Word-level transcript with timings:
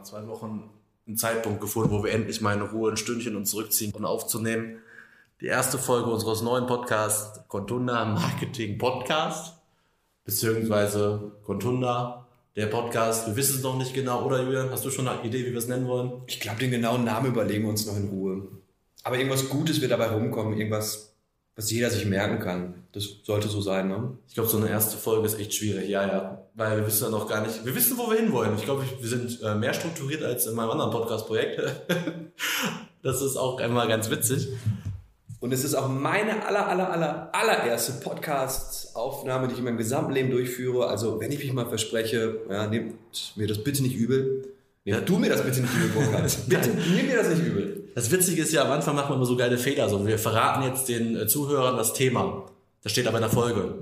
nach 0.00 0.04
zwei 0.04 0.26
Wochen 0.28 0.70
einen 1.06 1.16
Zeitpunkt 1.18 1.60
gefunden, 1.60 1.90
wo 1.90 2.02
wir 2.02 2.12
endlich 2.12 2.40
mal 2.40 2.54
in 2.54 2.62
Ruhe 2.62 2.90
ein 2.90 2.96
Stündchen 2.96 3.36
uns 3.36 3.50
zurückziehen 3.50 3.92
und 3.92 4.06
aufzunehmen. 4.06 4.78
Die 5.40 5.46
erste 5.46 5.76
Folge 5.76 6.10
unseres 6.10 6.40
neuen 6.40 6.66
Podcasts, 6.66 7.40
Contunda 7.48 8.04
Marketing 8.06 8.78
Podcast, 8.78 9.58
beziehungsweise 10.24 11.32
Contunda, 11.44 12.26
der 12.56 12.66
Podcast. 12.66 13.26
Wir 13.26 13.36
wissen 13.36 13.56
es 13.56 13.62
noch 13.62 13.76
nicht 13.76 13.92
genau, 13.92 14.24
oder 14.24 14.42
Julian? 14.42 14.70
Hast 14.70 14.86
du 14.86 14.90
schon 14.90 15.06
eine 15.06 15.22
Idee, 15.22 15.44
wie 15.44 15.50
wir 15.50 15.58
es 15.58 15.68
nennen 15.68 15.86
wollen? 15.86 16.22
Ich 16.26 16.40
glaube, 16.40 16.60
den 16.60 16.70
genauen 16.70 17.04
Namen 17.04 17.26
überlegen 17.26 17.64
wir 17.64 17.70
uns 17.70 17.86
noch 17.86 17.96
in 17.96 18.08
Ruhe. 18.08 18.48
Aber 19.02 19.18
irgendwas 19.18 19.48
Gutes 19.50 19.82
wird 19.82 19.92
dabei 19.92 20.08
rumkommen, 20.08 20.56
irgendwas 20.56 21.09
was 21.60 21.70
jeder 21.70 21.90
sich 21.90 22.06
merken 22.06 22.38
kann. 22.38 22.72
Das 22.92 23.04
sollte 23.22 23.48
so 23.48 23.60
sein, 23.60 23.88
ne? 23.88 24.16
Ich 24.26 24.32
glaube, 24.32 24.48
so 24.48 24.56
eine 24.56 24.70
erste 24.70 24.96
Folge 24.96 25.26
ist 25.26 25.38
echt 25.38 25.52
schwierig, 25.52 25.90
ja, 25.90 26.06
ja. 26.06 26.42
Weil 26.54 26.78
wir 26.78 26.86
wissen 26.86 27.04
ja 27.04 27.10
noch 27.10 27.28
gar 27.28 27.42
nicht, 27.42 27.66
wir 27.66 27.74
wissen, 27.74 27.98
wo 27.98 28.10
wir 28.10 28.16
hinwollen. 28.16 28.54
Ich 28.56 28.64
glaube, 28.64 28.82
wir 28.98 29.08
sind 29.08 29.42
äh, 29.42 29.54
mehr 29.54 29.74
strukturiert 29.74 30.22
als 30.22 30.46
in 30.46 30.54
meinem 30.54 30.70
anderen 30.70 30.90
Podcast-Projekt. 30.90 31.60
das 33.02 33.20
ist 33.20 33.36
auch 33.36 33.60
einmal 33.60 33.88
ganz 33.88 34.08
witzig. 34.08 34.48
Und 35.40 35.52
es 35.52 35.62
ist 35.62 35.74
auch 35.74 35.88
meine 35.88 36.46
aller, 36.46 36.66
aller, 36.66 36.90
aller, 36.90 37.28
allererste 37.34 37.92
Podcast-Aufnahme, 38.02 39.48
die 39.48 39.52
ich 39.52 39.58
in 39.58 39.66
meinem 39.66 39.76
gesamten 39.76 40.12
Leben 40.12 40.30
durchführe. 40.30 40.86
Also, 40.86 41.20
wenn 41.20 41.30
ich 41.30 41.40
mich 41.40 41.52
mal 41.52 41.66
verspreche, 41.66 42.40
ja, 42.48 42.68
nehmt 42.68 42.96
mir 43.36 43.46
das 43.46 43.62
bitte 43.62 43.82
nicht 43.82 43.96
übel. 43.96 44.48
Ja, 44.84 45.00
du 45.00 45.18
mir 45.18 45.28
das 45.28 45.42
bitte 45.42 45.60
nicht 45.60 45.74
übel, 45.74 45.88
Burkhard. 45.88 46.38
bitte, 46.48 46.70
nimm 46.70 47.06
mir 47.06 47.16
das 47.16 47.28
nicht 47.28 47.46
übel. 47.46 47.90
Das 47.94 48.10
Witzige 48.10 48.42
ist 48.42 48.52
ja, 48.52 48.64
am 48.64 48.70
Anfang 48.70 48.94
machen 48.94 49.10
wir 49.10 49.16
immer 49.16 49.26
so 49.26 49.36
geile 49.36 49.58
Fehler. 49.58 49.88
So, 49.88 50.06
wir 50.06 50.18
verraten 50.18 50.62
jetzt 50.62 50.88
den 50.88 51.16
äh, 51.16 51.26
Zuhörern 51.26 51.76
das 51.76 51.92
Thema. 51.92 52.46
Das 52.82 52.92
steht 52.92 53.06
aber 53.06 53.18
in 53.18 53.22
der 53.22 53.30
Folge. 53.30 53.74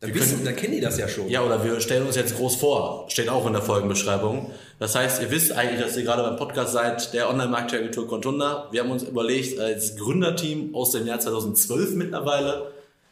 Dann, 0.00 0.14
wissen, 0.14 0.44
dann 0.44 0.54
kennen 0.54 0.74
die 0.74 0.80
das 0.80 0.96
ja 0.96 1.08
schon. 1.08 1.28
Ja, 1.28 1.42
oder 1.42 1.64
wir 1.64 1.80
stellen 1.80 2.06
uns 2.06 2.14
jetzt 2.14 2.36
groß 2.36 2.54
vor. 2.54 3.06
Steht 3.08 3.28
auch 3.28 3.44
in 3.48 3.52
der 3.52 3.62
Folgenbeschreibung. 3.62 4.52
Das 4.78 4.94
heißt, 4.94 5.20
ihr 5.22 5.32
wisst 5.32 5.50
eigentlich, 5.50 5.80
dass 5.80 5.96
ihr 5.96 6.04
gerade 6.04 6.22
beim 6.22 6.36
Podcast 6.36 6.72
seid, 6.72 7.12
der 7.14 7.28
Online-Marketing-Agentur 7.28 8.06
Contunda. 8.06 8.68
Wir 8.70 8.82
haben 8.82 8.92
uns 8.92 9.02
überlegt, 9.02 9.58
als 9.58 9.96
Gründerteam 9.96 10.72
aus 10.72 10.92
dem 10.92 11.04
Jahr 11.04 11.18
2012 11.18 11.96
mittlerweile, 11.96 12.70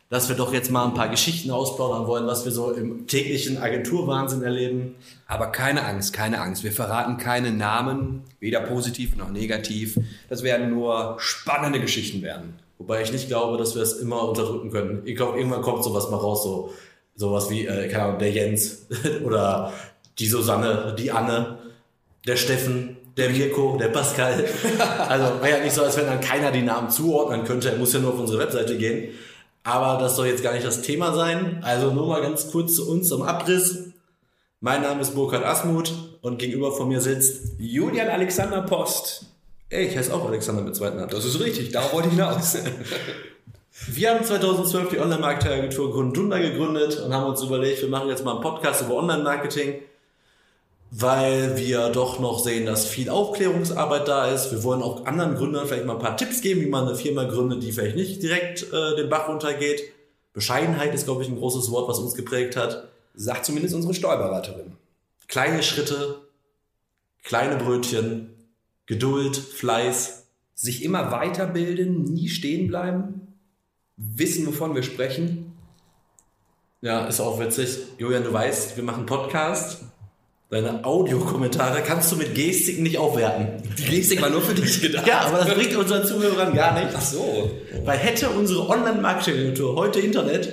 dass 0.09 0.29
wir 0.29 0.37
doch 0.37 0.53
jetzt 0.53 0.71
mal 0.71 0.85
ein 0.85 0.95
paar 0.95 1.09
Geschichten 1.09 1.51
ausplaudern 1.51 2.07
wollen, 2.07 2.27
was 2.27 2.45
wir 2.45 2.53
so 2.53 2.71
im 2.71 3.07
täglichen 3.07 3.59
Agenturwahnsinn 3.59 4.43
erleben. 4.43 4.95
Aber 5.27 5.49
keine 5.49 5.85
Angst, 5.85 6.13
keine 6.13 6.41
Angst. 6.41 6.63
Wir 6.63 6.73
verraten 6.73 7.17
keine 7.17 7.51
Namen, 7.51 8.23
weder 8.39 8.61
positiv 8.61 9.17
noch 9.17 9.31
negativ. 9.31 9.99
Das 10.29 10.43
werden 10.43 10.71
nur 10.71 11.17
spannende 11.19 11.81
Geschichten 11.81 12.23
werden. 12.23 12.55
Wobei 12.79 13.03
ich 13.03 13.11
nicht 13.11 13.29
glaube, 13.29 13.57
dass 13.57 13.75
wir 13.75 13.83
es 13.83 13.95
immer 13.95 14.29
unterdrücken 14.29 14.71
können. 14.71 15.03
Ich 15.07 15.17
glaube, 15.17 15.39
irgendwann 15.39 15.63
kommt 15.63 15.83
sowas 15.83 16.11
mal 16.11 16.19
raus, 16.19 16.45
so 16.45 16.73
sowas 17.17 17.51
wie, 17.51 17.67
äh, 17.67 17.89
keine 17.89 18.05
Ahnung, 18.05 18.19
der 18.19 18.31
Jens 18.31 18.87
oder 19.25 19.73
die 20.19 20.27
Susanne, 20.27 20.95
die 20.99 21.11
Anne, 21.11 21.59
der 22.27 22.37
Steffen, 22.37 22.97
der 23.17 23.31
Mirko, 23.31 23.77
der 23.81 23.89
Pascal. 23.89 24.45
Also 25.09 25.41
wäre 25.41 25.59
ja 25.59 25.65
nicht 25.65 25.73
so, 25.73 25.83
als 25.83 25.97
wenn 25.97 26.07
dann 26.07 26.21
keiner 26.21 26.53
die 26.53 26.63
Namen 26.63 26.91
zuordnen 26.91 27.45
könnte. 27.45 27.71
Er 27.71 27.79
muss 27.79 27.93
ja 27.93 28.01
nur 28.01 28.13
auf 28.13 28.21
unsere 28.21 28.39
Webseite 28.39 28.77
gehen. 28.77 29.15
Aber 29.67 30.01
das 30.01 30.15
soll 30.15 30.29
jetzt 30.29 30.45
gar 30.45 30.53
nicht 30.53 30.65
das 30.65 30.83
Thema 30.83 31.13
sein. 31.13 31.59
Also 31.63 31.91
nur 31.91 32.07
mal 32.07 32.23
ganz 32.23 32.53
kurz 32.53 32.77
zu 32.77 32.89
uns 32.89 33.09
zum 33.09 33.23
Abriss. 33.23 33.89
Mein 34.61 34.83
Name 34.83 35.01
ist 35.01 35.17
Burkhard 35.17 35.45
Asmuth 35.45 35.93
und 36.23 36.39
gegenüber 36.39 36.71
von 36.71 36.87
mir 36.87 37.01
sitzt 37.01 37.57
Julian 37.59 38.09
Alexander 38.09 38.63
Post. 38.63 39.27
Ey, 39.69 39.89
ich 39.89 39.97
heiße 39.99 40.15
auch 40.15 40.25
Alexander 40.25 40.63
mit 40.63 40.77
zweiten 40.77 40.99
Namen. 40.99 41.11
Das 41.11 41.25
ist 41.25 41.41
richtig, 41.41 41.73
darauf 41.73 41.93
wollte 41.93 42.07
ich 42.07 42.15
hinaus. 42.15 42.57
wir 43.89 44.11
haben 44.11 44.25
2012 44.25 44.91
die 44.91 45.01
Online-Marketing-Agentur 45.01 45.91
Grundunda 45.91 46.39
gegründet 46.39 47.01
und 47.01 47.13
haben 47.13 47.27
uns 47.27 47.43
überlegt, 47.43 47.83
wir 47.83 47.89
machen 47.89 48.09
jetzt 48.09 48.25
mal 48.25 48.35
einen 48.35 48.43
Podcast 48.43 48.83
über 48.83 48.95
Online-Marketing 48.95 49.83
weil 50.91 51.57
wir 51.57 51.89
doch 51.91 52.21
noch 52.21 52.39
sehen, 52.39 52.67
dass 52.67 52.87
viel 52.87 53.11
Aufklärungsarbeit 53.11 54.07
da 54.07 54.29
ist. 54.29 54.53
Wir 54.53 54.63
wollen 54.63 54.83
auch 54.83 55.05
anderen 55.05 55.35
Gründern 55.35 55.67
vielleicht 55.67 55.85
mal 55.85 55.95
ein 55.95 56.03
paar 56.03 56.17
Tipps 56.17 56.41
geben, 56.41 56.61
wie 56.61 56.71
man 56.71 56.87
eine 56.87 56.97
Firma 56.97 57.25
gründet, 57.25 57.63
die 57.63 57.73
vielleicht 57.73 57.97
nicht 57.97 58.23
direkt 58.23 58.73
äh, 58.73 58.97
den 58.97 59.09
Bach 59.09 59.29
runtergeht. 59.29 59.83
Bescheidenheit 60.33 60.95
ist, 60.95 61.05
glaube 61.07 61.23
ich, 61.23 61.29
ein 61.29 61.39
großes 61.39 61.71
Wort, 61.71 61.89
was 61.89 61.99
uns 61.99 62.15
geprägt 62.15 62.57
hat. 62.57 62.89
Sagt 63.15 63.47
zumindest 63.47 63.75
unsere 63.75 63.95
Steuerberaterin. 63.95 64.77
Kleine 65.29 65.63
Schritte, 65.63 66.21
kleine 67.25 67.57
Brötchen, 67.57 68.31
Geduld, 68.87 69.37
Fleiß. 69.37 70.27
Sich 70.55 70.85
immer 70.85 71.11
weiterbilden, 71.11 72.05
nie 72.05 72.29
stehen 72.29 72.69
bleiben, 72.69 73.35
wissen, 73.99 74.47
wovon 74.47 74.75
wir 74.75 74.83
sprechen. 74.83 75.53
Ja, 76.81 77.07
ist 77.07 77.21
auch 77.21 77.39
witzig. 77.39 77.79
Julian, 77.99 78.25
du 78.25 78.33
weißt, 78.33 78.77
wir 78.77 78.85
machen 78.85 79.05
Podcast 79.05 79.83
Deine 80.49 80.85
Audiokommentare 80.85 81.83
kannst 81.83 82.13
du 82.13 82.17
mit 82.17 82.37
Gestik 82.37 82.79
nicht 82.81 82.99
aufwerten. 82.99 83.61
Die 83.79 83.85
Gestik 83.85 84.23
war 84.23 84.31
nur 84.31 84.41
für 84.41 84.55
dich 84.55 84.81
gedacht. 84.81 85.05
Ja, 85.05 85.23
aber 85.23 85.39
das 85.39 85.53
bringt 85.53 85.75
unseren 85.75 86.05
Zuhörern 86.05 86.55
gar 86.55 86.79
nichts. 86.79 86.95
Ach 86.97 87.03
so. 87.03 87.51
Weil 87.85 87.99
hätte 87.99 88.31
unsere 88.31 88.69
Online-Marketing-Agentur 88.69 89.75
heute 89.75 89.99
Internet, 89.99 90.53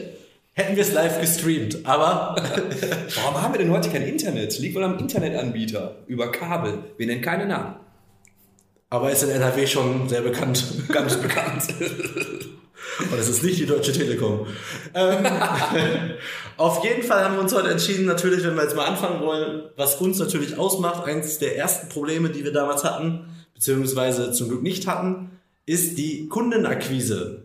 hätten 0.53 0.76
wir 0.76 0.82
es 0.82 0.94
live 0.94 1.22
gestreamt. 1.22 1.86
Aber 1.86 2.36
warum 3.16 3.40
haben 3.40 3.53
wir 3.53 3.59
denn 3.59 3.70
heute 3.70 3.90
kein 3.90 4.02
Internet? 4.02 4.58
Liegt 4.58 4.76
wohl 4.76 4.84
am 4.84 4.98
Internetanbieter 4.98 5.98
über 6.08 6.32
Kabel. 6.32 6.80
Wir 6.98 7.06
nennen 7.06 7.22
keine 7.22 7.46
Namen. 7.46 7.76
Aber 8.90 9.12
ist 9.12 9.22
in 9.22 9.30
NRW 9.30 9.68
schon 9.68 10.09
sehr 10.09 10.22
bekannt. 10.22 10.66
Ganz 10.92 11.18
bekannt. 11.18 11.66
Und 13.00 13.20
es 13.20 13.30
ist 13.30 13.44
nicht 13.44 13.59
die 13.59 13.66
Deutsche 13.66 13.92
Telekom. 13.92 14.48
Ähm, 14.94 15.26
auf 16.58 16.84
jeden 16.84 17.04
Fall 17.04 17.24
haben 17.24 17.36
wir 17.36 17.42
uns 17.42 17.54
heute 17.54 17.70
entschieden, 17.70 18.06
natürlich, 18.06 18.44
wenn 18.44 18.56
wir 18.56 18.64
jetzt 18.64 18.76
mal 18.76 18.86
anfangen 18.86 19.22
wollen, 19.22 19.64
was 19.76 19.96
uns 19.96 20.20
natürlich 20.20 20.58
ausmacht, 20.58 21.06
eines 21.06 21.40
der 21.40 21.58
ersten 21.58 21.90
Probleme, 21.90 22.30
die 22.30 22.44
wir 22.44 22.52
damals 22.52 22.84
hatten, 22.84 23.26
beziehungsweise 23.53 24.32
zum 24.32 24.50
Glück 24.50 24.64
nicht 24.64 24.88
hatten, 24.88 25.32
ist 25.66 25.98
die 25.98 26.28
Kundenakquise. 26.28 27.44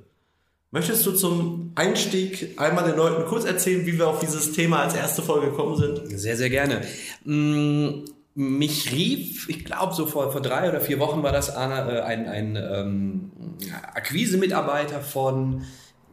Möchtest 0.71 1.07
du 1.07 1.13
zum 1.13 1.73
Einstieg 1.77 2.59
einmal 2.59 2.85
den 2.85 2.97
Leuten 2.97 3.25
kurz 3.27 3.45
erzählen, 3.45 3.87
wie 3.87 3.97
wir 3.97 4.07
auf 4.07 4.19
dieses 4.19 4.53
Thema 4.53 4.83
als 4.83 4.95
erste 4.95 5.23
Folge 5.23 5.47
gekommen 5.47 5.77
sind? 5.77 6.19
Sehr, 6.19 6.37
sehr 6.37 6.51
gerne. 6.51 6.83
Mmh 7.25 8.05
mich 8.39 8.93
rief, 8.93 9.49
ich 9.49 9.65
glaube 9.65 9.93
so 9.95 10.07
vor, 10.07 10.31
vor 10.31 10.41
drei 10.41 10.69
oder 10.69 10.81
vier 10.81 11.01
Wochen 11.01 11.25
war 11.25 11.33
das 11.33 11.51
ein, 11.51 11.71
äh, 11.73 12.01
ein, 12.03 12.29
ein 12.29 12.57
ähm, 12.57 13.31
Akquise-Mitarbeiter 13.95 15.01
von, 15.01 15.65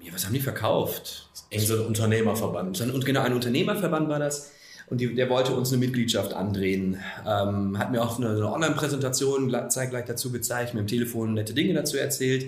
ja, 0.01 0.11
was 0.11 0.25
haben 0.25 0.33
die 0.33 0.39
verkauft? 0.39 1.29
Irgend 1.51 1.67
so 1.67 1.75
ein 1.75 1.85
Unternehmerverband. 1.85 2.81
Und 2.81 3.05
genau, 3.05 3.21
ein 3.21 3.33
Unternehmerverband 3.33 4.09
war 4.09 4.17
das. 4.17 4.51
Und 4.89 5.01
die, 5.01 5.13
der 5.13 5.29
wollte 5.29 5.53
uns 5.53 5.71
eine 5.71 5.77
Mitgliedschaft 5.77 6.33
andrehen. 6.33 6.97
Ähm, 7.27 7.77
hat 7.77 7.91
mir 7.91 8.01
auch 8.01 8.17
eine, 8.17 8.29
eine 8.29 8.51
Online-Präsentation 8.51 9.55
zeitgleich 9.69 10.05
dazu 10.05 10.31
gezeigt, 10.31 10.73
mir 10.73 10.79
im 10.79 10.87
Telefon 10.87 11.35
nette 11.35 11.53
Dinge 11.53 11.75
dazu 11.75 11.95
erzählt 11.97 12.47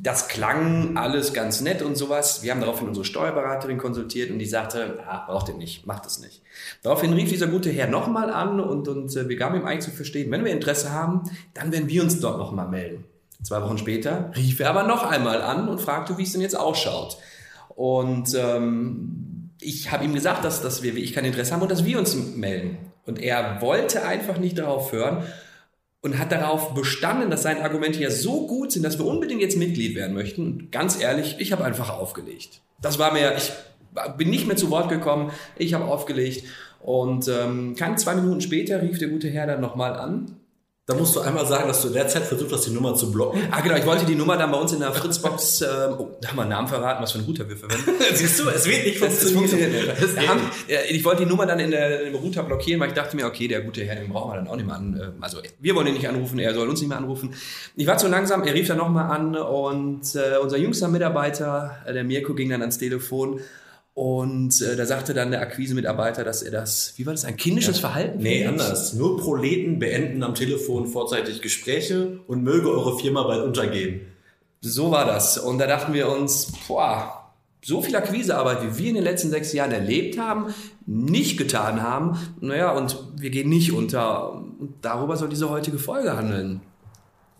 das 0.00 0.28
klang 0.28 0.96
alles 0.96 1.32
ganz 1.32 1.60
nett 1.60 1.82
und 1.82 1.96
sowas. 1.96 2.42
Wir 2.42 2.52
haben 2.52 2.60
daraufhin 2.60 2.88
unsere 2.88 3.04
Steuerberaterin 3.04 3.78
konsultiert 3.78 4.30
und 4.30 4.38
die 4.38 4.46
sagte, 4.46 5.00
ah, 5.06 5.24
braucht 5.26 5.48
ihr 5.48 5.54
nicht, 5.54 5.86
macht 5.86 6.06
es 6.06 6.20
nicht. 6.20 6.42
Daraufhin 6.82 7.12
rief 7.12 7.30
dieser 7.30 7.48
gute 7.48 7.70
Herr 7.70 7.88
nochmal 7.88 8.30
an 8.30 8.60
und, 8.60 8.88
und 8.88 9.14
äh, 9.16 9.28
wir 9.28 9.36
gaben 9.36 9.56
ihm 9.56 9.66
eigentlich 9.66 9.84
zu 9.84 9.90
verstehen, 9.90 10.30
wenn 10.30 10.44
wir 10.44 10.52
Interesse 10.52 10.92
haben, 10.92 11.22
dann 11.54 11.72
werden 11.72 11.88
wir 11.88 12.02
uns 12.02 12.20
dort 12.20 12.38
nochmal 12.38 12.68
melden. 12.68 13.04
Zwei 13.42 13.60
Wochen 13.62 13.78
später 13.78 14.30
rief 14.36 14.60
er 14.60 14.70
aber 14.70 14.84
noch 14.84 15.04
einmal 15.04 15.42
an 15.42 15.68
und 15.68 15.80
fragte, 15.80 16.16
wie 16.16 16.22
es 16.22 16.32
denn 16.32 16.40
jetzt 16.40 16.56
ausschaut. 16.56 17.18
Und 17.68 18.34
ähm, 18.34 19.50
ich 19.60 19.90
habe 19.90 20.04
ihm 20.04 20.14
gesagt, 20.14 20.44
dass, 20.44 20.62
dass 20.62 20.82
wir, 20.82 20.96
ich 20.96 21.12
kein 21.12 21.24
Interesse 21.24 21.52
haben 21.52 21.62
und 21.62 21.70
dass 21.70 21.84
wir 21.84 21.98
uns 21.98 22.14
melden. 22.14 22.78
Und 23.04 23.20
er 23.20 23.60
wollte 23.60 24.04
einfach 24.04 24.38
nicht 24.38 24.58
darauf 24.58 24.92
hören 24.92 25.24
und 26.02 26.18
hat 26.18 26.32
darauf 26.32 26.74
bestanden, 26.74 27.30
dass 27.30 27.42
seine 27.42 27.62
Argumente 27.62 28.00
ja 28.00 28.10
so 28.10 28.46
gut 28.46 28.72
sind, 28.72 28.82
dass 28.82 28.98
wir 28.98 29.06
unbedingt 29.06 29.40
jetzt 29.40 29.56
Mitglied 29.56 29.94
werden 29.94 30.14
möchten. 30.14 30.46
Und 30.46 30.72
ganz 30.72 31.00
ehrlich, 31.00 31.36
ich 31.38 31.52
habe 31.52 31.64
einfach 31.64 31.90
aufgelegt. 31.90 32.60
Das 32.80 32.98
war 32.98 33.12
mir, 33.12 33.34
ich 33.36 33.52
bin 34.18 34.28
nicht 34.28 34.46
mehr 34.46 34.56
zu 34.56 34.70
Wort 34.70 34.88
gekommen, 34.88 35.30
ich 35.56 35.74
habe 35.74 35.84
aufgelegt. 35.84 36.44
Und 36.80 37.28
ähm, 37.28 37.76
keine 37.76 37.96
zwei 37.96 38.16
Minuten 38.16 38.40
später 38.40 38.82
rief 38.82 38.98
der 38.98 39.08
gute 39.08 39.30
Herr 39.30 39.46
dann 39.46 39.60
nochmal 39.60 39.94
an 39.94 40.41
da 40.86 40.94
musst 40.94 41.14
du 41.14 41.20
einmal 41.20 41.46
sagen, 41.46 41.68
dass 41.68 41.80
du 41.80 41.88
in 41.88 41.94
der 41.94 42.08
Zeit 42.08 42.24
versucht 42.24 42.52
hast, 42.52 42.66
die 42.66 42.72
Nummer 42.72 42.96
zu 42.96 43.12
blocken. 43.12 43.40
Ah, 43.52 43.60
genau. 43.60 43.76
Ich 43.76 43.86
wollte 43.86 44.04
die 44.04 44.16
Nummer 44.16 44.36
dann 44.36 44.50
bei 44.50 44.58
uns 44.58 44.72
in 44.72 44.80
der 44.80 44.92
Fritzbox, 44.92 45.60
äh, 45.60 45.66
oh, 45.96 46.16
da 46.20 46.28
haben 46.28 46.36
wir 46.36 46.42
einen 46.42 46.50
Namen 46.50 46.66
verraten, 46.66 47.00
was 47.00 47.12
für 47.12 47.18
einen 47.18 47.28
Router 47.28 47.48
wir 47.48 47.56
verwenden. 47.56 47.92
Siehst 48.14 48.40
du, 48.40 48.48
es 48.48 48.66
wird 48.66 48.84
nicht 48.84 48.98
funktionieren. 48.98 49.72
Haben, 50.28 50.40
ich 50.90 51.04
wollte 51.04 51.22
die 51.22 51.28
Nummer 51.30 51.46
dann 51.46 51.60
in 51.60 51.70
der, 51.70 52.02
im 52.02 52.16
Router 52.16 52.42
blockieren, 52.42 52.80
weil 52.80 52.88
ich 52.88 52.94
dachte 52.94 53.14
mir, 53.14 53.26
okay, 53.26 53.46
der 53.46 53.60
gute 53.60 53.84
Herr, 53.84 53.94
den 53.94 54.08
brauchen 54.08 54.32
wir 54.32 54.36
dann 54.36 54.48
auch 54.48 54.56
nicht 54.56 54.66
mehr 54.66 54.74
an. 54.74 54.96
Äh, 54.96 55.22
also, 55.22 55.38
wir 55.60 55.76
wollen 55.76 55.86
ihn 55.86 55.94
nicht 55.94 56.08
anrufen, 56.08 56.40
er 56.40 56.52
soll 56.52 56.68
uns 56.68 56.80
nicht 56.80 56.88
mehr 56.88 56.98
anrufen. 56.98 57.32
Ich 57.76 57.86
war 57.86 57.98
zu 57.98 58.08
langsam, 58.08 58.42
er 58.42 58.52
rief 58.52 58.66
dann 58.66 58.78
nochmal 58.78 59.08
an 59.08 59.36
und 59.36 60.16
äh, 60.16 60.38
unser 60.42 60.56
jüngster 60.56 60.88
Mitarbeiter, 60.88 61.76
äh, 61.86 61.92
der 61.92 62.02
Mirko, 62.02 62.34
ging 62.34 62.50
dann 62.50 62.60
ans 62.60 62.78
Telefon 62.78 63.38
und 63.94 64.62
äh, 64.62 64.74
da 64.74 64.86
sagte 64.86 65.12
dann 65.12 65.30
der 65.30 65.42
Akquise-Mitarbeiter, 65.42 66.24
dass 66.24 66.42
er 66.42 66.50
das, 66.50 66.94
wie 66.96 67.04
war 67.04 67.12
das, 67.12 67.24
ein 67.26 67.36
kindisches 67.36 67.76
ja. 67.76 67.88
Verhalten? 67.88 68.22
Nee, 68.22 68.46
anders. 68.46 68.94
Nur 68.94 69.20
Proleten 69.20 69.78
beenden 69.78 70.22
am 70.22 70.34
Telefon 70.34 70.86
vorzeitig 70.86 71.42
Gespräche 71.42 72.20
und 72.26 72.42
möge 72.42 72.70
eure 72.70 72.98
Firma 72.98 73.22
bald 73.24 73.44
untergehen. 73.44 74.00
So 74.62 74.90
war 74.90 75.04
das. 75.04 75.36
Und 75.36 75.58
da 75.58 75.66
dachten 75.66 75.92
wir 75.92 76.08
uns, 76.08 76.52
boah, 76.66 77.22
so 77.62 77.82
viel 77.82 77.94
Akquisearbeit, 77.94 78.62
wie 78.62 78.78
wir 78.78 78.88
in 78.88 78.94
den 78.94 79.04
letzten 79.04 79.30
sechs 79.30 79.52
Jahren 79.52 79.72
erlebt 79.72 80.18
haben, 80.18 80.54
nicht 80.86 81.36
getan 81.36 81.82
haben. 81.82 82.18
Naja, 82.40 82.72
und 82.72 82.96
wir 83.16 83.30
gehen 83.30 83.50
nicht 83.50 83.72
unter. 83.72 84.32
Und 84.32 84.76
darüber 84.80 85.16
soll 85.16 85.28
diese 85.28 85.50
heutige 85.50 85.78
Folge 85.78 86.16
handeln. 86.16 86.62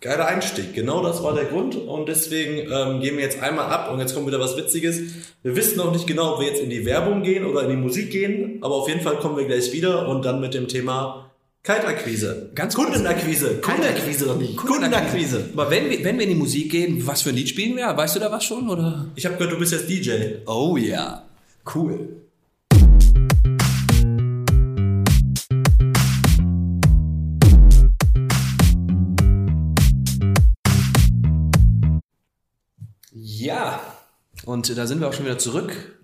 Geiler 0.03 0.25
Einstieg, 0.25 0.73
genau 0.73 1.01
das 1.01 1.23
war 1.23 1.33
der 1.33 1.45
Grund 1.45 1.77
und 1.77 2.09
deswegen 2.09 2.69
ähm, 2.69 2.99
gehen 2.99 3.15
wir 3.15 3.23
jetzt 3.23 3.41
einmal 3.41 3.67
ab 3.67 3.89
und 3.89 3.99
jetzt 3.99 4.13
kommt 4.13 4.27
wieder 4.27 4.37
was 4.37 4.57
Witziges. 4.57 4.99
Wir 5.43 5.55
wissen 5.55 5.77
noch 5.77 5.93
nicht 5.93 6.05
genau, 6.05 6.33
ob 6.33 6.41
wir 6.41 6.47
jetzt 6.47 6.61
in 6.61 6.69
die 6.69 6.85
Werbung 6.85 7.23
gehen 7.23 7.45
oder 7.45 7.63
in 7.63 7.69
die 7.69 7.77
Musik 7.77 8.11
gehen, 8.11 8.57
aber 8.59 8.75
auf 8.75 8.89
jeden 8.89 8.99
Fall 8.99 9.15
kommen 9.19 9.37
wir 9.37 9.45
gleich 9.45 9.71
wieder 9.71 10.09
und 10.09 10.25
dann 10.25 10.41
mit 10.41 10.53
dem 10.55 10.67
Thema 10.67 11.31
Kaltakquise. 11.63 12.51
Ganz 12.53 12.75
Kundenakquise. 12.75 13.61
Kundenakquise 13.61 14.25
noch 14.25 14.37
nicht. 14.37 14.57
Kundenakquise. 14.57 15.51
Aber 15.53 15.71
wenn 15.71 15.89
wir, 15.89 16.03
wenn 16.03 16.17
wir 16.17 16.23
in 16.23 16.31
die 16.31 16.35
Musik 16.35 16.69
gehen, 16.69 17.07
was 17.07 17.21
für 17.21 17.29
ein 17.29 17.35
Lied 17.35 17.47
spielen 17.47 17.77
wir? 17.77 17.95
Weißt 17.95 18.17
du 18.17 18.19
da 18.19 18.29
was 18.29 18.43
schon? 18.43 18.69
Oder? 18.69 19.05
Ich 19.15 19.25
habe 19.25 19.37
gehört, 19.37 19.53
du 19.53 19.59
bist 19.59 19.71
jetzt 19.71 19.89
DJ. 19.89 20.41
Oh 20.45 20.75
ja, 20.75 21.23
cool. 21.73 22.09
Ja, 33.43 33.81
und 34.45 34.77
da 34.77 34.87
sind 34.87 35.01
wir 35.01 35.09
auch 35.09 35.13
schon 35.13 35.25
wieder 35.25 35.37
zurück. 35.37 35.99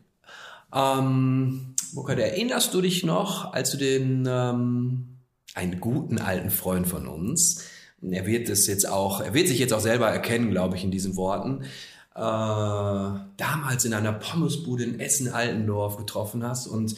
Ähm, 0.75 1.73
Burkhard, 1.93 2.19
erinnerst 2.19 2.73
du 2.73 2.81
dich 2.81 3.05
noch, 3.05 3.53
als 3.53 3.71
du 3.71 3.77
den 3.77 4.27
ähm, 4.29 5.19
einen 5.53 5.79
guten 5.79 6.19
alten 6.19 6.49
Freund 6.49 6.85
von 6.85 7.07
uns, 7.07 7.63
er 8.01 8.25
wird 8.25 8.49
es 8.49 8.67
jetzt 8.67 8.89
auch, 8.89 9.21
er 9.21 9.33
wird 9.33 9.47
sich 9.47 9.57
jetzt 9.57 9.71
auch 9.71 9.79
selber 9.79 10.09
erkennen, 10.09 10.51
glaube 10.51 10.75
ich, 10.75 10.83
in 10.83 10.91
diesen 10.91 11.15
Worten, 11.15 11.63
äh, 12.13 12.19
damals 12.19 13.85
in 13.85 13.93
einer 13.93 14.11
Pommesbude 14.11 14.83
in 14.83 14.99
Essen-Altendorf 14.99 15.95
getroffen 15.95 16.43
hast 16.43 16.67
und 16.67 16.95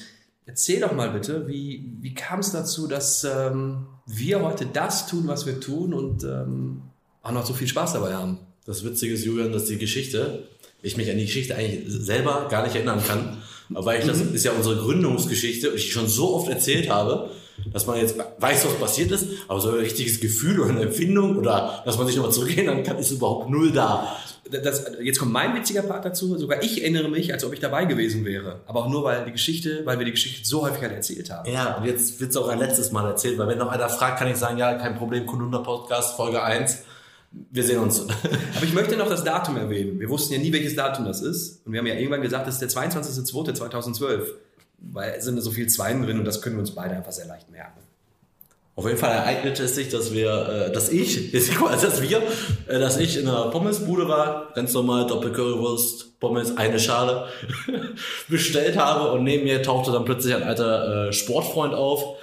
Erzähl 0.48 0.82
doch 0.82 0.92
mal 0.92 1.12
bitte, 1.12 1.48
wie, 1.48 1.94
wie 2.02 2.16
kam 2.16 2.40
es 2.40 2.52
dazu, 2.52 2.88
dass 2.88 3.24
ähm, 3.24 3.86
wir 4.08 4.42
heute 4.42 4.66
das 4.66 5.06
tun, 5.06 5.28
was 5.28 5.46
wir 5.46 5.62
tun 5.62 5.94
und 5.94 6.24
ähm, 6.24 6.82
auch 7.22 7.32
noch 7.32 7.46
so 7.46 7.54
viel 7.54 7.68
Spaß 7.68 7.94
dabei 7.94 8.16
haben? 8.16 8.40
Das 8.72 8.86
Witzige 8.86 9.16
ist, 9.16 9.26
Julian, 9.26 9.52
dass 9.52 9.66
die 9.66 9.78
Geschichte, 9.78 10.44
ich 10.82 10.96
mich 10.96 11.12
an 11.12 11.18
die 11.18 11.26
Geschichte 11.26 11.56
eigentlich 11.56 11.84
selber 11.88 12.48
gar 12.50 12.64
nicht 12.64 12.74
erinnern 12.74 13.04
kann, 13.06 13.40
weil 13.68 14.00
ich, 14.00 14.08
das 14.08 14.22
ist 14.22 14.46
ja 14.46 14.54
unsere 14.54 14.78
Gründungsgeschichte 14.78 15.72
und 15.72 15.76
ich 15.76 15.92
schon 15.92 16.08
so 16.08 16.36
oft 16.36 16.50
erzählt 16.50 16.90
habe, 16.90 17.32
dass 17.74 17.86
man 17.86 18.00
jetzt 18.00 18.16
weiß, 18.18 18.66
was 18.66 18.74
passiert 18.76 19.12
ist, 19.12 19.28
aber 19.50 19.60
so 19.60 19.72
ein 19.72 19.76
richtiges 19.76 20.22
Gefühl 20.22 20.58
oder 20.62 20.70
eine 20.70 20.84
Empfindung 20.84 21.36
oder 21.38 21.84
dass 21.84 21.98
man 21.98 22.08
sich 22.08 22.16
nochmal 22.16 22.32
zurückerinnern 22.32 22.84
kann, 22.84 22.98
ist 22.98 23.12
überhaupt 23.12 23.50
null 23.50 23.74
da. 23.74 24.16
Das, 24.50 24.86
jetzt 25.02 25.20
kommt 25.20 25.34
mein 25.34 25.54
witziger 25.54 25.82
Part 25.82 26.06
dazu. 26.06 26.38
Sogar 26.38 26.64
ich 26.64 26.82
erinnere 26.82 27.10
mich, 27.10 27.34
als 27.34 27.44
ob 27.44 27.52
ich 27.52 27.60
dabei 27.60 27.84
gewesen 27.84 28.24
wäre. 28.24 28.62
Aber 28.68 28.86
auch 28.86 28.90
nur, 28.90 29.04
weil 29.04 29.26
die 29.26 29.34
Geschichte, 29.34 29.82
weil 29.84 30.00
wir 30.00 30.06
die 30.06 30.12
Geschichte 30.12 30.48
so 30.48 30.62
häufig 30.64 30.82
halt 30.82 30.94
erzählt 30.94 31.30
haben. 31.30 31.52
Ja, 31.52 31.76
und 31.76 31.86
jetzt 31.86 32.22
wird 32.22 32.32
es 32.32 32.38
auch 32.38 32.48
ein 32.48 32.60
letztes 32.60 32.94
Mal 32.94 33.06
erzählt, 33.06 33.38
weil 33.38 33.50
wenn 33.50 33.58
noch 33.58 33.70
einer 33.70 33.90
fragt, 33.90 34.20
kann 34.20 34.30
ich 34.30 34.38
sagen, 34.38 34.58
ja, 34.58 34.76
kein 34.76 34.96
Problem, 34.96 35.26
Kununda 35.26 35.60
Podcast, 35.60 36.16
Folge 36.16 36.42
1. 36.42 36.84
Wir 37.32 37.64
sehen 37.64 37.80
uns. 37.80 38.02
Aber 38.56 38.66
ich 38.66 38.74
möchte 38.74 38.98
noch 38.98 39.10
das 39.10 39.24
Datum 39.24 39.58
erwähnen. 39.58 40.00
Wir 40.00 40.10
wussten 40.10 40.34
ja 40.34 40.40
nie, 40.40 40.52
welches 40.52 40.76
Datum 40.76 41.06
das 41.06 41.22
ist. 41.22 41.66
Und 41.66 41.72
wir 41.72 41.80
haben 41.80 41.88
ja 41.88 41.96
irgendwann 41.96 42.22
gesagt, 42.22 42.48
das 42.48 42.62
ist 42.62 42.76
der 42.76 42.84
22.02.2012. 42.84 44.22
Weil 44.80 45.16
es 45.18 45.26
sind 45.26 45.40
so 45.42 45.52
viele 45.52 45.68
Zweien 45.68 46.02
drin 46.04 46.20
und 46.20 46.26
das 46.26 46.42
können 46.42 46.56
wir 46.56 46.62
uns 46.62 46.72
beide 46.72 46.96
einfach 46.96 47.12
sehr 47.12 47.28
leicht 47.28 47.50
merken. 47.52 47.80
Auf 48.76 48.86
jeden 48.86 48.98
Fall 48.98 49.12
ereignete 49.12 49.64
es 49.64 49.76
sich, 49.76 49.90
dass 49.90 50.14
wir, 50.14 50.68
äh, 50.70 50.72
dass 50.72 50.90
ich, 50.90 51.32
dass 51.32 52.02
wir, 52.02 52.24
äh, 52.68 52.80
dass 52.80 52.98
ich 52.98 53.18
in 53.18 53.28
einer 53.28 53.50
Pommesbude 53.52 54.08
war, 54.08 54.50
ganz 54.56 54.74
normal 54.74 55.08
Doppelcurrywurst, 55.08 56.20
Pommes, 56.20 56.58
eine 56.58 56.80
Schale 56.80 57.28
bestellt 58.30 58.78
habe 58.78 59.12
und 59.12 59.24
neben 59.24 59.44
mir 59.44 59.62
tauchte 59.62 59.92
dann 59.92 60.06
plötzlich 60.06 60.36
ein 60.36 60.44
alter 60.44 61.08
äh, 61.08 61.14
Sportfreund 61.14 61.74
auf 61.74 62.18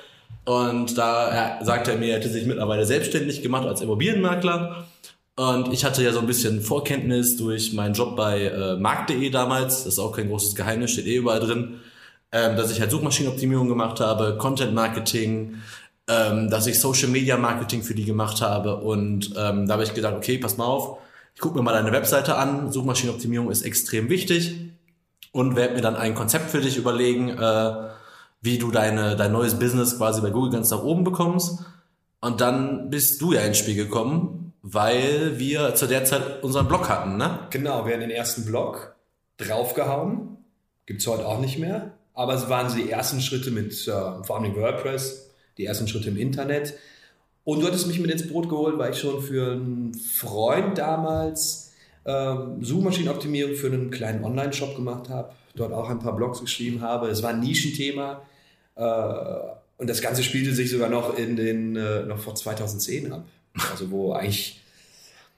und 0.47 0.97
da 0.97 1.61
sagte 1.63 1.93
er 1.93 1.99
mir, 1.99 2.09
er 2.09 2.17
hätte 2.17 2.31
sich 2.31 2.47
mittlerweile 2.47 2.87
selbstständig 2.87 3.43
gemacht 3.43 3.67
als 3.67 3.83
Immobilienmakler 3.83 4.87
und 5.39 5.73
ich 5.73 5.85
hatte 5.85 6.03
ja 6.03 6.11
so 6.11 6.19
ein 6.19 6.27
bisschen 6.27 6.63
Vorkenntnis 6.63 7.37
durch 7.37 7.73
meinen 7.73 7.95
Job 7.95 8.17
bei 8.17 8.47
äh, 8.47 8.77
markt.de 8.77 9.31
damals, 9.31 9.85
das 9.85 9.93
ist 9.93 9.99
auch 10.01 10.11
kein 10.11 10.29
großes 10.29 10.57
Geheimnis, 10.57 10.91
steht 10.91 11.07
eh 11.07 11.15
überall 11.15 11.39
drin, 11.39 11.79
ähm, 12.33 12.57
dass 12.57 12.73
ich 12.73 12.81
halt 12.81 12.91
Suchmaschinenoptimierung 12.91 13.69
gemacht 13.69 14.01
habe, 14.01 14.37
Content 14.37 14.75
Marketing, 14.75 15.59
ähm, 16.09 16.51
dass 16.51 16.67
ich 16.67 16.81
Social 16.81 17.07
Media 17.07 17.37
Marketing 17.37 17.85
für 17.85 17.95
die 17.95 18.05
gemacht 18.05 18.41
habe. 18.41 18.79
Und 18.79 19.33
ähm, 19.37 19.69
da 19.69 19.75
habe 19.75 19.85
ich 19.85 19.95
gedacht, 19.95 20.15
okay, 20.17 20.39
pass 20.39 20.57
mal 20.57 20.65
auf, 20.65 20.99
ich 21.37 21.41
gucke 21.41 21.57
mir 21.57 21.63
mal 21.63 21.73
deine 21.73 21.93
Webseite 21.93 22.35
an, 22.35 22.73
Suchmaschinenoptimierung 22.73 23.49
ist 23.49 23.63
extrem 23.63 24.09
wichtig 24.09 24.57
und 25.31 25.55
werde 25.55 25.75
mir 25.77 25.83
dann 25.83 25.95
ein 25.95 26.17
Konzept 26.17 26.51
für 26.51 26.61
dich 26.61 26.77
überlegen, 26.77 27.29
äh, 27.29 27.75
wie 28.41 28.59
du 28.59 28.73
deine, 28.73 29.15
dein 29.15 29.31
neues 29.31 29.57
Business 29.57 29.99
quasi 29.99 30.21
bei 30.21 30.31
Google 30.31 30.51
ganz 30.51 30.73
nach 30.73 30.83
oben 30.83 31.05
bekommst. 31.05 31.61
Und 32.21 32.41
dann 32.41 32.91
bist 32.91 33.23
du 33.23 33.35
ja 33.35 33.43
ins 33.43 33.59
Spiel 33.59 33.77
gekommen, 33.77 34.48
weil 34.63 35.39
wir 35.39 35.75
zu 35.75 35.87
der 35.87 36.05
Zeit 36.05 36.43
unseren 36.43 36.69
Blog 36.69 36.89
hatten, 36.89 37.17
ne? 37.17 37.41
Genau, 37.51 37.87
wir 37.87 37.95
haben 37.95 38.01
den 38.01 38.11
ersten 38.11 38.45
Blog 38.45 38.97
draufgehauen. 39.37 40.37
Gibt's 40.87 41.07
heute 41.07 41.27
auch 41.27 41.41
nicht 41.41 41.59
mehr. 41.59 41.93
Aber 42.15 42.35
es 42.35 42.49
waren 42.49 42.75
die 42.75 42.91
ersten 42.91 43.21
Schritte 43.21 43.51
mit 43.51 43.73
äh, 43.87 44.25
vor 44.25 44.39
allem 44.41 44.57
WordPress, 44.57 45.31
die 45.57 45.67
ersten 45.67 45.87
Schritte 45.87 46.09
im 46.09 46.17
Internet. 46.17 46.75
Und 47.45 47.61
du 47.61 47.67
hattest 47.67 47.87
mich 47.87 48.01
mit 48.01 48.11
ins 48.11 48.29
Brot 48.29 48.49
geholt, 48.49 48.77
weil 48.79 48.93
ich 48.93 48.99
schon 48.99 49.23
für 49.23 49.53
einen 49.53 49.95
Freund 49.95 50.77
damals 50.79 51.73
ähm, 52.05 52.65
Suchmaschinenoptimierung 52.65 53.55
für 53.55 53.69
einen 53.69 53.91
kleinen 53.91 54.25
Online-Shop 54.25 54.75
gemacht 54.75 55.09
habe, 55.09 55.33
dort 55.55 55.73
auch 55.73 55.89
ein 55.89 55.99
paar 55.99 56.17
Blogs 56.17 56.41
geschrieben 56.41 56.81
habe. 56.81 57.09
Es 57.09 57.23
war 57.23 57.31
ein 57.31 57.41
Nischenthema 57.41 58.23
äh, 58.75 58.83
und 59.77 59.89
das 59.89 60.03
Ganze 60.03 60.23
spielte 60.23 60.55
sich 60.55 60.71
sogar 60.71 60.89
noch 60.89 61.17
in 61.17 61.37
den 61.37 61.77
äh, 61.77 62.03
noch 62.03 62.19
vor 62.19 62.35
2010 62.35 63.13
ab, 63.13 63.25
also 63.71 63.91
wo 63.91 64.13
eigentlich 64.13 64.61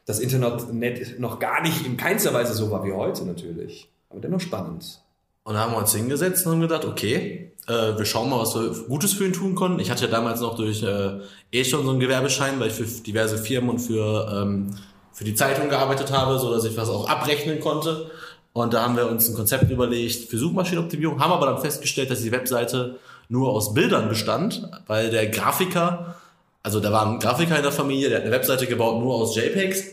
das 0.06 0.19
Internet 0.19 1.19
noch 1.19 1.38
gar 1.38 1.62
nicht 1.62 1.87
in 1.87 1.96
keinster 1.96 2.34
Weise 2.34 2.55
so 2.55 2.70
war 2.70 2.84
wie 2.84 2.93
heute 2.93 3.25
natürlich, 3.25 3.88
aber 4.11 4.20
dennoch 4.20 4.40
spannend. 4.40 5.00
Und 5.44 5.55
da 5.55 5.61
haben 5.61 5.72
wir 5.72 5.78
uns 5.78 5.94
hingesetzt 5.94 6.46
und 6.46 6.52
haben 6.52 6.61
gedacht, 6.61 6.84
okay, 6.84 7.52
äh, 7.67 7.96
wir 7.96 8.05
schauen 8.05 8.28
mal, 8.28 8.40
was 8.40 8.55
wir 8.55 8.70
Gutes 8.88 9.14
für 9.14 9.25
ihn 9.25 9.32
tun 9.32 9.55
konnten. 9.55 9.81
Ich 9.81 9.90
hatte 9.90 10.05
ja 10.05 10.11
damals 10.11 10.40
noch 10.40 10.56
durch 10.56 10.82
äh, 10.82 11.20
eh 11.50 11.64
schon 11.64 11.84
so 11.84 11.90
einen 11.90 12.00
Gewerbeschein, 12.00 12.61
weil 12.61 12.69
ich 12.69 12.75
für 12.75 12.84
diverse 12.84 13.38
Firmen 13.38 13.70
und 13.70 13.78
für, 13.78 14.28
ähm, 14.32 14.70
für 15.12 15.25
die 15.25 15.34
Zeitung 15.34 15.69
gearbeitet 15.69 16.12
habe, 16.12 16.38
so 16.38 16.52
dass 16.52 16.64
ich 16.64 16.76
was 16.76 16.88
auch 16.88 17.08
abrechnen 17.08 17.61
konnte. 17.61 18.11
Und 18.53 18.74
da 18.74 18.82
haben 18.82 18.96
wir 18.96 19.08
uns 19.08 19.29
ein 19.29 19.34
Konzept 19.34 19.70
überlegt 19.70 20.29
für 20.29 20.36
Suchmaschinenoptimierung, 20.36 21.20
haben 21.20 21.32
aber 21.32 21.46
dann 21.46 21.60
festgestellt, 21.60 22.10
dass 22.10 22.22
die 22.22 22.32
Webseite 22.32 22.98
nur 23.29 23.50
aus 23.50 23.74
Bildern 23.74 24.08
bestand, 24.08 24.69
weil 24.89 25.10
der 25.10 25.29
Grafiker, 25.29 26.17
also 26.62 26.81
da 26.81 26.93
war 26.93 27.06
ein 27.06 27.19
Grafiker 27.19 27.56
in 27.56 27.62
der 27.62 27.72
Familie, 27.72 28.08
der 28.08 28.19
hat 28.19 28.24
eine 28.24 28.34
Webseite 28.34 28.67
gebaut 28.67 29.00
nur 29.00 29.14
aus 29.14 29.36
JPEGs. 29.36 29.84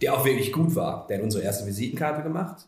Der 0.00 0.14
auch 0.14 0.24
wirklich 0.24 0.52
gut 0.52 0.74
war. 0.74 1.06
Der 1.08 1.18
hat 1.18 1.24
unsere 1.24 1.44
erste 1.44 1.66
Visitenkarte 1.66 2.22
gemacht. 2.22 2.66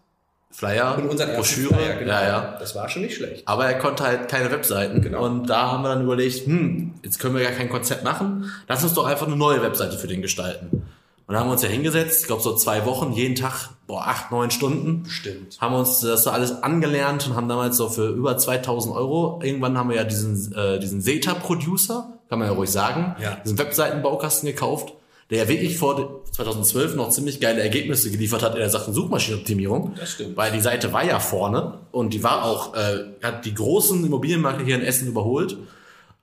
Flyer, 0.50 0.96
Und 0.98 1.08
unseren 1.08 1.34
Broschüre, 1.34 1.74
Flyer, 1.74 1.96
genau. 1.96 2.12
ja, 2.12 2.22
ja. 2.22 2.56
Das 2.60 2.76
war 2.76 2.88
schon 2.88 3.02
nicht 3.02 3.16
schlecht. 3.16 3.42
Aber 3.48 3.66
er 3.66 3.76
konnte 3.78 4.04
halt 4.04 4.28
keine 4.28 4.52
Webseiten. 4.52 5.00
Genau. 5.00 5.24
Und 5.24 5.48
da 5.48 5.72
haben 5.72 5.82
wir 5.82 5.88
dann 5.88 6.02
überlegt, 6.02 6.46
hm, 6.46 6.94
jetzt 7.02 7.18
können 7.18 7.34
wir 7.34 7.42
ja 7.42 7.50
kein 7.50 7.68
Konzept 7.68 8.04
machen. 8.04 8.52
Lass 8.68 8.84
uns 8.84 8.94
doch 8.94 9.04
einfach 9.04 9.26
eine 9.26 9.34
neue 9.34 9.62
Webseite 9.62 9.98
für 9.98 10.06
den 10.06 10.22
gestalten. 10.22 10.84
Und 11.26 11.32
da 11.32 11.40
haben 11.40 11.48
wir 11.48 11.52
uns 11.52 11.62
ja 11.62 11.70
hingesetzt, 11.70 12.20
ich 12.20 12.26
glaube 12.26 12.42
so 12.42 12.54
zwei 12.54 12.84
Wochen, 12.84 13.12
jeden 13.12 13.34
Tag, 13.34 13.70
boah, 13.86 14.02
acht, 14.02 14.30
neun 14.30 14.50
Stunden. 14.50 15.06
Stimmt. 15.08 15.58
Haben 15.60 15.74
uns 15.74 16.00
das 16.00 16.22
so 16.22 16.30
alles 16.30 16.62
angelernt 16.62 17.26
und 17.26 17.34
haben 17.34 17.48
damals 17.48 17.78
so 17.78 17.88
für 17.88 18.10
über 18.10 18.36
2000 18.36 18.94
Euro, 18.94 19.40
irgendwann 19.42 19.76
haben 19.76 19.88
wir 19.88 19.96
ja 19.96 20.04
diesen, 20.04 20.54
äh, 20.54 20.78
diesen 20.78 21.00
Zeta-Producer, 21.00 22.12
kann 22.34 22.40
man 22.40 22.48
ja 22.48 22.54
ruhig 22.54 22.70
sagen, 22.70 23.14
Ja. 23.22 23.36
diesen 23.44 23.58
Webseitenbaukasten 23.58 24.48
gekauft, 24.48 24.92
der 25.30 25.38
ja 25.44 25.48
wirklich 25.48 25.78
vor 25.78 26.22
2012 26.32 26.96
noch 26.96 27.10
ziemlich 27.10 27.40
geile 27.40 27.62
Ergebnisse 27.62 28.10
geliefert 28.10 28.42
hat 28.42 28.54
in 28.54 28.58
der 28.58 28.70
Sachen 28.70 28.92
Suchmaschinenoptimierung. 28.92 29.94
Das 29.96 30.10
stimmt. 30.12 30.36
Weil 30.36 30.50
die 30.50 30.60
Seite 30.60 30.92
war 30.92 31.04
ja 31.04 31.20
vorne 31.20 31.78
und 31.92 32.12
die 32.12 32.24
war 32.24 32.44
auch, 32.44 32.74
äh, 32.74 33.04
hat 33.22 33.44
die 33.44 33.54
großen 33.54 34.04
Immobilienmarke 34.04 34.64
hier 34.64 34.74
in 34.74 34.82
Essen 34.82 35.06
überholt. 35.06 35.56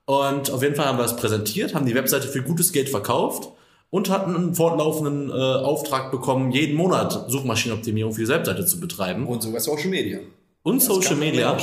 Und 0.04 0.50
auf 0.50 0.62
jeden 0.62 0.74
Fall 0.74 0.84
haben 0.86 0.98
wir 0.98 1.04
es 1.06 1.16
präsentiert, 1.16 1.74
haben 1.74 1.86
die 1.86 1.94
Webseite 1.94 2.28
für 2.28 2.42
gutes 2.42 2.72
Geld 2.72 2.90
verkauft 2.90 3.48
und 3.88 4.10
hatten 4.10 4.36
einen 4.36 4.54
fortlaufenden 4.54 5.30
äh, 5.30 5.32
Auftrag 5.32 6.10
bekommen, 6.10 6.52
jeden 6.52 6.76
Monat 6.76 7.24
Suchmaschinenoptimierung 7.28 8.12
für 8.12 8.20
die 8.22 8.28
Webseite 8.28 8.66
zu 8.66 8.78
betreiben. 8.80 9.26
Und 9.26 9.42
sogar 9.42 9.60
Social 9.62 9.88
Media. 9.88 10.18
Und 10.62 10.76
Das 10.76 10.86
Social 10.86 11.16
Media. 11.16 11.56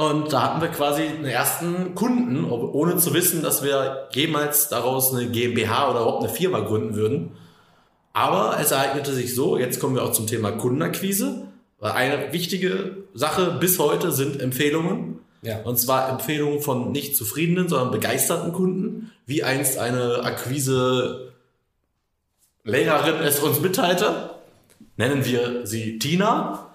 Und 0.00 0.32
da 0.32 0.44
hatten 0.44 0.62
wir 0.62 0.68
quasi 0.68 1.02
einen 1.02 1.26
ersten 1.26 1.94
Kunden, 1.94 2.50
ohne 2.50 2.96
zu 2.96 3.12
wissen, 3.12 3.42
dass 3.42 3.62
wir 3.62 4.08
jemals 4.12 4.70
daraus 4.70 5.14
eine 5.14 5.28
GmbH 5.28 5.90
oder 5.90 6.00
überhaupt 6.00 6.24
eine 6.24 6.32
Firma 6.32 6.60
gründen 6.60 6.94
würden. 6.94 7.32
Aber 8.14 8.56
es 8.58 8.70
ereignete 8.70 9.12
sich 9.12 9.34
so, 9.34 9.58
jetzt 9.58 9.78
kommen 9.78 9.94
wir 9.94 10.02
auch 10.02 10.12
zum 10.12 10.26
Thema 10.26 10.52
Kundenakquise. 10.52 11.48
Eine 11.82 12.32
wichtige 12.32 12.96
Sache 13.12 13.58
bis 13.60 13.78
heute 13.78 14.10
sind 14.10 14.40
Empfehlungen. 14.40 15.18
Ja. 15.42 15.60
Und 15.64 15.78
zwar 15.78 16.08
Empfehlungen 16.08 16.60
von 16.60 16.92
nicht 16.92 17.14
zufriedenen, 17.14 17.68
sondern 17.68 17.90
begeisterten 17.90 18.54
Kunden, 18.54 19.12
wie 19.26 19.42
einst 19.42 19.76
eine 19.78 20.24
Akquise 20.24 21.34
Lehrerin 22.64 23.16
es 23.22 23.40
uns 23.40 23.60
mitteilte. 23.60 24.30
Nennen 24.96 25.26
wir 25.26 25.66
sie 25.66 25.98
Tina. 25.98 26.69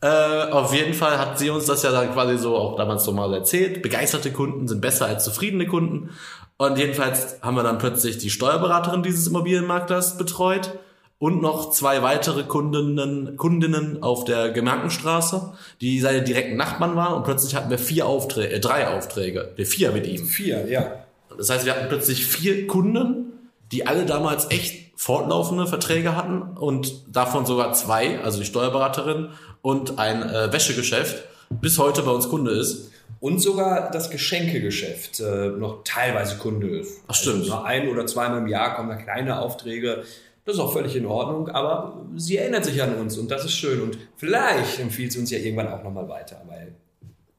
Äh, 0.00 0.50
auf 0.50 0.72
jeden 0.72 0.94
Fall 0.94 1.18
hat 1.18 1.38
sie 1.38 1.50
uns 1.50 1.66
das 1.66 1.82
ja 1.82 1.90
dann 1.90 2.12
quasi 2.12 2.38
so 2.38 2.56
auch 2.56 2.76
damals 2.76 3.04
so 3.04 3.12
mal 3.12 3.32
erzählt. 3.34 3.82
Begeisterte 3.82 4.32
Kunden 4.32 4.68
sind 4.68 4.80
besser 4.80 5.06
als 5.06 5.24
zufriedene 5.24 5.66
Kunden. 5.66 6.10
Und 6.56 6.78
jedenfalls 6.78 7.38
haben 7.42 7.56
wir 7.56 7.62
dann 7.62 7.78
plötzlich 7.78 8.18
die 8.18 8.30
Steuerberaterin 8.30 9.02
dieses 9.02 9.26
Immobilienmaklers 9.26 10.18
betreut 10.18 10.78
und 11.18 11.42
noch 11.42 11.70
zwei 11.70 12.02
weitere 12.02 12.44
Kundinnen, 12.44 13.36
Kundinnen 13.36 14.02
auf 14.02 14.24
der 14.24 14.50
Gemarkenstraße, 14.50 15.52
die 15.80 16.00
seine 16.00 16.22
direkten 16.22 16.56
Nachbarn 16.56 16.94
waren. 16.94 17.14
Und 17.14 17.24
plötzlich 17.24 17.56
hatten 17.56 17.70
wir 17.70 17.78
vier 17.78 18.06
Aufträge, 18.06 18.54
äh, 18.54 18.60
drei 18.60 18.88
Aufträge, 18.88 19.52
wir 19.56 19.66
vier 19.66 19.90
mit 19.90 20.06
ihm. 20.06 20.26
Vier, 20.26 20.68
ja. 20.68 21.04
Das 21.36 21.50
heißt, 21.50 21.64
wir 21.64 21.74
hatten 21.74 21.88
plötzlich 21.88 22.24
vier 22.24 22.66
Kunden, 22.68 23.32
die 23.72 23.86
alle 23.86 24.06
damals 24.06 24.50
echt 24.50 24.87
fortlaufende 24.98 25.68
Verträge 25.68 26.16
hatten 26.16 26.42
und 26.42 27.14
davon 27.14 27.46
sogar 27.46 27.72
zwei, 27.72 28.18
also 28.18 28.40
die 28.40 28.44
Steuerberaterin 28.44 29.28
und 29.62 29.96
ein 29.96 30.28
äh, 30.28 30.52
Wäschegeschäft, 30.52 31.22
bis 31.50 31.78
heute 31.78 32.02
bei 32.02 32.10
uns 32.10 32.28
Kunde 32.28 32.50
ist. 32.50 32.90
Und 33.20 33.38
sogar 33.38 33.92
das 33.92 34.10
Geschenkegeschäft 34.10 35.20
äh, 35.20 35.50
noch 35.50 35.84
teilweise 35.84 36.36
Kunde 36.38 36.80
ist. 36.80 37.00
Ach, 37.06 37.14
stimmt. 37.14 37.42
Also 37.42 37.54
nur 37.54 37.64
ein 37.64 37.88
oder 37.88 38.06
zweimal 38.06 38.38
im 38.38 38.48
Jahr 38.48 38.74
kommen 38.74 38.88
da 38.88 38.96
kleine 38.96 39.40
Aufträge. 39.40 40.02
Das 40.44 40.56
ist 40.56 40.60
auch 40.60 40.72
völlig 40.72 40.96
in 40.96 41.06
Ordnung, 41.06 41.48
aber 41.48 42.04
sie 42.16 42.36
erinnert 42.36 42.64
sich 42.64 42.82
an 42.82 42.96
uns 42.96 43.16
und 43.18 43.30
das 43.30 43.44
ist 43.44 43.52
schön. 43.52 43.80
Und 43.80 43.98
vielleicht 44.16 44.80
empfiehlt 44.80 45.12
sie 45.12 45.20
uns 45.20 45.30
ja 45.30 45.38
irgendwann 45.38 45.68
auch 45.68 45.84
nochmal 45.84 46.08
weiter, 46.08 46.42
weil 46.48 46.74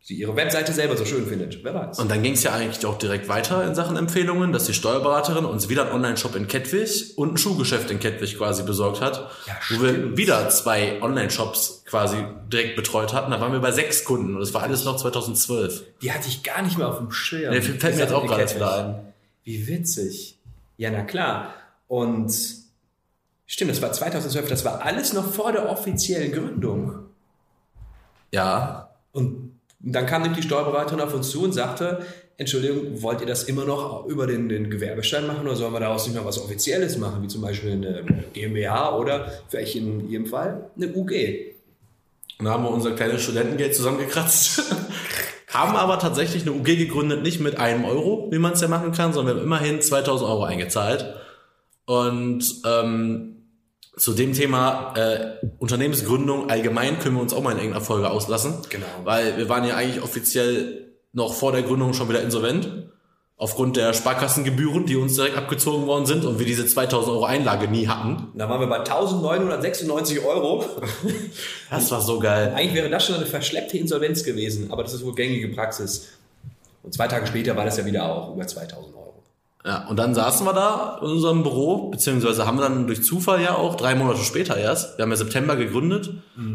sie 0.09 0.15
ihre 0.15 0.35
Webseite 0.35 0.73
selber 0.73 0.97
so 0.97 1.05
schön 1.05 1.27
findet. 1.27 1.63
Wer 1.63 1.73
weiß. 1.75 1.99
Und 1.99 2.09
dann 2.09 2.23
ging 2.23 2.33
es 2.33 2.41
ja 2.41 2.51
eigentlich 2.51 2.83
auch 2.87 2.97
direkt 2.97 3.29
weiter 3.29 3.63
in 3.65 3.75
Sachen 3.75 3.95
Empfehlungen, 3.95 4.51
dass 4.51 4.65
die 4.65 4.73
Steuerberaterin 4.73 5.45
uns 5.45 5.69
wieder 5.69 5.83
einen 5.83 5.91
Online-Shop 5.91 6.35
in 6.35 6.47
Kettwig 6.47 7.13
und 7.15 7.33
ein 7.33 7.37
Schuhgeschäft 7.37 7.91
in 7.91 7.99
Kettwig 7.99 8.35
quasi 8.35 8.63
besorgt 8.63 9.01
hat, 9.01 9.29
Ja, 9.45 9.53
wo 9.69 9.83
wir 9.83 10.17
wieder 10.17 10.49
zwei 10.49 10.99
Online-Shops 11.03 11.83
quasi 11.85 12.17
direkt 12.51 12.75
betreut 12.75 13.13
hatten. 13.13 13.29
Da 13.29 13.39
waren 13.39 13.51
wir 13.51 13.59
bei 13.59 13.71
sechs 13.71 14.03
Kunden 14.03 14.33
und 14.33 14.39
das 14.39 14.51
war 14.53 14.63
alles 14.63 14.83
noch 14.83 14.97
2012. 14.97 15.83
Die 16.01 16.11
hatte 16.11 16.27
ich 16.27 16.41
gar 16.41 16.63
nicht 16.63 16.79
mehr 16.79 16.87
auf 16.87 16.97
dem 16.97 17.11
Schirm. 17.11 17.53
Nee, 17.53 17.61
fällt 17.61 17.95
mir 17.95 18.01
jetzt 18.01 18.13
auch 18.13 18.25
gerade 18.25 18.55
wieder 18.55 18.75
ein. 18.77 19.13
Wie 19.43 19.67
witzig. 19.67 20.39
Ja, 20.77 20.89
na 20.89 21.03
klar. 21.03 21.53
Und 21.87 22.33
stimmt, 23.45 23.69
das 23.69 23.81
war 23.83 23.91
2012, 23.91 24.49
das 24.49 24.65
war 24.65 24.81
alles 24.83 25.13
noch 25.13 25.31
vor 25.31 25.51
der 25.51 25.69
offiziellen 25.69 26.31
Gründung. 26.31 26.95
Ja, 28.31 28.89
Und 29.11 29.48
dann 29.79 30.05
kam 30.05 30.21
nämlich 30.21 30.41
die 30.41 30.47
Steuerberaterin 30.47 31.01
auf 31.01 31.13
uns 31.13 31.29
zu 31.29 31.43
und 31.43 31.53
sagte, 31.53 32.05
Entschuldigung, 32.37 33.01
wollt 33.01 33.21
ihr 33.21 33.27
das 33.27 33.43
immer 33.43 33.65
noch 33.65 34.05
über 34.05 34.27
den, 34.27 34.47
den 34.49 34.69
Gewerbeschein 34.69 35.27
machen 35.27 35.45
oder 35.45 35.55
sollen 35.55 35.73
wir 35.73 35.79
daraus 35.79 36.07
nicht 36.07 36.15
mal 36.15 36.25
was 36.25 36.41
Offizielles 36.41 36.97
machen, 36.97 37.21
wie 37.23 37.27
zum 37.27 37.41
Beispiel 37.41 37.71
eine 37.71 38.05
GmbH 38.33 38.97
oder 38.97 39.31
vielleicht 39.47 39.75
in 39.75 40.09
Ihrem 40.09 40.25
Fall 40.25 40.69
eine 40.75 40.93
UG? 40.93 41.11
Und 42.39 42.45
da 42.45 42.51
haben 42.51 42.63
wir 42.63 42.71
unser 42.71 42.91
kleines 42.91 43.23
Studentengeld 43.23 43.75
zusammengekratzt. 43.75 44.63
haben 45.49 45.75
aber 45.75 45.99
tatsächlich 45.99 46.43
eine 46.43 46.53
UG 46.53 46.77
gegründet, 46.77 47.23
nicht 47.23 47.39
mit 47.39 47.57
einem 47.57 47.83
Euro, 47.83 48.29
wie 48.31 48.37
man 48.37 48.53
es 48.53 48.61
ja 48.61 48.67
machen 48.67 48.91
kann, 48.91 49.13
sondern 49.13 49.35
wir 49.35 49.41
haben 49.41 49.47
immerhin 49.47 49.81
2000 49.81 50.29
Euro 50.29 50.43
eingezahlt. 50.43 51.13
Und 51.85 52.43
ähm, 52.65 53.38
zu 53.99 54.13
dem 54.13 54.33
Thema 54.33 54.93
äh, 54.95 55.45
Unternehmensgründung 55.59 56.49
allgemein 56.49 56.99
können 56.99 57.15
wir 57.15 57.21
uns 57.21 57.33
auch 57.33 57.43
mal 57.43 57.51
in 57.51 57.57
irgendeiner 57.57 57.83
Folge 57.83 58.09
auslassen. 58.09 58.53
Genau. 58.69 58.85
Weil 59.03 59.37
wir 59.37 59.49
waren 59.49 59.65
ja 59.65 59.75
eigentlich 59.75 60.01
offiziell 60.01 60.93
noch 61.11 61.33
vor 61.33 61.51
der 61.51 61.63
Gründung 61.63 61.93
schon 61.93 62.07
wieder 62.07 62.21
insolvent. 62.21 62.89
Aufgrund 63.35 63.77
der 63.77 63.93
Sparkassengebühren, 63.93 64.85
die 64.85 64.95
uns 64.95 65.15
direkt 65.15 65.37
abgezogen 65.37 65.85
worden 65.85 66.05
sind 66.05 66.25
und 66.25 66.39
wir 66.39 66.45
diese 66.45 66.65
2000 66.65 67.13
Euro 67.13 67.25
Einlage 67.25 67.67
nie 67.67 67.87
hatten. 67.87 68.27
Da 68.35 68.49
waren 68.49 68.59
wir 68.61 68.67
bei 68.67 68.79
1996 68.79 70.25
Euro. 70.25 70.65
Das 71.69 71.91
war 71.91 72.01
so 72.01 72.19
geil. 72.19 72.53
Eigentlich 72.55 72.73
wäre 72.73 72.89
das 72.89 73.05
schon 73.05 73.15
eine 73.15 73.27
verschleppte 73.27 73.77
Insolvenz 73.77 74.23
gewesen, 74.23 74.71
aber 74.71 74.81
das 74.81 74.93
ist 74.93 75.05
wohl 75.05 75.13
gängige 75.13 75.49
Praxis. 75.49 76.07
Und 76.83 76.93
zwei 76.93 77.07
Tage 77.07 77.27
später 77.27 77.55
war 77.55 77.63
das 77.63 77.77
ja 77.77 77.85
wieder 77.85 78.05
auch 78.05 78.33
über 78.33 78.47
2000 78.47 78.95
Euro. 78.95 78.98
Ja, 79.65 79.87
und 79.89 79.99
dann 79.99 80.15
saßen 80.15 80.45
wir 80.45 80.53
da 80.53 80.99
in 81.01 81.07
unserem 81.07 81.43
Büro, 81.43 81.89
beziehungsweise 81.89 82.47
haben 82.47 82.57
wir 82.57 82.61
dann 82.61 82.87
durch 82.87 83.03
Zufall 83.03 83.41
ja 83.41 83.55
auch 83.55 83.75
drei 83.75 83.93
Monate 83.93 84.19
später 84.19 84.55
erst, 84.55 84.97
wir 84.97 85.03
haben 85.03 85.11
ja 85.11 85.17
September 85.17 85.57
gegründet, 85.57 86.11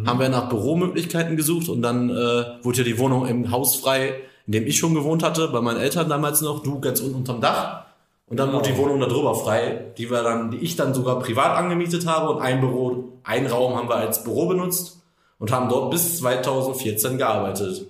haben 0.06 0.18
wir 0.18 0.30
nach 0.30 0.48
Büromöglichkeiten 0.48 1.36
gesucht 1.36 1.68
und 1.68 1.82
dann 1.82 2.08
äh, 2.08 2.14
wurde 2.62 2.78
ja 2.78 2.84
die 2.84 2.98
Wohnung 2.98 3.26
im 3.26 3.50
Haus 3.50 3.76
frei, 3.76 4.14
in 4.46 4.54
dem 4.54 4.66
ich 4.66 4.78
schon 4.78 4.94
gewohnt 4.94 5.22
hatte, 5.22 5.48
bei 5.48 5.60
meinen 5.60 5.80
Eltern 5.80 6.08
damals 6.08 6.40
noch, 6.40 6.62
du 6.62 6.80
ganz 6.80 7.00
unten 7.00 7.16
unterm 7.16 7.42
Dach. 7.42 7.84
Und 8.26 8.38
dann 8.38 8.52
wurde 8.54 8.70
die 8.70 8.78
Wohnung 8.78 9.00
da 9.00 9.06
drüber 9.06 9.34
frei, 9.34 9.92
die 9.98 10.10
wir 10.10 10.22
dann, 10.22 10.50
die 10.50 10.56
ich 10.58 10.76
dann 10.76 10.94
sogar 10.94 11.18
privat 11.18 11.58
angemietet 11.58 12.06
habe 12.06 12.30
und 12.30 12.40
ein 12.40 12.60
Büro, 12.60 13.12
ein 13.22 13.46
Raum 13.46 13.76
haben 13.76 13.88
wir 13.88 13.96
als 13.96 14.24
Büro 14.24 14.46
benutzt 14.46 15.02
und 15.38 15.52
haben 15.52 15.68
dort 15.68 15.90
bis 15.90 16.18
2014 16.18 17.18
gearbeitet. 17.18 17.86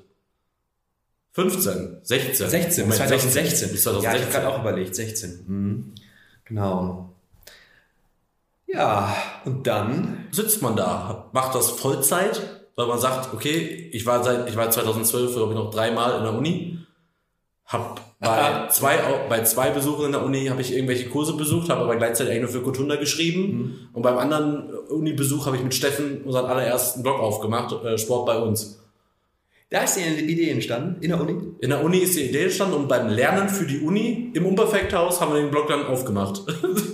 15, 1.35 1.99
16. 2.03 2.49
16, 2.49 2.85
Moment, 2.85 2.97
2016. 2.97 3.71
Bis 3.71 3.85
Ja, 3.85 3.93
ich 3.93 4.01
2016. 4.01 4.23
habe 4.23 4.33
gerade 4.33 4.49
auch 4.49 4.61
überlegt, 4.61 4.95
16. 4.95 5.45
Mhm. 5.47 5.95
Genau. 6.45 7.11
Ja, 8.67 9.17
und 9.45 9.67
dann, 9.67 10.27
sitzt 10.31 10.63
man 10.63 10.77
da, 10.77 11.29
macht 11.33 11.55
das 11.55 11.71
Vollzeit, 11.71 12.41
weil 12.77 12.87
man 12.87 12.99
sagt, 12.99 13.35
okay, 13.35 13.91
ich 13.93 14.07
war 14.07 14.23
seit, 14.23 14.49
ich 14.49 14.57
war 14.57 14.71
2012, 14.71 15.35
glaube 15.35 15.53
ich, 15.53 15.59
noch 15.59 15.71
dreimal 15.71 16.19
in 16.19 16.25
der 16.25 16.35
Uni, 16.35 16.79
hab 17.67 18.01
bei 18.21 18.69
zwei, 18.71 18.99
bei 19.29 19.43
zwei 19.43 19.71
Besuchen 19.71 20.07
in 20.07 20.13
der 20.13 20.23
Uni 20.23 20.47
habe 20.47 20.61
ich 20.61 20.73
irgendwelche 20.73 21.09
Kurse 21.09 21.35
besucht, 21.35 21.69
habe 21.69 21.83
aber 21.83 21.97
gleichzeitig 21.97 22.33
eigentlich 22.33 22.53
nur 22.53 22.61
für 22.61 22.63
Kotunda 22.63 22.97
geschrieben 22.97 23.89
und 23.93 24.03
beim 24.03 24.19
anderen 24.19 24.71
Uni-Besuch 24.89 25.47
habe 25.47 25.57
ich 25.57 25.63
mit 25.63 25.75
Steffen 25.75 26.23
unseren 26.25 26.47
allerersten 26.47 27.03
Blog 27.03 27.21
aufgemacht, 27.21 27.73
äh, 27.85 27.99
Sport 27.99 28.27
bei 28.27 28.39
uns. 28.39 28.84
Da 29.75 29.83
ist 29.83 29.97
die 29.97 30.03
Idee 30.03 30.51
entstanden, 30.51 31.03
in 31.03 31.09
der 31.09 31.21
Uni. 31.21 31.35
In 31.59 31.71
der 31.71 31.83
Uni 31.83 31.99
ist 31.99 32.17
die 32.17 32.29
Idee 32.29 32.45
entstanden 32.45 32.75
und 32.75 32.89
beim 32.89 33.09
Lernen 33.09 33.49
für 33.49 33.67
die 33.67 33.81
Uni 33.81 34.31
im 34.33 34.47
Unperfekthaus 34.47 35.21
haben 35.21 35.35
wir 35.35 35.41
den 35.41 35.51
Blog 35.51 35.67
dann 35.67 35.85
aufgemacht. 35.85 36.43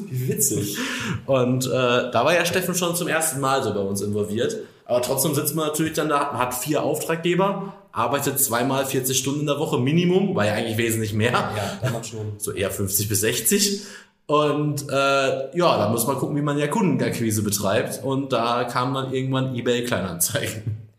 Wie 0.08 0.28
witzig. 0.28 0.78
Und 1.26 1.66
äh, 1.66 1.68
da 1.68 2.24
war 2.24 2.32
ja 2.32 2.46
Steffen 2.46 2.74
schon 2.74 2.96
zum 2.96 3.06
ersten 3.06 3.38
Mal 3.38 3.62
so 3.62 3.74
bei 3.74 3.80
uns 3.80 4.00
involviert. 4.00 4.56
Aber 4.86 5.02
trotzdem 5.02 5.34
sitzt 5.34 5.54
man 5.54 5.66
natürlich 5.66 5.92
dann 5.92 6.08
da, 6.08 6.32
hat 6.32 6.54
vier 6.54 6.82
Auftraggeber, 6.82 7.74
arbeitet 7.92 8.40
zweimal 8.40 8.86
40 8.86 9.18
Stunden 9.18 9.40
in 9.40 9.46
der 9.46 9.58
Woche 9.58 9.78
Minimum, 9.78 10.34
war 10.34 10.46
ja 10.46 10.54
eigentlich 10.54 10.78
wesentlich 10.78 11.12
mehr. 11.12 11.32
Ja, 11.32 11.78
damals 11.82 12.08
schon. 12.08 12.32
So 12.38 12.52
eher 12.52 12.70
50 12.70 13.10
bis 13.10 13.20
60. 13.20 13.82
Und 14.24 14.88
äh, 14.88 14.94
ja, 14.94 15.76
da 15.76 15.90
muss 15.90 16.06
man 16.06 16.16
gucken, 16.16 16.34
wie 16.34 16.40
man 16.40 16.56
ja 16.56 16.66
Kundenakquise 16.66 17.42
betreibt. 17.42 18.02
Und 18.02 18.32
da 18.32 18.64
kam 18.64 18.94
dann 18.94 19.12
irgendwann 19.12 19.54
eBay 19.54 19.84
Kleinanzeigen. 19.84 20.89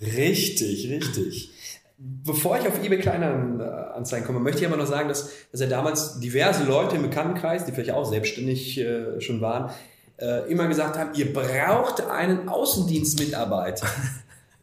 Richtig, 0.00 0.88
richtig. 0.90 1.50
Bevor 1.98 2.58
ich 2.58 2.66
auf 2.66 2.82
eBay 2.82 2.98
Kleinanzeigen 2.98 4.26
komme, 4.26 4.40
möchte 4.40 4.60
ich 4.62 4.66
aber 4.66 4.78
noch 4.78 4.86
sagen, 4.86 5.08
dass, 5.08 5.30
dass 5.52 5.60
ja 5.60 5.66
damals 5.66 6.18
diverse 6.20 6.64
Leute 6.64 6.96
im 6.96 7.02
Bekanntenkreis, 7.02 7.66
die 7.66 7.72
vielleicht 7.72 7.90
auch 7.90 8.08
selbstständig 8.08 8.78
äh, 8.80 9.20
schon 9.20 9.42
waren, 9.42 9.70
äh, 10.18 10.50
immer 10.50 10.66
gesagt 10.66 10.96
haben, 10.98 11.10
ihr 11.14 11.30
braucht 11.32 12.00
einen 12.08 12.48
Außendienstmitarbeiter. 12.48 13.86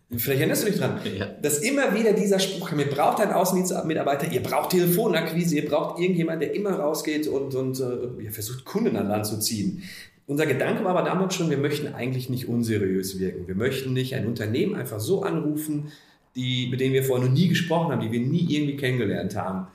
Vielleicht 0.09 0.39
erinnerst 0.39 0.63
du 0.63 0.67
dich 0.71 0.79
dran, 0.79 1.01
Ja. 1.17 1.25
dass 1.41 1.57
immer 1.57 1.93
wieder 1.93 2.13
dieser 2.13 2.39
Spruch 2.39 2.69
kam, 2.69 2.79
ihr 2.79 2.89
braucht 2.89 3.19
einen 3.19 3.33
Außendienstmitarbeiter, 3.33 4.31
ihr 4.31 4.41
braucht 4.41 4.69
Telefonakquise, 4.69 5.57
ihr 5.57 5.67
braucht 5.67 5.99
irgendjemand, 5.99 6.41
der 6.41 6.55
immer 6.55 6.79
rausgeht 6.79 7.27
und, 7.27 7.53
und 7.55 7.77
äh, 7.81 8.23
ihr 8.23 8.31
versucht, 8.31 8.63
Kunden 8.63 8.95
an 8.95 9.09
Land 9.09 9.25
zu 9.25 9.37
ziehen. 9.37 9.83
Unser 10.27 10.45
Gedanke 10.45 10.83
war 10.83 10.91
aber 10.91 11.09
damals 11.09 11.35
schon, 11.35 11.49
wir 11.49 11.57
möchten 11.57 11.93
eigentlich 11.93 12.29
nicht 12.29 12.49
unseriös 12.49 13.17
wirken. 13.17 13.47
Wir 13.47 13.55
möchten 13.55 13.93
nicht 13.93 14.13
ein 14.13 14.27
Unternehmen 14.27 14.75
einfach 14.75 14.99
so 14.99 15.23
anrufen, 15.23 15.91
die, 16.35 16.67
mit 16.69 16.81
denen 16.81 16.93
wir 16.93 17.05
vorher 17.05 17.25
noch 17.25 17.33
nie 17.33 17.47
gesprochen 17.47 17.93
haben, 17.93 18.01
die 18.01 18.11
wir 18.11 18.19
nie 18.19 18.45
irgendwie 18.49 18.75
kennengelernt 18.75 19.37
haben. 19.37 19.67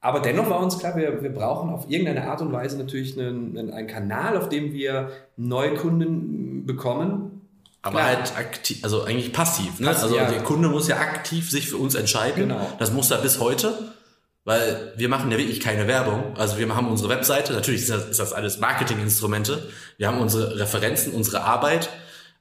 Aber 0.00 0.20
dennoch 0.20 0.48
war 0.48 0.60
uns 0.60 0.78
klar, 0.78 0.96
wir, 0.96 1.22
wir 1.22 1.30
brauchen 1.30 1.70
auf 1.70 1.90
irgendeine 1.90 2.24
Art 2.24 2.40
und 2.40 2.52
Weise 2.52 2.78
natürlich 2.78 3.18
einen, 3.18 3.70
einen, 3.70 3.86
Kanal, 3.86 4.36
auf 4.38 4.48
dem 4.48 4.72
wir 4.72 5.10
neue 5.36 5.74
Kunden 5.74 6.64
bekommen. 6.64 7.42
Aber 7.82 7.98
Klar. 7.98 8.16
halt 8.16 8.38
aktiv, 8.38 8.78
also 8.82 9.04
eigentlich 9.04 9.32
passiv. 9.32 9.78
Ne? 9.78 9.88
Passiv, 9.88 10.04
also 10.04 10.16
ja. 10.16 10.30
der 10.30 10.42
Kunde 10.42 10.68
muss 10.68 10.88
ja 10.88 10.96
aktiv 10.96 11.50
sich 11.50 11.68
für 11.68 11.76
uns 11.76 11.94
entscheiden. 11.94 12.48
Genau. 12.48 12.72
Das 12.78 12.92
muss 12.92 13.10
er 13.10 13.18
bis 13.18 13.40
heute, 13.40 13.92
weil 14.48 14.94
wir 14.96 15.10
machen 15.10 15.30
ja 15.30 15.36
wirklich 15.36 15.60
keine 15.60 15.86
Werbung. 15.88 16.34
Also 16.38 16.56
wir 16.56 16.74
haben 16.74 16.88
unsere 16.88 17.10
Webseite, 17.10 17.52
natürlich 17.52 17.82
ist 17.82 17.90
das, 17.90 18.06
ist 18.06 18.18
das 18.18 18.32
alles 18.32 18.58
Marketinginstrumente. 18.58 19.68
Wir 19.98 20.08
haben 20.08 20.20
unsere 20.22 20.58
Referenzen, 20.58 21.12
unsere 21.12 21.42
Arbeit. 21.42 21.90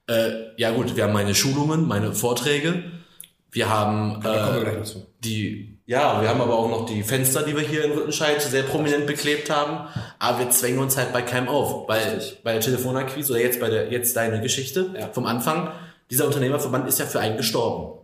Äh, 0.07 0.29
ja 0.55 0.71
gut, 0.71 0.95
wir 0.95 1.03
haben 1.03 1.11
meine 1.11 1.35
Schulungen, 1.35 1.85
meine 1.85 2.13
Vorträge. 2.13 2.81
Wir 3.51 3.67
haben 3.67 4.23
äh, 4.23 4.83
die, 5.19 5.79
ja, 5.85 6.21
wir 6.21 6.29
haben 6.29 6.39
aber 6.39 6.57
auch 6.57 6.69
noch 6.69 6.85
die 6.85 7.03
Fenster, 7.03 7.43
die 7.43 7.53
wir 7.53 7.63
hier 7.63 7.83
in 7.83 7.91
Rüttenscheid 7.91 8.41
sehr 8.41 8.63
prominent 8.63 9.05
beklebt 9.05 9.49
haben. 9.49 9.89
Aber 10.17 10.39
wir 10.39 10.49
zwängen 10.49 10.79
uns 10.79 10.95
halt 10.95 11.11
bei 11.11 11.23
keinem 11.23 11.49
auf, 11.49 11.89
weil 11.89 12.19
Richtig. 12.19 12.41
bei 12.41 12.53
der 12.53 12.61
Telefonakquise 12.61 13.33
oder 13.33 13.41
jetzt 13.41 13.59
bei 13.59 13.69
der, 13.69 13.91
jetzt 13.91 14.15
deine 14.15 14.39
Geschichte 14.39 14.95
Ja. 14.97 15.09
vom 15.11 15.25
Anfang, 15.25 15.71
dieser 16.09 16.25
Unternehmerverband 16.25 16.87
ist 16.87 16.99
ja 16.99 17.05
für 17.05 17.19
einen 17.19 17.35
gestorben. 17.35 17.99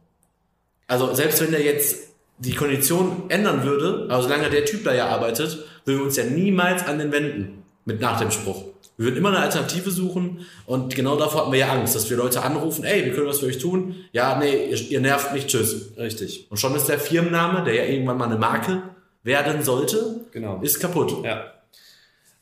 Also 0.87 1.13
selbst 1.13 1.39
wenn 1.39 1.51
der 1.51 1.61
jetzt 1.61 2.12
die 2.39 2.53
Kondition 2.55 3.23
ändern 3.29 3.63
würde, 3.63 4.07
aber 4.09 4.21
solange 4.23 4.49
der 4.49 4.65
Typ 4.65 4.83
da 4.83 4.93
ja 4.93 5.07
arbeitet, 5.07 5.65
würden 5.85 5.99
wir 5.99 6.05
uns 6.05 6.17
ja 6.17 6.25
niemals 6.25 6.85
an 6.85 6.97
den 6.99 7.11
wenden 7.11 7.63
mit 7.85 8.01
nach 8.01 8.19
dem 8.19 8.31
Spruch. 8.31 8.65
Wir 8.97 9.05
würden 9.07 9.17
immer 9.17 9.29
eine 9.29 9.39
Alternative 9.39 9.89
suchen 9.89 10.45
und 10.65 10.95
genau 10.95 11.17
davor 11.17 11.41
hatten 11.41 11.51
wir 11.51 11.59
ja 11.59 11.71
Angst, 11.73 11.95
dass 11.95 12.09
wir 12.09 12.17
Leute 12.17 12.43
anrufen, 12.43 12.83
ey, 12.83 13.05
wir 13.05 13.13
können 13.13 13.27
was 13.27 13.39
für 13.39 13.47
euch 13.47 13.57
tun. 13.57 13.95
Ja, 14.11 14.37
nee, 14.37 14.69
ihr, 14.69 14.77
ihr 14.91 15.01
nervt 15.01 15.33
mich, 15.33 15.47
tschüss. 15.47 15.91
Richtig. 15.97 16.47
Und 16.51 16.57
schon 16.57 16.75
ist 16.75 16.87
der 16.87 16.99
Firmenname, 16.99 17.63
der 17.63 17.73
ja 17.73 17.83
irgendwann 17.85 18.17
mal 18.17 18.25
eine 18.25 18.37
Marke 18.37 18.83
werden 19.23 19.63
sollte, 19.63 20.21
Genau. 20.31 20.59
ist 20.61 20.79
kaputt. 20.79 21.23
Ja. 21.23 21.45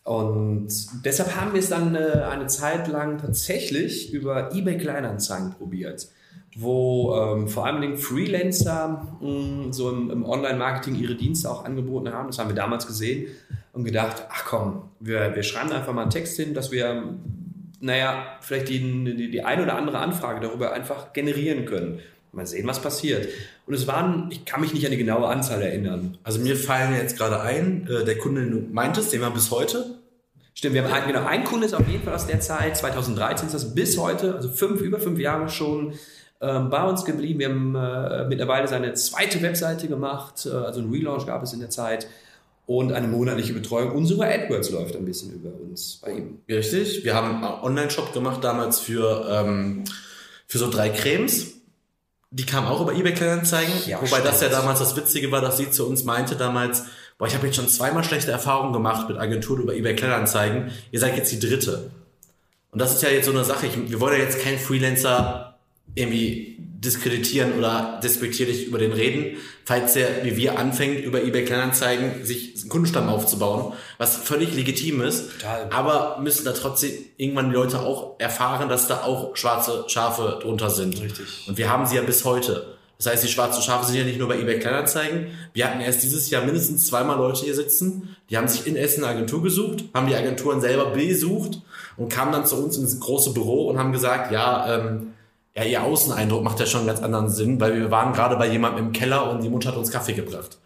Und 0.04 0.68
deshalb 1.06 1.36
haben 1.36 1.54
wir 1.54 1.60
es 1.60 1.70
dann 1.70 1.96
äh, 1.96 2.24
eine 2.30 2.48
Zeit 2.48 2.88
lang 2.88 3.20
tatsächlich 3.20 4.12
über 4.12 4.54
eBay 4.54 4.78
Kleinanzeigen 4.78 5.52
probiert, 5.54 6.08
wo 6.56 7.16
ähm, 7.16 7.48
vor 7.48 7.66
allem 7.66 7.98
Freelancer 7.98 9.08
mh, 9.22 9.72
so 9.72 9.90
im, 9.90 10.10
im 10.10 10.26
Online-Marketing 10.26 10.96
ihre 10.96 11.16
Dienste 11.16 11.50
auch 11.50 11.64
angeboten 11.64 12.12
haben. 12.12 12.28
Das 12.28 12.40
haben 12.40 12.50
wir 12.50 12.56
damals 12.56 12.88
gesehen 12.88 13.28
und 13.74 13.86
gedacht, 13.86 14.24
ach 14.30 14.46
komm, 14.46 14.90
wir, 15.00 15.34
wir 15.34 15.44
schreiben 15.44 15.72
einfach 15.72 15.94
mal 15.94 16.04
einen 16.04 16.12
Text 16.12 16.36
hin, 16.36 16.54
dass 16.54 16.72
wir, 16.72 17.16
naja, 17.80 18.26
vielleicht 18.42 18.70
die, 18.70 18.80
die, 19.16 19.32
die 19.32 19.44
ein 19.44 19.62
oder 19.62 19.78
andere 19.78 20.00
Anfrage 20.00 20.42
darüber 20.42 20.74
einfach 20.74 21.14
generieren 21.14 21.66
können. 21.66 22.00
Mal 22.34 22.46
sehen, 22.46 22.66
was 22.66 22.82
passiert. 22.82 23.28
Und 23.66 23.74
es 23.74 23.88
waren, 23.88 24.30
ich 24.32 24.46
kann 24.46 24.62
mich 24.62 24.74
nicht 24.74 24.86
an 24.86 24.92
die 24.92 24.98
genaue 24.98 25.28
Anzahl 25.28 25.62
erinnern, 25.62 26.18
Also 26.24 26.40
mir 26.40 26.56
fallen 26.56 26.96
jetzt 26.96 27.18
gerade 27.18 27.42
ein, 27.42 27.88
äh, 27.88 28.06
der 28.06 28.18
Kunde, 28.18 28.42
den 28.42 28.52
du 28.52 28.74
meintest, 28.74 29.12
den 29.12 29.20
wir 29.20 29.30
bis 29.32 29.52
heute. 29.52 30.00
Stimmt, 30.54 30.76
wir 30.76 30.84
haben 30.84 30.94
ein, 30.94 31.08
genau, 31.08 31.26
ein 31.26 31.44
Kunde 31.44 31.66
ist 31.66 31.74
auf 31.74 31.88
jeden 31.88 32.04
Fall 32.04 32.14
aus 32.14 32.28
der 32.28 32.40
Zeit, 32.40 32.78
2013 32.78 33.48
ist 33.48 33.54
das 33.54 33.74
bis 33.76 33.98
heute, 33.98 34.36
also 34.36 34.50
fünf, 34.50 34.80
über 34.82 35.00
fünf 35.00 35.20
Jahre 35.20 35.50
schon 35.50 35.94
bei 36.46 36.84
uns 36.88 37.06
geblieben. 37.06 37.40
Wir 37.40 37.50
haben 37.50 37.76
äh, 37.76 38.26
mittlerweile 38.28 38.68
seine 38.68 38.94
zweite 38.94 39.42
Webseite 39.42 39.88
gemacht, 39.88 40.46
äh, 40.46 40.56
also 40.56 40.80
einen 40.80 40.92
Relaunch 40.92 41.26
gab 41.26 41.44
es 41.44 41.54
in 41.54 41.60
der 41.60 41.70
Zeit 41.70 42.08
und 42.66 42.94
eine 42.94 43.08
monatliche 43.08 43.54
Betreuung. 43.54 43.92
Und 43.92 44.06
sogar 44.06 44.30
AdWords 44.30 44.70
läuft 44.72 44.96
ein 44.96 45.06
bisschen 45.06 45.34
über 45.34 45.50
uns 45.50 46.00
bei 46.02 46.12
ihm. 46.14 46.40
Richtig. 46.48 47.04
Wir 47.04 47.16
haben 47.16 47.44
einen 47.44 47.64
Online-Shop 47.64 48.14
gemacht 48.14 48.44
damals 48.44 48.80
für, 48.80 49.28
ähm, 49.30 49.84
für 50.48 50.58
so 50.58 50.70
drei 50.70 50.90
Cremes. 50.90 51.54
Die 52.30 52.46
kamen 52.46 52.68
auch 52.68 52.82
über 52.82 52.94
eBay 52.94 53.14
Kleinanzeigen. 53.14 53.74
Ja, 53.88 53.98
Wobei 53.98 54.22
das 54.22 54.40
ja 54.40 54.48
stimmt. 54.48 54.54
damals 54.54 54.80
das 54.80 54.96
Witzige 54.96 55.32
war, 55.32 55.42
dass 55.42 55.58
sie 55.58 55.70
zu 55.70 55.86
uns 55.88 56.06
meinte 56.06 56.36
damals, 56.36 56.86
boah, 57.18 57.28
ich 57.28 57.36
habe 57.36 57.46
jetzt 57.46 57.58
schon 57.58 57.68
zweimal 57.68 58.06
schlechte 58.06 58.32
Erfahrungen 58.32 58.72
gemacht 58.72 59.10
mit 59.10 59.18
Agenturen 59.18 59.64
über 59.64 59.76
eBay 59.76 59.96
Kleinanzeigen. 59.96 60.72
Ihr 60.92 61.00
seid 61.00 61.18
jetzt 61.18 61.32
die 61.32 61.40
dritte. 61.40 61.92
Und 62.72 62.80
das 62.80 62.94
ist 62.94 63.04
ja 63.04 63.10
jetzt 63.10 63.26
so 63.26 63.32
eine 63.32 63.44
Sache. 63.44 63.68
Ich, 63.68 63.92
wir 63.92 64.00
wollen 64.00 64.18
ja 64.18 64.24
jetzt 64.24 64.40
keinen 64.40 64.58
Freelancer 64.58 65.51
irgendwie 65.96 66.58
diskreditieren 66.60 67.54
oder 67.60 68.00
despektierlich 68.04 68.66
über 68.66 68.80
den 68.80 68.92
reden, 68.92 69.38
falls 69.66 69.96
er 69.96 70.24
wie 70.24 70.36
wir 70.36 70.58
anfängt, 70.58 71.06
über 71.06 71.22
eBay 71.24 71.46
Kleinanzeigen 71.46 72.26
sich 72.26 72.56
einen 72.60 72.70
Kundenstamm 72.70 73.08
aufzubauen, 73.08 73.74
was 74.00 74.18
völlig 74.18 74.56
legitim 74.56 75.02
ist. 75.02 75.32
Total. 75.40 75.70
Aber 75.72 76.18
müssen 76.22 76.44
da 76.44 76.54
trotzdem 76.54 76.92
irgendwann 77.18 77.50
die 77.50 77.56
Leute 77.56 77.82
auch 77.82 78.16
erfahren, 78.20 78.68
dass 78.68 78.88
da 78.88 79.04
auch 79.04 79.36
schwarze 79.36 79.86
Schafe 79.88 80.40
drunter 80.42 80.72
sind. 80.72 81.00
Richtig. 81.00 81.46
Und 81.48 81.58
wir 81.58 81.70
haben 81.70 81.86
sie 81.86 81.98
ja 81.98 82.02
bis 82.02 82.26
heute. 82.26 82.78
Das 82.98 83.12
heißt, 83.14 83.24
die 83.24 83.30
schwarzen 83.30 83.62
Schafe 83.64 83.86
sind 83.86 83.96
ja 83.96 84.04
nicht 84.04 84.20
nur 84.20 84.28
bei 84.28 84.40
eBay 84.40 84.60
Kleinanzeigen. 84.60 85.28
Wir 85.54 85.68
hatten 85.68 85.82
erst 85.82 86.04
dieses 86.04 86.30
Jahr 86.32 86.44
mindestens 86.44 86.88
zweimal 86.88 87.18
Leute 87.18 87.46
hier 87.46 87.56
sitzen. 87.56 88.16
Die 88.30 88.38
haben 88.38 88.48
sich 88.48 88.66
in 88.66 88.76
Essen 88.76 89.04
eine 89.04 89.14
Agentur 89.14 89.42
gesucht, 89.44 89.86
haben 89.94 90.08
die 90.08 90.16
Agenturen 90.16 90.62
selber 90.62 90.92
besucht 90.92 91.62
und 91.98 92.10
kamen 92.10 92.32
dann 92.32 92.46
zu 92.46 92.56
uns 92.56 92.78
ins 92.78 93.00
große 93.00 93.34
Büro 93.34 93.68
und 93.70 93.78
haben 93.80 93.92
gesagt, 93.92 94.32
ja, 94.32 94.76
ähm, 94.76 95.14
ja, 95.56 95.64
ihr 95.64 95.84
Außeneindruck 95.84 96.44
macht 96.44 96.60
ja 96.60 96.66
schon 96.66 96.82
einen 96.82 96.88
ganz 96.88 97.02
anderen 97.02 97.30
Sinn, 97.30 97.60
weil 97.60 97.76
wir 97.76 97.92
waren 97.92 98.14
gerade 98.14 98.38
bei 98.38 98.48
jemandem 98.48 98.88
im 98.88 98.92
Keller 98.94 99.30
und 99.32 99.44
die 99.44 99.50
Mutter 99.50 99.70
hat 99.70 99.78
uns 99.78 99.92
Kaffee 99.92 100.14
gebracht. 100.14 100.58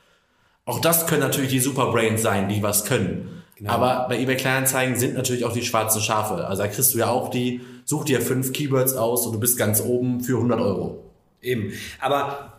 Auch 0.65 0.79
das 0.79 1.07
können 1.07 1.21
natürlich 1.21 1.51
die 1.51 1.59
Superbrains 1.59 2.21
sein, 2.21 2.49
die 2.49 2.61
was 2.61 2.85
können. 2.85 3.43
Aber 3.65 4.07
bei 4.09 4.19
eBay 4.19 4.35
Kleinanzeigen 4.35 4.97
sind 4.97 5.15
natürlich 5.15 5.45
auch 5.45 5.53
die 5.53 5.63
schwarzen 5.63 6.01
Schafe. 6.01 6.45
Also 6.45 6.63
da 6.63 6.67
kriegst 6.67 6.93
du 6.93 6.97
ja 6.97 7.07
auch 7.07 7.29
die, 7.29 7.61
such 7.85 8.03
dir 8.03 8.21
fünf 8.21 8.51
Keywords 8.51 8.95
aus 8.95 9.25
und 9.25 9.33
du 9.33 9.39
bist 9.39 9.57
ganz 9.57 9.81
oben 9.81 10.21
für 10.21 10.35
100 10.35 10.59
Euro. 10.59 11.03
Eben. 11.41 11.71
Aber 12.01 12.53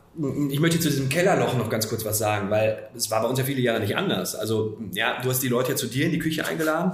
ich 0.49 0.59
möchte 0.59 0.81
zu 0.81 0.89
diesem 0.89 1.11
Kellerloch 1.11 1.57
noch 1.59 1.69
ganz 1.69 1.89
kurz 1.89 2.05
was 2.05 2.19
sagen, 2.19 2.49
weil 2.51 2.89
es 2.97 3.11
war 3.11 3.21
bei 3.21 3.29
uns 3.29 3.39
ja 3.39 3.45
viele 3.45 3.61
Jahre 3.61 3.81
nicht 3.81 3.97
anders. 3.97 4.35
Also, 4.35 4.79
ja, 4.93 5.21
du 5.23 5.29
hast 5.29 5.43
die 5.43 5.49
Leute 5.49 5.73
ja 5.73 5.77
zu 5.77 5.87
dir 5.87 6.07
in 6.07 6.13
die 6.13 6.19
Küche 6.19 6.47
eingeladen. 6.47 6.93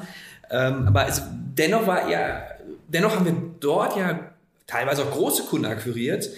Ähm, 0.51 0.88
aber 0.88 1.07
es, 1.07 1.23
dennoch 1.57 1.87
war 1.87 2.11
ja, 2.11 2.42
dennoch 2.88 3.14
haben 3.14 3.25
wir 3.25 3.37
dort 3.61 3.97
ja 3.97 4.32
teilweise 4.66 5.03
auch 5.03 5.11
große 5.11 5.44
Kunden 5.44 5.66
akquiriert, 5.66 6.29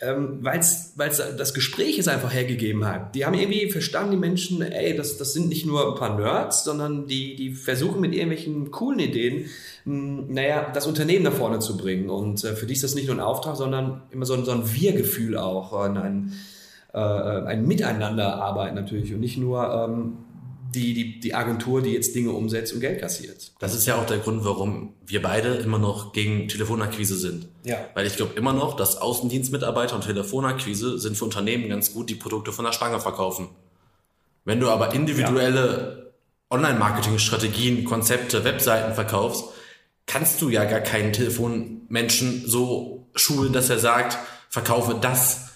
ähm, 0.00 0.38
weil 0.40 0.58
es 0.58 0.94
das 0.96 1.52
Gespräch 1.52 1.98
es 1.98 2.08
einfach 2.08 2.32
hergegeben 2.32 2.86
hat. 2.86 3.14
Die 3.14 3.26
haben 3.26 3.34
irgendwie 3.34 3.70
verstanden, 3.70 4.12
die 4.12 4.16
Menschen, 4.16 4.62
ey, 4.62 4.96
das, 4.96 5.18
das 5.18 5.34
sind 5.34 5.48
nicht 5.48 5.66
nur 5.66 5.92
ein 5.92 5.98
paar 5.98 6.18
Nerds, 6.18 6.64
sondern 6.64 7.06
die, 7.06 7.36
die 7.36 7.52
versuchen 7.52 8.00
mit 8.00 8.14
irgendwelchen 8.14 8.70
coolen 8.70 8.98
Ideen, 8.98 9.50
mh, 9.84 10.24
naja, 10.28 10.70
das 10.72 10.86
Unternehmen 10.86 11.24
nach 11.24 11.34
vorne 11.34 11.58
zu 11.58 11.76
bringen. 11.76 12.08
Und 12.08 12.42
äh, 12.44 12.56
für 12.56 12.66
die 12.66 12.72
ist 12.72 12.82
das 12.82 12.94
nicht 12.94 13.08
nur 13.08 13.16
ein 13.16 13.20
Auftrag, 13.20 13.56
sondern 13.56 14.02
immer 14.10 14.24
so 14.24 14.34
ein, 14.34 14.44
so 14.44 14.52
ein 14.52 14.72
Wir-Gefühl 14.72 15.36
auch, 15.36 15.74
äh, 15.74 15.98
ein, 15.98 16.32
äh, 16.94 16.98
ein 16.98 17.66
Miteinanderarbeiten 17.66 18.74
natürlich 18.74 19.12
und 19.12 19.20
nicht 19.20 19.36
nur 19.36 19.70
ähm, 19.70 20.16
die, 20.74 20.94
die, 20.94 21.20
die 21.20 21.34
Agentur, 21.34 21.82
die 21.82 21.90
jetzt 21.90 22.14
Dinge 22.14 22.30
umsetzt 22.30 22.72
und 22.72 22.80
Geld 22.80 23.00
kassiert. 23.00 23.52
Das 23.58 23.74
ist 23.74 23.86
ja 23.86 23.96
auch 23.96 24.06
der 24.06 24.18
Grund, 24.18 24.44
warum 24.44 24.94
wir 25.04 25.20
beide 25.22 25.54
immer 25.54 25.78
noch 25.78 26.12
gegen 26.12 26.48
Telefonakquise 26.48 27.16
sind. 27.16 27.48
Ja. 27.64 27.78
Weil 27.94 28.06
ich 28.06 28.16
glaube 28.16 28.34
immer 28.36 28.52
noch, 28.52 28.76
dass 28.76 28.96
Außendienstmitarbeiter 28.96 29.94
und 29.96 30.04
Telefonakquise 30.04 30.98
sind 30.98 31.16
für 31.16 31.24
Unternehmen 31.24 31.68
ganz 31.68 31.92
gut, 31.92 32.08
die 32.08 32.14
Produkte 32.14 32.52
von 32.52 32.64
der 32.64 32.72
Stange 32.72 33.00
verkaufen. 33.00 33.48
Wenn 34.44 34.60
du 34.60 34.68
aber 34.68 34.94
individuelle 34.94 36.12
Online-Marketing-Strategien, 36.50 37.84
Konzepte, 37.84 38.44
Webseiten 38.44 38.94
verkaufst, 38.94 39.44
kannst 40.06 40.40
du 40.40 40.48
ja 40.48 40.64
gar 40.64 40.80
keinen 40.80 41.12
Telefonmenschen 41.12 42.44
so 42.46 43.08
schulen, 43.14 43.52
dass 43.52 43.70
er 43.70 43.78
sagt, 43.78 44.18
verkaufe 44.48 44.96
das. 45.00 45.50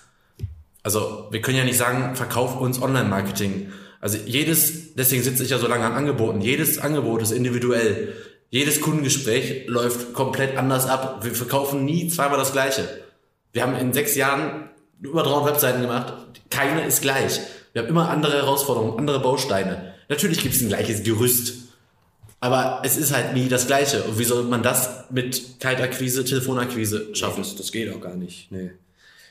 Also 0.82 1.28
wir 1.30 1.40
können 1.40 1.58
ja 1.58 1.64
nicht 1.64 1.78
sagen, 1.78 2.14
verkauf 2.14 2.60
uns 2.60 2.80
Online-Marketing. 2.80 3.72
Also 4.04 4.18
jedes, 4.26 4.92
deswegen 4.96 5.22
sitze 5.22 5.44
ich 5.44 5.48
ja 5.48 5.56
so 5.56 5.66
lange 5.66 5.86
an 5.86 5.94
Angeboten, 5.94 6.42
jedes 6.42 6.78
Angebot 6.78 7.22
ist 7.22 7.30
individuell. 7.30 8.12
Jedes 8.50 8.82
Kundengespräch 8.82 9.66
läuft 9.66 10.12
komplett 10.12 10.58
anders 10.58 10.84
ab. 10.84 11.24
Wir 11.24 11.34
verkaufen 11.34 11.86
nie 11.86 12.08
zweimal 12.08 12.36
das 12.36 12.52
Gleiche. 12.52 12.86
Wir 13.54 13.62
haben 13.62 13.74
in 13.74 13.94
sechs 13.94 14.14
Jahren 14.14 14.68
über 15.00 15.22
300 15.22 15.54
Webseiten 15.54 15.80
gemacht. 15.80 16.12
Keine 16.50 16.84
ist 16.84 17.00
gleich. 17.00 17.40
Wir 17.72 17.80
haben 17.80 17.88
immer 17.88 18.10
andere 18.10 18.34
Herausforderungen, 18.34 18.98
andere 18.98 19.20
Bausteine. 19.20 19.94
Natürlich 20.10 20.42
gibt 20.42 20.54
es 20.54 20.60
ein 20.60 20.68
gleiches 20.68 21.02
Gerüst. 21.02 21.54
Aber 22.40 22.82
es 22.84 22.98
ist 22.98 23.14
halt 23.14 23.32
nie 23.32 23.48
das 23.48 23.66
Gleiche. 23.66 24.02
Und 24.02 24.18
wie 24.18 24.24
soll 24.24 24.42
man 24.42 24.62
das 24.62 25.04
mit 25.08 25.60
Kaltakquise, 25.60 26.26
Telefonakquise 26.26 27.14
schaffen? 27.14 27.42
Das, 27.42 27.56
das 27.56 27.72
geht 27.72 27.90
auch 27.90 28.02
gar 28.02 28.16
nicht. 28.16 28.52
Nee. 28.52 28.72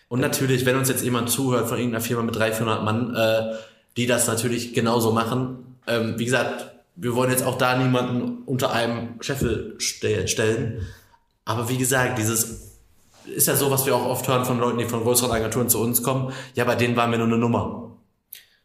Und 0.08 0.20
natürlich, 0.20 0.66
wenn 0.66 0.78
uns 0.78 0.90
jetzt 0.90 1.04
jemand 1.04 1.30
zuhört 1.30 1.70
von 1.70 1.78
irgendeiner 1.78 2.04
Firma 2.04 2.24
mit 2.24 2.36
300, 2.36 2.58
400 2.58 2.84
Mann, 2.84 3.16
äh, 3.16 3.56
die 3.98 4.08
das 4.08 4.28
natürlich 4.28 4.74
genauso 4.74 5.12
machen. 5.12 5.78
Ähm, 5.88 6.18
wie 6.18 6.26
gesagt, 6.26 6.72
wir 6.96 7.16
wollen 7.16 7.32
jetzt 7.32 7.46
auch 7.46 7.58
da 7.58 7.78
niemanden 7.78 8.44
unter 8.46 8.72
einem 8.72 9.22
Scheffel 9.22 9.76
ste 9.80 10.28
stellen. 10.28 10.88
Aber 11.46 11.70
wie 11.70 11.78
gesagt, 11.78 12.18
dieses 12.18 12.80
ist 13.26 13.48
ja 13.48 13.56
so, 13.56 13.72
was 13.72 13.86
wir 13.86 13.96
auch 13.96 14.06
oft 14.06 14.28
hören 14.28 14.46
von 14.46 14.60
Leuten, 14.60 14.78
die 14.78 14.86
von 14.86 15.02
größeren 15.02 15.32
Agenturen 15.32 15.70
zu 15.70 15.80
uns 15.80 16.04
kommen. 16.04 16.34
Ja, 16.56 16.66
bei 16.66 16.76
denen 16.76 16.96
waren 16.96 17.12
wir 17.12 17.18
nur 17.18 17.28
eine 17.28 17.38
Nummer. 17.38 17.98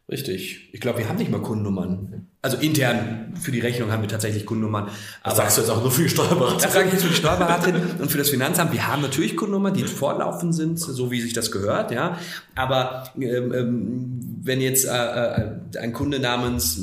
Richtig. 0.09 0.71
Ich 0.73 0.81
glaube, 0.81 0.99
wir 0.99 1.09
haben 1.09 1.19
nicht 1.19 1.31
mal 1.31 1.43
Kundennummern. 1.43 2.28
Also 2.41 2.57
intern 2.59 3.35
für 3.41 3.51
die 3.51 3.59
Rechnung 3.59 3.91
haben 3.91 4.01
wir 4.03 4.09
tatsächlich 4.09 4.47
Kundennummern. 4.47 4.89
Das 5.25 5.37
sagst 5.37 5.57
du 5.57 5.63
jetzt 5.63 5.71
auch 5.71 5.83
nur 5.83 5.91
für 5.91 6.03
die 6.05 6.09
Steuerberater. 6.09 6.63
Das 6.63 6.73
sage 6.73 6.87
ich 6.87 6.93
jetzt 6.93 7.03
für 7.03 7.09
die 7.09 7.17
Steuerberaterin 7.17 7.83
und 8.01 8.11
für 8.13 8.19
das 8.19 8.29
Finanzamt. 8.31 8.73
Wir 8.73 8.87
haben 8.87 9.03
natürlich 9.03 9.37
Kundennummern, 9.37 9.75
die 9.75 9.83
fortlaufend 9.85 10.55
sind, 10.55 10.79
so 10.79 11.11
wie 11.11 11.21
sich 11.21 11.33
das 11.33 11.51
gehört, 11.51 11.91
ja. 11.91 12.17
Aber 12.55 13.11
ähm, 13.21 13.53
ähm, 13.53 14.21
wenn 14.43 14.61
jetzt 14.61 14.85
äh, 14.87 14.91
äh, 14.91 15.51
ein 15.81 15.93
Kunde 15.93 16.21
namens 16.21 16.79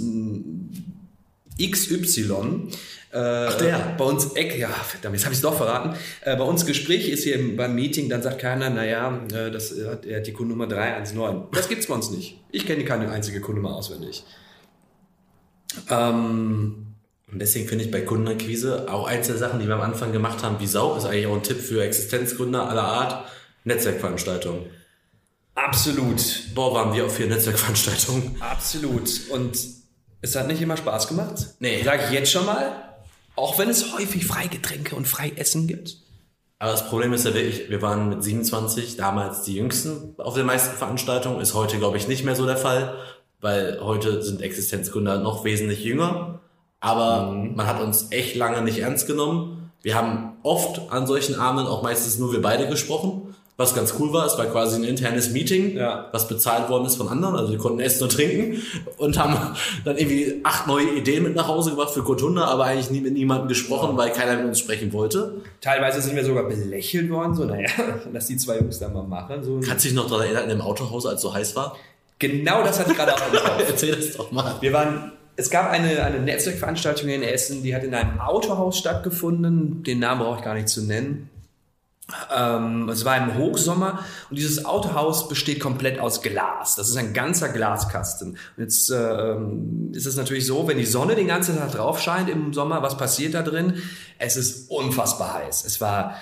XY 1.61 2.69
äh, 3.13 3.17
Ach, 3.17 3.53
der. 3.55 3.95
bei 3.97 4.03
uns 4.03 4.33
Eck, 4.33 4.57
ja, 4.59 4.67
verdammt, 4.67 5.15
jetzt 5.15 5.23
habe 5.23 5.31
ich 5.33 5.37
es 5.37 5.41
doch 5.41 5.55
verraten. 5.55 5.95
Äh, 6.21 6.35
bei 6.35 6.43
uns 6.43 6.65
Gespräch 6.65 7.07
ist 7.07 7.23
hier 7.23 7.35
im- 7.35 7.55
beim 7.55 7.73
Meeting, 7.75 8.09
dann 8.09 8.21
sagt 8.21 8.39
keiner, 8.39 8.69
naja, 8.69 9.21
äh, 9.33 9.51
das 9.51 9.73
hat, 9.89 10.05
er 10.05 10.17
hat 10.17 10.27
die 10.27 10.33
Kundennummer 10.33 10.67
319. 10.67 11.43
Das 11.53 11.69
gibt's 11.69 11.87
bei 11.87 11.93
uns 11.95 12.11
nicht. 12.11 12.41
Ich 12.51 12.65
kenne 12.65 12.83
keine 12.83 13.09
einzige 13.09 13.39
Kundennummer 13.39 13.73
auswendig. 13.77 14.25
Ähm, 15.89 16.87
Und 17.31 17.39
deswegen 17.39 17.67
finde 17.67 17.83
ich 17.85 17.91
bei 17.91 18.01
Kundenakquise 18.01 18.87
auch 18.91 19.07
eins 19.07 19.27
der 19.27 19.37
Sachen, 19.37 19.59
die 19.59 19.67
wir 19.67 19.75
am 19.75 19.81
Anfang 19.81 20.11
gemacht 20.11 20.43
haben, 20.43 20.59
wie 20.59 20.67
Sau, 20.67 20.95
ist 20.95 21.05
eigentlich 21.05 21.27
auch 21.27 21.35
ein 21.35 21.43
Tipp 21.43 21.59
für 21.59 21.83
Existenzgründer 21.83 22.69
aller 22.69 22.83
Art, 22.83 23.27
Netzwerkveranstaltungen. 23.63 24.65
absolut. 25.55 26.21
Boah, 26.53 26.73
waren 26.73 26.93
wir 26.93 27.05
auf 27.05 27.15
vier 27.15 27.27
Netzwerkveranstaltungen. 27.27 28.35
Absolut. 28.41 29.09
Und 29.31 29.57
es 30.21 30.35
hat 30.35 30.47
nicht 30.47 30.61
immer 30.61 30.77
Spaß 30.77 31.07
gemacht. 31.07 31.47
Nee. 31.59 31.83
Sage 31.83 32.03
ich 32.07 32.11
jetzt 32.11 32.31
schon 32.31 32.45
mal. 32.45 32.71
Auch 33.35 33.57
wenn 33.59 33.69
es 33.69 33.93
häufig 33.97 34.25
Freigetränke 34.25 34.95
und 34.95 35.07
Freiessen 35.07 35.67
gibt. 35.67 35.97
Aber 36.57 36.71
das 36.71 36.87
Problem 36.87 37.11
ist 37.11 37.25
ja 37.25 37.33
wirklich, 37.33 37.69
wir 37.69 37.81
waren 37.81 38.07
mit 38.09 38.23
27 38.23 38.95
damals 38.95 39.43
die 39.43 39.55
Jüngsten 39.55 40.15
auf 40.17 40.35
den 40.35 40.45
meisten 40.45 40.77
Veranstaltungen. 40.77 41.41
Ist 41.41 41.53
heute, 41.53 41.77
glaube 41.77 41.97
ich, 41.97 42.07
nicht 42.07 42.23
mehr 42.23 42.35
so 42.35 42.45
der 42.45 42.55
Fall, 42.57 42.95
weil 43.45 43.79
heute 43.79 44.23
sind 44.23 44.41
Existenzgründer 44.41 45.19
noch 45.19 45.45
wesentlich 45.45 45.83
jünger. 45.83 46.39
aber 46.79 47.31
man 47.55 47.67
hat 47.67 47.79
uns 47.81 48.07
echt 48.11 48.35
lange 48.35 48.61
nicht 48.63 48.79
ernst 48.79 49.05
genommen. 49.07 49.71
Wir 49.83 49.93
haben 49.95 50.33
oft 50.43 50.81
an 50.91 51.05
solchen 51.07 51.35
Abenden 51.39 51.67
auch 51.67 51.83
meistens 51.83 52.17
nur 52.19 52.31
wir 52.33 52.41
beide 52.41 52.67
gesprochen. 52.67 53.35
Was 53.57 53.73
ganz 53.73 53.93
cool 53.99 54.11
war, 54.11 54.25
es 54.25 54.37
war 54.37 54.47
quasi 54.47 54.75
ein 54.75 54.83
internes 54.83 55.29
Meeting, 55.31 55.77
Ja. 55.77 56.09
was 56.11 56.27
bezahlt 56.27 56.69
worden 56.69 56.85
ist 56.85 56.95
von 56.97 57.07
anderen. 57.07 57.35
Also 57.37 57.51
wir 57.53 57.57
konnten 57.59 57.79
essen 57.79 58.03
und 58.03 58.11
trinken 58.11 58.61
und 58.97 59.17
haben 59.17 59.37
dann 59.85 59.97
irgendwie 59.97 60.41
acht 60.43 60.67
neue 60.67 60.89
Ideen 60.89 61.23
mit 61.23 61.35
nach 61.35 61.47
Hause 61.47 61.69
gebracht 61.69 61.91
für 61.91 62.03
Kotunda, 62.03 62.45
aber 62.45 62.65
eigentlich 62.65 62.89
nie 62.91 62.99
mit 63.01 63.13
niemandem 63.13 63.47
gesprochen, 63.47 63.95
weil 63.95 64.11
keiner 64.11 64.35
mit 64.37 64.45
uns 64.47 64.59
sprechen 64.59 64.91
wollte. 64.91 65.35
Teilweise 65.61 66.01
sind 66.01 66.15
wir 66.17 66.25
sogar 66.25 66.43
belächelt 66.43 67.09
worden, 67.09 67.33
so, 67.35 67.45
naja, 67.45 67.69
was 68.11 68.25
die 68.27 68.35
zwei 68.37 68.57
Jungs 68.57 68.79
da 68.79 68.89
mal 68.89 69.03
machen. 69.03 69.43
So. 69.43 69.59
Kannst 69.65 69.85
du 69.85 69.87
dich 69.89 69.95
noch 69.95 70.07
daran 70.09 70.25
erinnern, 70.25 70.43
in 70.43 70.49
dem 70.49 70.61
Autohaus, 70.61 71.05
als 71.05 71.17
es 71.17 71.21
so 71.21 71.33
heiß 71.33 71.55
war? 71.55 71.77
Genau 72.19 72.63
das 72.63 72.79
hatte 72.79 72.91
ich 72.91 72.97
gerade 72.97 73.13
auch 73.13 73.21
im 73.33 73.39
Kopf. 73.39 73.63
Erzähl 73.67 73.95
das 73.95 74.13
doch 74.13 74.31
mal. 74.31 74.55
Wir 74.61 74.73
waren, 74.73 75.11
es 75.35 75.49
gab 75.49 75.69
eine, 75.69 76.03
eine 76.03 76.19
Netzwerkveranstaltung 76.19 77.09
in 77.09 77.23
Essen, 77.23 77.63
die 77.63 77.75
hat 77.75 77.83
in 77.83 77.93
einem 77.93 78.19
Autohaus 78.19 78.77
stattgefunden. 78.77 79.83
Den 79.83 79.99
Namen 79.99 80.21
brauche 80.21 80.39
ich 80.39 80.45
gar 80.45 80.53
nicht 80.53 80.69
zu 80.69 80.81
nennen. 80.81 81.29
Ähm, 82.35 82.87
es 82.89 83.03
war 83.03 83.17
im 83.17 83.35
Hochsommer 83.35 84.05
und 84.29 84.37
dieses 84.37 84.63
Autohaus 84.63 85.27
besteht 85.27 85.59
komplett 85.59 85.99
aus 85.99 86.21
Glas. 86.21 86.75
Das 86.75 86.87
ist 86.87 86.97
ein 86.97 87.13
ganzer 87.13 87.49
Glaskasten. 87.49 88.37
Und 88.57 88.63
jetzt 88.63 88.91
ähm, 88.91 89.91
ist 89.91 90.05
es 90.05 90.15
natürlich 90.15 90.45
so, 90.45 90.67
wenn 90.67 90.77
die 90.77 90.85
Sonne 90.85 91.15
den 91.15 91.27
ganzen 91.27 91.57
Tag 91.57 91.71
drauf 91.71 91.99
scheint 91.99 92.29
im 92.29 92.53
Sommer, 92.53 92.83
was 92.83 92.97
passiert 92.97 93.33
da 93.33 93.41
drin? 93.41 93.81
Es 94.19 94.37
ist 94.37 94.69
unfassbar 94.69 95.33
heiß. 95.33 95.65
Es 95.65 95.81
war, 95.81 96.15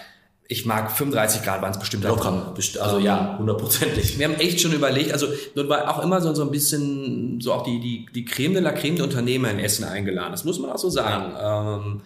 ich 0.47 0.65
mag 0.65 0.91
35 0.91 1.43
Grad 1.43 1.62
waren 1.62 1.71
es 1.71 1.79
bestimmt. 1.79 2.03
Locker. 2.03 2.53
Also 2.79 2.99
ja, 2.99 3.38
hundertprozentig. 3.39 4.19
Wir 4.19 4.27
haben 4.27 4.36
echt 4.36 4.62
schon 4.62 4.73
überlegt, 4.73 5.13
also 5.13 5.27
dort 5.56 5.69
war 5.69 5.89
auch 5.89 6.03
immer 6.03 6.21
so, 6.21 6.34
so 6.34 6.43
ein 6.43 6.51
bisschen 6.51 7.39
so 7.41 7.53
auch 7.53 7.63
die, 7.63 7.79
die, 7.79 8.06
die 8.13 8.25
Creme 8.25 8.53
de 8.53 8.62
la 8.62 8.71
Creme 8.71 8.97
der 8.97 9.06
Unternehmer 9.06 9.49
in 9.49 9.60
Essen 9.60 9.86
eingeladen. 9.86 10.32
Das 10.32 10.43
muss 10.43 10.60
man 10.60 10.69
auch 10.69 10.77
so 10.77 10.89
sagen. 10.89 11.34
Ähm, 11.41 12.01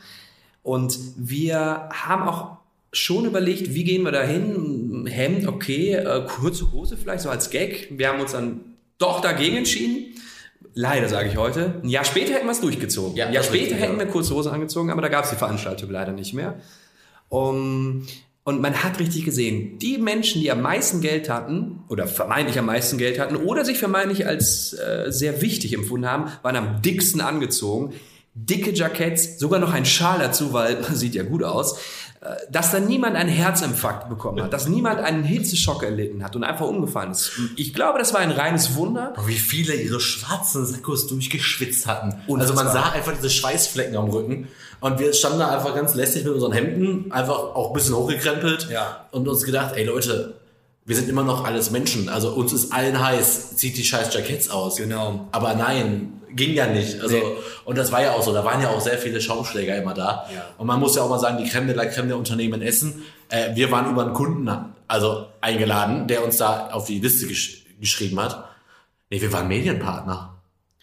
und 0.64 0.98
wir 1.18 1.90
haben 1.92 2.28
auch 2.28 2.58
schon 2.94 3.26
überlegt, 3.26 3.74
wie 3.74 3.84
gehen 3.84 4.04
wir 4.04 4.12
da 4.12 4.22
hin? 4.22 5.08
Hemd, 5.10 5.48
okay, 5.48 5.94
äh, 5.94 6.26
kurze 6.28 6.72
Hose 6.72 6.98
vielleicht 6.98 7.24
so 7.24 7.30
als 7.30 7.50
Gag. 7.50 7.88
Wir 7.92 8.10
haben 8.10 8.20
uns 8.20 8.32
dann 8.32 8.62
doch 8.98 9.22
dagegen 9.22 9.58
entschieden. 9.58 10.14
Leider 10.74 11.10
sage 11.10 11.30
ich 11.30 11.38
heute. 11.38 11.82
Ein 11.84 11.90
Jahr 11.90 12.06
später 12.06 12.34
hätten 12.34 12.46
wir 12.46 12.52
es 12.52 12.62
durchgezogen. 12.62 13.18
Ja, 13.18 13.28
ein 13.28 13.34
Jahr 13.34 13.44
später 13.44 13.64
richtig, 13.64 13.80
hätten 13.80 13.94
ja. 13.94 14.00
wir 14.00 14.08
kurze 14.08 14.36
Hose 14.36 14.52
angezogen, 14.52 14.92
aber 14.92 15.02
da 15.02 15.08
gab 15.08 15.24
es 15.24 15.32
die 15.32 15.36
Veranstaltung 15.36 15.90
leider 15.90 16.12
nicht 16.12 16.34
mehr. 16.34 16.60
Um, 17.30 18.06
und 18.48 18.62
man 18.62 18.82
hat 18.82 18.98
richtig 19.02 19.26
gesehen, 19.26 19.78
die 19.78 19.98
Menschen, 19.98 20.40
die 20.40 20.50
am 20.50 20.62
meisten 20.62 21.02
Geld 21.02 21.30
hatten 21.30 21.84
oder 21.90 22.08
vermeintlich 22.08 22.58
am 22.58 22.68
meisten 22.68 22.98
Geld 22.98 23.20
hatten 23.20 23.36
oder 23.36 23.66
sich 23.66 23.78
vermeintlich 23.78 24.26
als 24.26 24.72
äh, 24.72 25.08
sehr 25.10 25.42
wichtig 25.42 25.74
empfunden 25.74 26.08
haben, 26.10 26.32
waren 26.44 26.56
am 26.56 26.82
dicksten 26.82 27.20
angezogen. 27.20 27.94
Dicke 28.36 28.72
Jacketts, 28.72 29.38
sogar 29.38 29.60
noch 29.60 29.74
ein 29.74 29.84
Schal 29.84 30.20
dazu, 30.20 30.54
weil 30.54 30.80
man 30.82 30.96
sieht 30.96 31.14
ja 31.14 31.24
gut 31.24 31.44
aus. 31.44 31.78
Äh, 32.22 32.36
Dass 32.52 32.72
da 32.72 32.80
niemand 32.80 33.16
einen 33.16 33.30
Herzinfarkt 33.30 34.10
bekommen 34.10 34.42
hat, 34.42 34.52
dass 34.52 34.68
niemand 34.68 35.00
einen 35.02 35.24
Hitzeschock 35.24 35.84
erlitten 35.84 36.24
hat 36.24 36.36
und 36.36 36.44
einfach 36.44 36.66
umgefallen 36.66 37.12
ist. 37.12 37.32
Ich 37.56 37.74
glaube, 37.74 38.00
das 38.00 38.14
war 38.14 38.22
ein 38.22 38.32
reines 38.32 38.76
Wunder. 38.76 39.14
Wie 39.26 39.36
viele 39.38 39.76
ihre 39.76 40.00
schwarzen 40.00 40.66
Sakkos 40.66 41.08
durchgeschwitzt 41.08 41.86
hatten. 41.86 42.16
Und 42.28 42.42
also 42.42 42.54
man 42.56 42.68
sah 42.72 42.90
einfach 42.90 43.14
diese 43.14 43.30
Schweißflecken 43.30 43.96
am 43.96 44.10
Rücken. 44.10 44.48
Und 44.80 45.00
wir 45.00 45.14
standen 45.14 45.40
da 45.40 45.50
einfach 45.56 45.76
ganz 45.76 45.94
lästig 45.96 46.24
mit 46.24 46.34
unseren 46.34 46.54
Hemden, 46.54 47.12
einfach 47.12 47.38
auch 47.38 47.68
ein 47.70 47.74
bisschen 47.74 47.96
hochgekrempelt 47.96 48.68
Ja. 48.72 49.08
und 49.12 49.28
uns 49.28 49.44
gedacht, 49.44 49.74
ey 49.76 49.86
Leute, 49.86 50.36
wir 50.86 50.96
sind 50.96 51.10
immer 51.10 51.24
noch 51.24 51.44
alles 51.44 51.70
Menschen. 51.72 52.10
Also 52.10 52.32
uns 52.32 52.54
ist 52.54 52.72
allen 52.74 53.00
heiß, 53.04 53.58
zieht 53.58 53.78
die 53.78 53.84
scheiß 53.84 54.14
Jacketts 54.14 54.50
aus. 54.50 54.78
Genau. 54.78 55.28
Aber 55.32 55.54
nein, 55.54 56.14
ging 56.38 56.54
ja 56.54 56.68
nicht. 56.68 57.02
Also, 57.02 57.16
Nee. 57.18 57.24
Und 57.66 57.78
das 57.78 57.92
war 57.92 58.02
ja 58.02 58.14
auch 58.14 58.24
so, 58.24 58.34
da 58.34 58.46
waren 58.46 58.62
ja 58.62 58.70
auch 58.70 58.80
sehr 58.80 58.98
viele 58.98 59.20
Schaumschläger 59.20 59.76
immer 59.76 59.94
da. 59.94 60.26
Ja. 60.34 60.46
Und 60.58 60.68
man 60.68 60.80
muss 60.80 60.96
ja 60.96 61.02
auch 61.02 61.10
mal 61.10 61.20
sagen, 61.20 61.38
die 61.44 61.50
Creme 61.50 61.68
de 61.68 61.76
la 61.76 61.86
Creme 61.86 62.08
der 62.08 62.18
Unternehmen 62.18 62.62
Essen, 62.62 63.04
äh, 63.30 63.54
wir 63.56 63.70
waren 63.72 63.92
über 63.92 64.04
einen 64.06 64.14
Kunden 64.14 64.50
also 64.88 65.26
eingeladen, 65.42 66.08
der 66.08 66.24
uns 66.24 66.38
da 66.38 66.70
auf 66.72 66.86
die 66.86 67.00
Liste 67.00 67.28
gesch 67.28 67.66
geschrieben 67.82 68.20
hat. 68.20 68.46
Nee, 69.10 69.20
wir 69.22 69.32
waren 69.34 69.48
Medienpartner. 69.50 70.34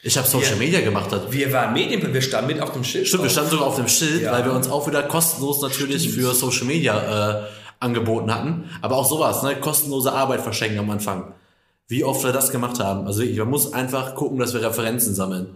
Ich 0.03 0.17
habe 0.19 0.29
Social 0.29 0.51
Wir- 0.53 0.67
Media 0.67 0.81
gemacht. 0.83 1.09
Wir 1.31 1.51
waren 1.53 1.73
Medien, 1.73 2.12
wir 2.12 2.21
standen 2.23 2.49
mit 2.49 2.61
auf 2.61 2.73
dem 2.73 2.85
Schild. 2.85 3.09
Stimmt, 3.09 3.23
wir 3.23 3.31
standen 3.31 3.51
sogar 3.51 3.67
auf 3.67 3.77
dem 3.77 3.88
Schild, 3.88 4.23
Ja. 4.23 4.33
weil 4.33 4.45
wir 4.45 4.53
uns 4.53 4.69
auch 4.69 4.87
wieder 4.87 5.03
kostenlos 5.05 5.62
natürlich 5.62 6.11
für 6.11 6.35
Social 6.35 6.67
Media 6.67 7.40
äh, 7.40 7.43
angeboten 7.81 8.33
hatten. 8.33 8.69
Aber 8.83 8.97
auch 8.97 9.07
sowas, 9.09 9.43
ne? 9.43 9.57
kostenlose 9.57 10.12
Arbeit 10.12 10.43
verschenken 10.43 10.79
am 10.79 10.90
Anfang. 10.90 11.33
Wie 11.88 12.03
oft 12.05 12.25
wir 12.25 12.33
das 12.33 12.51
gemacht 12.51 12.81
haben. 12.81 13.07
Also 13.07 13.23
man 13.25 13.49
muss 13.51 13.73
einfach 13.73 14.14
gucken, 14.14 14.38
dass 14.38 14.55
wir 14.55 14.62
Referenzen 14.62 15.14
sammeln. 15.14 15.47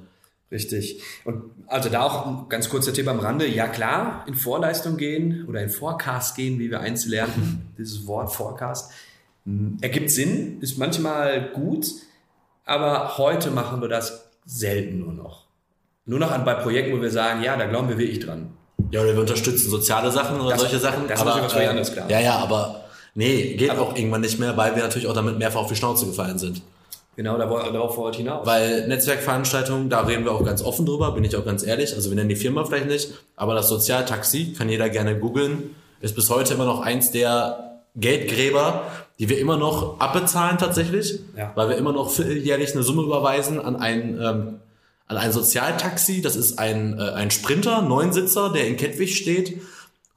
Richtig. 0.51 1.03
Und 1.25 1.43
also 1.67 1.89
da 1.91 2.03
auch 2.03 2.27
ein 2.27 2.49
ganz 2.49 2.69
kurzer 2.71 2.93
Tipp 2.93 3.07
am 3.09 3.19
Rande. 3.21 3.47
Ja 3.47 3.67
klar, 3.67 4.25
in 4.27 4.35
Vorleistung 4.35 4.97
gehen 4.97 5.45
oder 5.49 5.63
in 5.63 5.69
Forecast 5.69 6.37
gehen, 6.37 6.59
wie 6.59 6.71
wir 6.71 6.81
eins 6.81 7.07
lernten. 7.07 7.69
Dieses 7.79 8.07
Wort 8.07 8.33
Forecast. 8.33 8.91
m, 9.47 9.77
Ergibt 9.81 10.11
Sinn, 10.11 10.59
ist 10.61 10.79
manchmal 10.79 11.51
gut, 11.53 11.87
aber 12.65 13.19
heute 13.19 13.51
machen 13.51 13.81
wir 13.81 13.89
das 13.89 14.31
selten 14.47 15.01
nur 15.01 15.13
noch. 15.13 15.45
Nur 16.07 16.19
noch 16.19 16.31
an, 16.31 16.45
bei 16.47 16.55
Projekten, 16.55 16.97
wo 16.97 17.03
wir 17.03 17.11
sagen, 17.11 17.43
ja, 17.43 17.57
da 17.57 17.67
glauben 17.67 17.89
wir 17.91 17.99
wirklich 17.99 18.21
dran. 18.21 18.51
Ja, 18.91 19.03
oder 19.03 19.13
wir 19.13 19.21
unterstützen 19.21 19.69
soziale 19.69 20.11
Sachen 20.11 20.41
oder 20.41 20.51
Das- 20.53 20.61
solche 20.61 20.79
Sachen. 20.79 21.07
das 21.09 21.19
ist 21.21 21.27
natürlich 21.27 21.45
was 21.45 21.53
völlig 21.53 21.69
anderes, 21.69 21.93
klar. 21.93 22.11
Ja, 22.11 22.21
ja, 22.21 22.37
aber 22.39 22.85
nee, 23.19 23.55
geht 23.55 23.73
auch 23.73 23.97
irgendwann 23.97 24.21
nicht 24.21 24.39
mehr, 24.39 24.57
weil 24.57 24.75
wir 24.77 24.83
natürlich 24.83 25.09
auch 25.09 25.15
damit 25.15 25.39
mehrfach 25.39 25.61
auf 25.61 25.69
die 25.69 25.77
Schnauze 25.77 26.07
gefallen 26.07 26.39
sind. 26.39 26.63
Genau, 27.17 27.37
darauf 27.37 27.97
wollte 27.97 28.19
ich 28.19 28.25
hinaus. 28.25 28.47
Weil 28.47 28.87
Netzwerkveranstaltungen, 28.87 29.91
da 29.91 30.03
reden 30.03 30.25
wir 30.25 30.31
auch 30.31 30.45
ganz 30.45 30.63
offen 30.63 30.87
drüber, 30.87 31.11
bin 31.11 31.25
ich 31.25 31.35
auch 31.37 31.45
ganz 31.45 31.67
ehrlich. 31.67 31.93
Also 31.95 32.11
wir 32.11 32.15
nennen 32.15 32.29
die 32.29 32.37
Firma 32.37 32.65
vielleicht 32.65 32.87
nicht, 32.87 33.11
aber 33.35 33.55
das 33.55 33.69
Sozialtaxi 33.69 34.53
kann 34.57 34.69
jeder 34.69 34.89
gerne 34.89 35.19
googeln. 35.19 35.75
Ist 36.01 36.15
bis 36.15 36.31
heute 36.31 36.55
immer 36.55 36.65
noch 36.65 36.81
eins 36.81 37.11
der 37.11 37.81
Geldgräber, 37.97 38.83
die 39.19 39.29
wir 39.29 39.41
immer 39.41 39.57
noch 39.57 39.99
abbezahlen 39.99 40.59
tatsächlich, 40.59 41.19
Ja. 41.37 41.51
weil 41.57 41.71
wir 41.71 41.77
immer 41.77 41.93
noch 41.93 42.17
jährlich 42.21 42.73
eine 42.73 42.85
Summe 42.85 43.03
überweisen 43.03 43.61
an 43.61 43.75
ein, 43.75 44.11
ähm, 44.23 44.61
an 45.09 45.17
ein 45.17 45.33
Sozialtaxi. 45.33 46.23
Das 46.23 46.37
ist 46.37 46.61
ein, 46.61 46.97
äh, 47.01 47.03
ein 47.03 47.33
Sprinter, 47.33 47.83
Neunsitzer, 47.83 48.51
der 48.53 48.69
in 48.69 48.77
Kettwig 48.77 49.17
steht. 49.17 49.61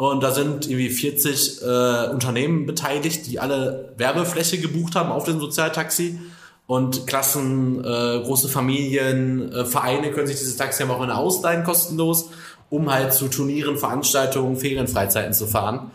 Und 0.01 0.23
da 0.23 0.31
sind 0.31 0.65
irgendwie 0.67 0.89
40 0.89 1.61
äh, 1.61 2.07
Unternehmen 2.07 2.65
beteiligt, 2.65 3.27
die 3.27 3.39
alle 3.39 3.93
Werbefläche 3.97 4.57
gebucht 4.57 4.95
haben 4.95 5.11
auf 5.11 5.25
dem 5.25 5.39
Sozialtaxi. 5.39 6.19
Und 6.65 7.05
Klassen, 7.05 7.85
äh, 7.85 8.19
große 8.23 8.49
Familien, 8.49 9.53
äh, 9.53 9.63
Vereine 9.63 10.09
können 10.09 10.25
sich 10.25 10.39
dieses 10.39 10.57
Taxi 10.57 10.81
am 10.81 10.89
Wochenende 10.89 11.17
ausleihen, 11.17 11.63
kostenlos, 11.63 12.31
um 12.71 12.91
halt 12.91 13.13
zu 13.13 13.27
Turnieren, 13.27 13.77
Veranstaltungen, 13.77 14.57
Ferienfreizeiten 14.57 15.35
zu 15.35 15.45
fahren. 15.45 15.91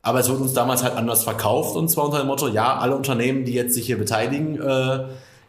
Aber 0.00 0.20
es 0.20 0.30
wurde 0.30 0.40
uns 0.40 0.54
damals 0.54 0.82
halt 0.82 0.96
anders 0.96 1.24
verkauft 1.24 1.76
und 1.76 1.90
zwar 1.90 2.06
unter 2.06 2.20
dem 2.20 2.28
Motto, 2.28 2.48
ja, 2.48 2.78
alle 2.78 2.96
Unternehmen, 2.96 3.44
die 3.44 3.52
jetzt 3.52 3.74
sich 3.74 3.84
hier 3.84 3.98
beteiligen, 3.98 4.58
äh, 4.58 5.04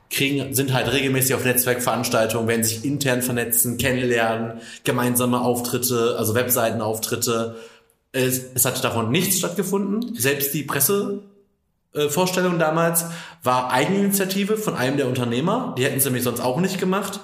kriegen, 0.09 0.53
sind 0.53 0.73
halt 0.73 0.91
regelmäßig 0.91 1.33
auf 1.35 1.45
Netzwerkveranstaltungen, 1.45 2.49
werden 2.49 2.65
sich 2.65 2.83
intern 2.83 3.21
vernetzen, 3.21 3.77
kennenlernen, 3.77 4.59
gemeinsame 4.83 5.39
Auftritte, 5.39 6.17
also 6.17 6.35
Webseitenauftritte. 6.35 7.55
Es, 8.11 8.41
es 8.53 8.65
hat 8.65 8.83
davon 8.83 9.11
nichts 9.11 9.37
stattgefunden. 9.37 10.15
Selbst 10.15 10.53
die 10.53 10.63
Pressevorstellung 10.63 12.55
äh, 12.55 12.59
damals 12.59 13.05
war 13.43 13.71
Eigeninitiative 13.71 14.57
von 14.57 14.75
einem 14.75 14.97
der 14.97 15.07
Unternehmer. 15.07 15.75
Die 15.77 15.85
hätten 15.85 15.97
es 15.97 16.05
nämlich 16.05 16.23
sonst 16.23 16.41
auch 16.41 16.59
nicht 16.59 16.79
gemacht. 16.79 17.21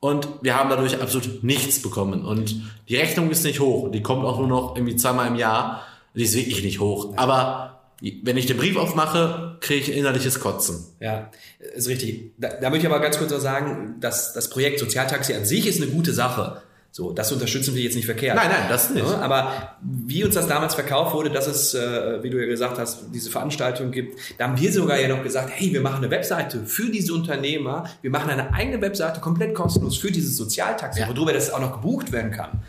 Und 0.00 0.28
wir 0.42 0.56
haben 0.56 0.68
dadurch 0.68 1.00
absolut 1.00 1.42
nichts 1.42 1.80
bekommen. 1.80 2.24
Und 2.24 2.60
die 2.88 2.96
Rechnung 2.96 3.30
ist 3.30 3.44
nicht 3.44 3.60
hoch. 3.60 3.90
Die 3.90 4.02
kommt 4.02 4.24
auch 4.24 4.38
nur 4.38 4.48
noch 4.48 4.76
irgendwie 4.76 4.96
zweimal 4.96 5.28
im 5.28 5.36
Jahr. 5.36 5.82
Die 6.14 6.22
ist 6.22 6.34
wirklich 6.34 6.62
nicht 6.62 6.80
hoch. 6.80 7.14
Aber 7.16 7.76
wenn 8.00 8.36
ich 8.36 8.46
den 8.46 8.58
Brief 8.58 8.76
aufmache, 8.76 9.56
kriege 9.60 9.80
ich 9.80 9.96
innerliches 9.96 10.40
Kotzen. 10.40 10.84
Ja, 11.00 11.30
ist 11.74 11.88
richtig. 11.88 12.32
Da, 12.36 12.48
da 12.60 12.68
möchte 12.68 12.86
ich 12.86 12.92
aber 12.92 13.02
ganz 13.02 13.18
kurz 13.18 13.30
noch 13.30 13.40
sagen, 13.40 13.96
dass 14.00 14.34
das 14.34 14.50
Projekt 14.50 14.80
Sozialtaxi 14.80 15.34
an 15.34 15.46
sich 15.46 15.66
ist 15.66 15.80
eine 15.80 15.90
gute 15.90 16.12
Sache. 16.12 16.62
So, 16.96 17.12
das 17.12 17.30
unterstützen 17.30 17.74
wir 17.74 17.82
jetzt 17.82 17.94
nicht 17.94 18.06
verkehrt. 18.06 18.36
Nein, 18.36 18.48
nein, 18.48 18.70
das 18.70 18.88
nicht. 18.88 19.04
Ja, 19.06 19.18
aber 19.18 19.76
wie 19.82 20.24
uns 20.24 20.34
das 20.34 20.46
damals 20.46 20.74
verkauft 20.74 21.12
wurde, 21.14 21.28
dass 21.28 21.46
es, 21.46 21.74
äh, 21.74 22.22
wie 22.22 22.30
du 22.30 22.40
ja 22.40 22.46
gesagt 22.46 22.78
hast, 22.78 23.08
diese 23.12 23.28
Veranstaltung 23.28 23.90
gibt, 23.90 24.18
da 24.38 24.44
haben 24.48 24.58
wir 24.58 24.72
sogar 24.72 24.98
ja 24.98 25.06
noch 25.06 25.22
gesagt, 25.22 25.50
hey, 25.52 25.74
wir 25.74 25.82
machen 25.82 25.98
eine 25.98 26.10
Webseite 26.10 26.64
für 26.64 26.90
diese 26.90 27.12
Unternehmer, 27.12 27.84
wir 28.00 28.10
machen 28.10 28.30
eine 28.30 28.50
eigene 28.54 28.80
Webseite 28.80 29.20
komplett 29.20 29.54
kostenlos 29.54 29.98
für 29.98 30.10
dieses 30.10 30.38
Sozialtaxi, 30.38 31.00
Ja. 31.00 31.08
worüber 31.14 31.34
das 31.34 31.52
auch 31.52 31.60
noch 31.60 31.72
gebucht 31.82 32.12
werden 32.12 32.30
kann. 32.30 32.62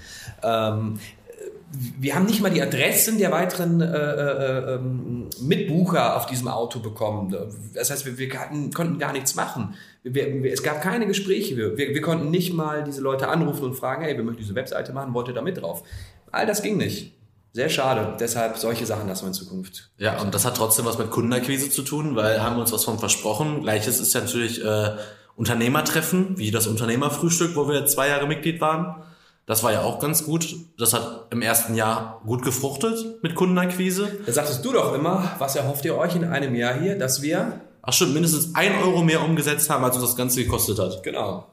Wir 1.72 2.16
haben 2.16 2.26
nicht 2.26 2.42
mal 2.42 2.50
die 2.50 2.62
Adressen 2.62 3.18
der 3.18 3.32
weiteren 3.32 3.82
äh, 3.82 3.86
äh, 3.86 4.76
ähm, 4.76 5.30
Mitbucher 5.42 6.16
auf 6.16 6.26
diesem 6.26 6.48
Auto 6.48 6.80
bekommen. 6.80 7.36
Das 7.74 7.92
heißt, 7.92 8.06
wir, 8.06 8.18
wir 8.18 8.40
hatten, 8.40 8.72
konnten 8.72 9.00
gar 9.00 9.12
nichts 9.12 9.36
machen. 9.36 9.76
Wir, 10.04 10.44
wir, 10.44 10.54
es 10.54 10.64
gab 10.64 10.82
keine 10.82 11.08
Gespräche. 11.08 11.58
Wir 11.58 12.02
konnten 12.02 12.32
nicht 12.32 12.54
mal 12.54 12.84
diese 12.84 13.02
Leute 13.02 13.28
anrufen 13.28 13.66
und 13.66 13.76
fragen, 13.76 14.04
hey, 14.04 14.16
wir 14.16 14.24
möchten 14.24 14.42
diese 14.42 14.56
Webseite 14.56 14.94
machen, 14.94 15.14
wollt 15.14 15.28
ihr 15.28 15.34
da 15.34 15.42
mit 15.42 15.62
drauf? 15.62 15.84
All 16.32 16.46
das 16.46 16.62
ging 16.62 16.78
nicht. 16.78 17.18
Sehr 17.58 17.70
schade. 17.70 18.16
Deshalb 18.20 18.58
solche 18.58 18.86
Sachen 18.86 19.08
lassen 19.08 19.24
wir 19.24 19.30
in 19.30 19.34
Zukunft. 19.34 19.90
Ja, 19.98 20.22
und 20.22 20.36
das 20.36 20.46
hat 20.46 20.56
trotzdem 20.56 20.86
was 20.86 20.98
mit 21.00 21.10
Kundenakquise 21.10 21.70
zu 21.70 21.82
tun, 21.82 22.16
weil 22.16 22.42
haben 22.42 22.56
wir 22.56 22.62
uns 22.62 22.72
was 22.72 22.84
von 22.84 23.00
versprochen. 23.00 23.64
Gleiches 23.64 24.00
ist 24.00 24.14
ja 24.14 24.22
natürlich 24.22 24.64
äh, 24.64 24.92
Unternehmertreffen, 25.36 26.38
wie 26.38 26.52
das 26.52 26.68
Unternehmerfrühstück, 26.68 27.56
wo 27.56 27.68
wir 27.68 27.86
zwei 27.88 28.10
Jahre 28.10 28.28
Mitglied 28.28 28.62
waren. 28.62 29.02
Das 29.48 29.64
war 29.64 29.72
ja 29.72 29.82
auch 29.84 30.00
ganz 30.00 30.26
gut. 30.26 30.56
Das 30.78 30.94
hat 30.94 31.28
im 31.32 31.42
ersten 31.42 31.74
Jahr 31.74 32.22
gut 32.26 32.44
gefruchtet 32.44 33.24
mit 33.24 33.34
Kundenakquise. 33.34 34.10
Da 34.26 34.34
sagtest 34.34 34.64
du 34.64 34.74
doch 34.74 34.94
immer, 34.94 35.32
was 35.40 35.56
erhofft 35.56 35.86
ihr 35.86 35.98
euch 35.98 36.18
in 36.18 36.26
einem 36.26 36.54
Jahr 36.54 36.78
hier, 36.80 37.00
dass 37.00 37.22
wir... 37.22 37.62
Ach 37.82 37.94
stimmt, 37.94 38.14
mindestens 38.14 38.54
ein 38.56 38.78
Euro 38.84 39.02
mehr 39.02 39.24
umgesetzt 39.24 39.70
haben, 39.70 39.86
als 39.86 39.96
uns 39.96 40.06
das 40.06 40.16
Ganze 40.18 40.44
gekostet 40.44 40.78
hat. 40.80 41.02
Genau. 41.02 41.46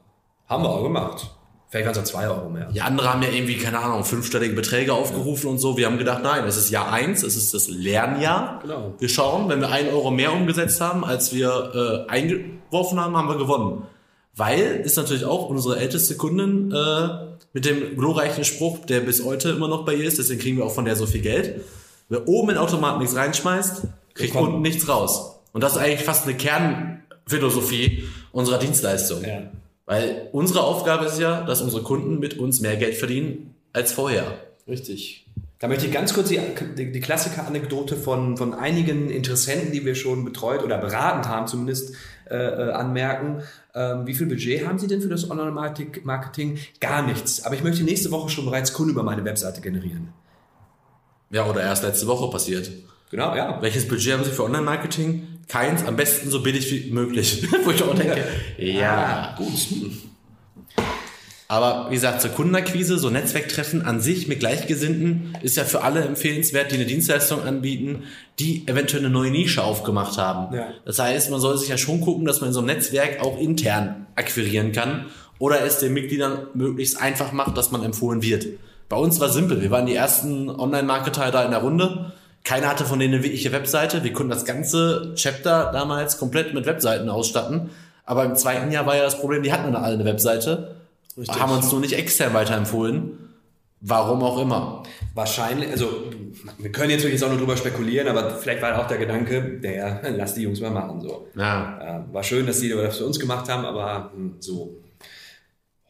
Haben 0.48 0.64
wir 0.64 0.70
auch 0.70 0.82
gemacht. 0.82 1.30
Vielleicht 1.68 1.86
waren 1.86 1.92
es 1.92 2.00
auch 2.00 2.12
zwei 2.12 2.28
Euro 2.28 2.50
mehr. 2.50 2.68
Die 2.72 2.80
anderen 2.80 3.08
haben 3.12 3.22
ja 3.22 3.28
irgendwie, 3.28 3.58
keine 3.58 3.78
Ahnung, 3.78 4.02
fünfstellige 4.02 4.54
Beträge 4.54 4.92
aufgerufen 4.92 5.48
und 5.50 5.58
so. 5.58 5.76
Wir 5.76 5.86
haben 5.86 5.98
gedacht, 5.98 6.24
nein, 6.24 6.44
es 6.46 6.56
ist 6.56 6.70
Jahr 6.70 6.92
eins, 6.92 7.22
es 7.22 7.36
ist 7.36 7.54
das 7.54 7.68
Lernjahr. 7.68 8.58
Genau. 8.62 8.94
Wir 8.98 9.08
schauen, 9.08 9.48
wenn 9.48 9.60
wir 9.60 9.70
ein 9.70 9.88
Euro 9.88 10.10
mehr 10.10 10.32
umgesetzt 10.32 10.80
haben, 10.80 11.04
als 11.04 11.32
wir 11.32 12.06
äh, 12.08 12.10
eingeworfen 12.10 12.98
haben, 12.98 13.16
haben 13.16 13.28
wir 13.28 13.38
gewonnen. 13.38 13.86
Weil 14.36 14.80
ist 14.84 14.96
natürlich 14.96 15.24
auch 15.24 15.48
unsere 15.48 15.78
älteste 15.78 16.16
Kundin 16.16 16.72
äh, 16.72 17.08
mit 17.52 17.64
dem 17.64 17.96
glorreichen 17.96 18.44
Spruch, 18.44 18.84
der 18.84 19.00
bis 19.00 19.24
heute 19.24 19.50
immer 19.50 19.68
noch 19.68 19.84
bei 19.84 19.94
ihr 19.94 20.04
ist, 20.04 20.18
deswegen 20.18 20.40
kriegen 20.40 20.56
wir 20.56 20.64
auch 20.64 20.74
von 20.74 20.84
der 20.84 20.96
so 20.96 21.06
viel 21.06 21.20
Geld. 21.20 21.60
Wer 22.08 22.26
oben 22.28 22.50
in 22.50 22.56
den 22.56 22.62
Automaten 22.62 22.98
nichts 22.98 23.14
reinschmeißt, 23.14 23.82
kriegt 24.14 24.34
unten 24.34 24.60
nichts 24.60 24.88
raus. 24.88 25.36
Und 25.52 25.62
das 25.62 25.72
ist 25.72 25.78
eigentlich 25.78 26.04
fast 26.04 26.26
eine 26.26 26.36
Kernphilosophie 26.36 28.04
unserer 28.32 28.58
Dienstleistung. 28.58 29.24
Ja. 29.24 29.42
Weil 29.86 30.28
unsere 30.32 30.62
Aufgabe 30.62 31.06
ist 31.06 31.20
ja, 31.20 31.42
dass 31.42 31.62
unsere 31.62 31.82
Kunden 31.82 32.18
mit 32.18 32.38
uns 32.38 32.60
mehr 32.60 32.76
Geld 32.76 32.96
verdienen 32.96 33.54
als 33.72 33.92
vorher. 33.92 34.24
Richtig. 34.66 35.26
Da 35.58 35.68
möchte 35.68 35.86
ich 35.86 35.92
ganz 35.92 36.12
kurz 36.12 36.28
die, 36.28 36.40
die, 36.76 36.90
die 36.90 37.00
Klassiker-Anekdote 37.00 37.96
von, 37.96 38.36
von 38.36 38.52
einigen 38.54 39.10
Interessenten, 39.10 39.72
die 39.72 39.84
wir 39.84 39.94
schon 39.94 40.24
betreut 40.24 40.62
oder 40.62 40.78
beratend 40.78 41.28
haben, 41.28 41.46
zumindest 41.46 41.94
äh, 42.30 42.36
äh, 42.36 42.70
anmerken. 42.72 43.42
Ähm, 43.74 44.06
wie 44.06 44.14
viel 44.14 44.26
Budget 44.26 44.66
haben 44.66 44.78
Sie 44.78 44.86
denn 44.86 45.00
für 45.00 45.08
das 45.08 45.30
Online-Marketing? 45.30 46.58
Gar 46.80 47.06
nichts. 47.06 47.44
Aber 47.44 47.54
ich 47.54 47.62
möchte 47.62 47.84
nächste 47.84 48.10
Woche 48.10 48.30
schon 48.30 48.44
bereits 48.46 48.72
Kunden 48.72 48.92
über 48.92 49.02
meine 49.02 49.24
Webseite 49.24 49.60
generieren. 49.60 50.08
Ja, 51.30 51.46
oder 51.46 51.62
erst 51.62 51.82
letzte 51.82 52.06
Woche 52.06 52.30
passiert. 52.30 52.70
Genau, 53.10 53.34
ja. 53.34 53.60
Welches 53.60 53.86
Budget 53.88 54.14
haben 54.14 54.24
Sie 54.24 54.30
für 54.30 54.44
Online-Marketing? 54.44 55.40
Keins, 55.48 55.84
am 55.84 55.96
besten 55.96 56.30
so 56.30 56.42
billig 56.42 56.70
wie 56.70 56.90
möglich. 56.90 57.46
Wo 57.64 57.70
ich 57.70 57.82
auch 57.82 57.94
denke, 57.94 58.24
ja. 58.58 59.34
Ah, 59.34 59.36
gut. 59.36 59.68
Aber 61.46 61.90
wie 61.90 61.94
gesagt, 61.94 62.22
zur 62.22 62.30
Kundenakquise, 62.30 62.98
so 62.98 63.10
Netzwerktreffen 63.10 63.82
an 63.82 64.00
sich 64.00 64.28
mit 64.28 64.40
Gleichgesinnten 64.40 65.36
ist 65.42 65.56
ja 65.56 65.64
für 65.64 65.82
alle 65.82 66.00
empfehlenswert, 66.00 66.72
die 66.72 66.76
eine 66.76 66.86
Dienstleistung 66.86 67.42
anbieten, 67.42 68.04
die 68.38 68.66
eventuell 68.66 69.04
eine 69.04 69.12
neue 69.12 69.30
Nische 69.30 69.62
aufgemacht 69.62 70.16
haben. 70.16 70.54
Ja. 70.54 70.68
Das 70.86 70.98
heißt, 70.98 71.30
man 71.30 71.40
soll 71.40 71.58
sich 71.58 71.68
ja 71.68 71.76
schon 71.76 72.00
gucken, 72.00 72.24
dass 72.24 72.40
man 72.40 72.48
in 72.48 72.54
so 72.54 72.60
einem 72.60 72.68
Netzwerk 72.68 73.20
auch 73.20 73.38
intern 73.38 74.06
akquirieren 74.16 74.72
kann 74.72 75.06
oder 75.38 75.62
es 75.64 75.78
den 75.78 75.92
Mitgliedern 75.92 76.46
möglichst 76.54 77.00
einfach 77.00 77.32
macht, 77.32 77.58
dass 77.58 77.70
man 77.70 77.84
empfohlen 77.84 78.22
wird. 78.22 78.46
Bei 78.88 78.96
uns 78.96 79.20
war 79.20 79.28
simpel. 79.28 79.60
Wir 79.60 79.70
waren 79.70 79.86
die 79.86 79.94
ersten 79.94 80.48
Online-Marketer 80.48 81.30
da 81.30 81.44
in 81.44 81.50
der 81.50 81.60
Runde. 81.60 82.12
Keiner 82.44 82.68
hatte 82.68 82.84
von 82.84 82.98
denen 82.98 83.14
eine 83.14 83.22
wirkliche 83.22 83.52
Webseite. 83.52 84.04
Wir 84.04 84.12
konnten 84.12 84.30
das 84.30 84.44
ganze 84.44 85.12
Chapter 85.14 85.70
damals 85.72 86.18
komplett 86.18 86.54
mit 86.54 86.66
Webseiten 86.66 87.08
ausstatten. 87.08 87.70
Aber 88.06 88.24
im 88.24 88.36
zweiten 88.36 88.70
Jahr 88.70 88.86
war 88.86 88.96
ja 88.96 89.02
das 89.02 89.18
Problem, 89.18 89.42
die 89.42 89.52
hatten 89.52 89.74
alle 89.74 89.94
eine 89.94 90.04
Webseite, 90.04 90.74
Richtig. 91.16 91.40
haben 91.40 91.52
uns 91.52 91.70
nur 91.70 91.80
nicht 91.80 91.94
extern 91.94 92.34
weiterempfohlen. 92.34 93.18
Warum 93.86 94.22
auch 94.22 94.40
immer. 94.40 94.82
Wahrscheinlich, 95.14 95.70
also 95.70 96.10
wir 96.58 96.72
können 96.72 96.90
jetzt 96.90 97.04
wirklich 97.04 97.22
auch 97.22 97.28
nur 97.28 97.38
drüber 97.38 97.56
spekulieren, 97.56 98.08
aber 98.08 98.38
vielleicht 98.38 98.62
war 98.62 98.80
auch 98.80 98.88
der 98.88 98.96
Gedanke, 98.96 99.60
der, 99.60 100.00
lass 100.16 100.34
die 100.34 100.42
Jungs 100.42 100.60
mal 100.60 100.70
machen. 100.70 101.02
So. 101.02 101.28
Ja, 101.36 101.78
Ja, 101.84 102.08
war 102.10 102.22
schön, 102.22 102.46
dass 102.46 102.60
die 102.60 102.70
das 102.70 102.96
für 102.96 103.04
uns 103.04 103.20
gemacht 103.20 103.48
haben, 103.48 103.64
aber 103.64 104.10
hm, 104.14 104.36
so. 104.40 104.80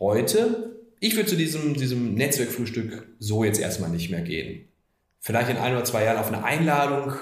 Heute, 0.00 0.72
ich 0.98 1.14
würde 1.14 1.28
zu 1.28 1.36
diesem, 1.36 1.74
diesem 1.74 2.14
Netzwerkfrühstück 2.14 3.06
so 3.20 3.44
jetzt 3.44 3.60
erstmal 3.60 3.90
nicht 3.90 4.10
mehr 4.10 4.22
gehen. 4.22 4.68
Vielleicht 5.20 5.50
in 5.50 5.56
ein 5.56 5.72
oder 5.72 5.84
zwei 5.84 6.04
Jahren 6.04 6.18
auf 6.18 6.28
eine 6.28 6.42
Einladung 6.42 7.12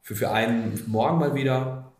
für, 0.00 0.14
für 0.14 0.30
einen 0.30 0.80
morgen 0.86 1.18
mal 1.18 1.34
wieder. 1.34 1.92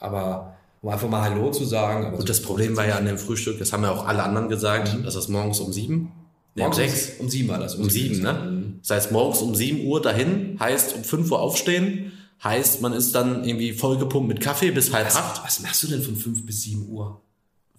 Aber 0.00 0.53
um 0.84 0.90
einfach 0.90 1.08
mal 1.08 1.22
Hallo 1.22 1.50
zu 1.50 1.64
sagen. 1.64 2.04
Aber 2.04 2.18
und 2.18 2.28
das 2.28 2.42
Problem 2.42 2.76
war 2.76 2.86
ja 2.86 2.96
an 2.96 3.06
dem 3.06 3.16
Frühstück, 3.16 3.58
das 3.58 3.72
haben 3.72 3.82
ja 3.84 3.90
auch 3.90 4.06
alle 4.06 4.22
anderen 4.22 4.50
gesagt, 4.50 4.94
dass 5.04 5.14
das 5.14 5.28
morgens 5.28 5.58
um 5.60 5.72
sieben, 5.72 6.12
nee, 6.54 6.62
um 6.62 6.68
morgens 6.68 6.76
sechs, 6.76 7.18
Um 7.18 7.30
sieben 7.30 7.48
war 7.48 7.58
das. 7.58 7.74
um 7.76 7.88
sieben, 7.88 8.20
ne? 8.20 8.74
Das 8.80 8.90
heißt, 8.90 9.12
morgens 9.12 9.38
um 9.40 9.54
sieben 9.54 9.86
Uhr 9.86 10.02
dahin, 10.02 10.58
heißt 10.60 10.94
um 10.94 11.02
fünf 11.02 11.30
Uhr 11.30 11.40
aufstehen, 11.40 12.12
heißt, 12.42 12.82
man 12.82 12.92
ist 12.92 13.14
dann 13.14 13.44
irgendwie 13.44 13.72
vollgepumpt 13.72 14.28
mit 14.28 14.40
Kaffee 14.42 14.72
bis 14.72 14.92
halb 14.92 15.06
Was, 15.06 15.16
acht, 15.16 15.42
was 15.42 15.60
machst 15.60 15.82
du 15.84 15.86
denn 15.86 16.02
von 16.02 16.16
fünf 16.16 16.44
bis 16.44 16.62
sieben 16.62 16.86
Uhr? 16.88 17.22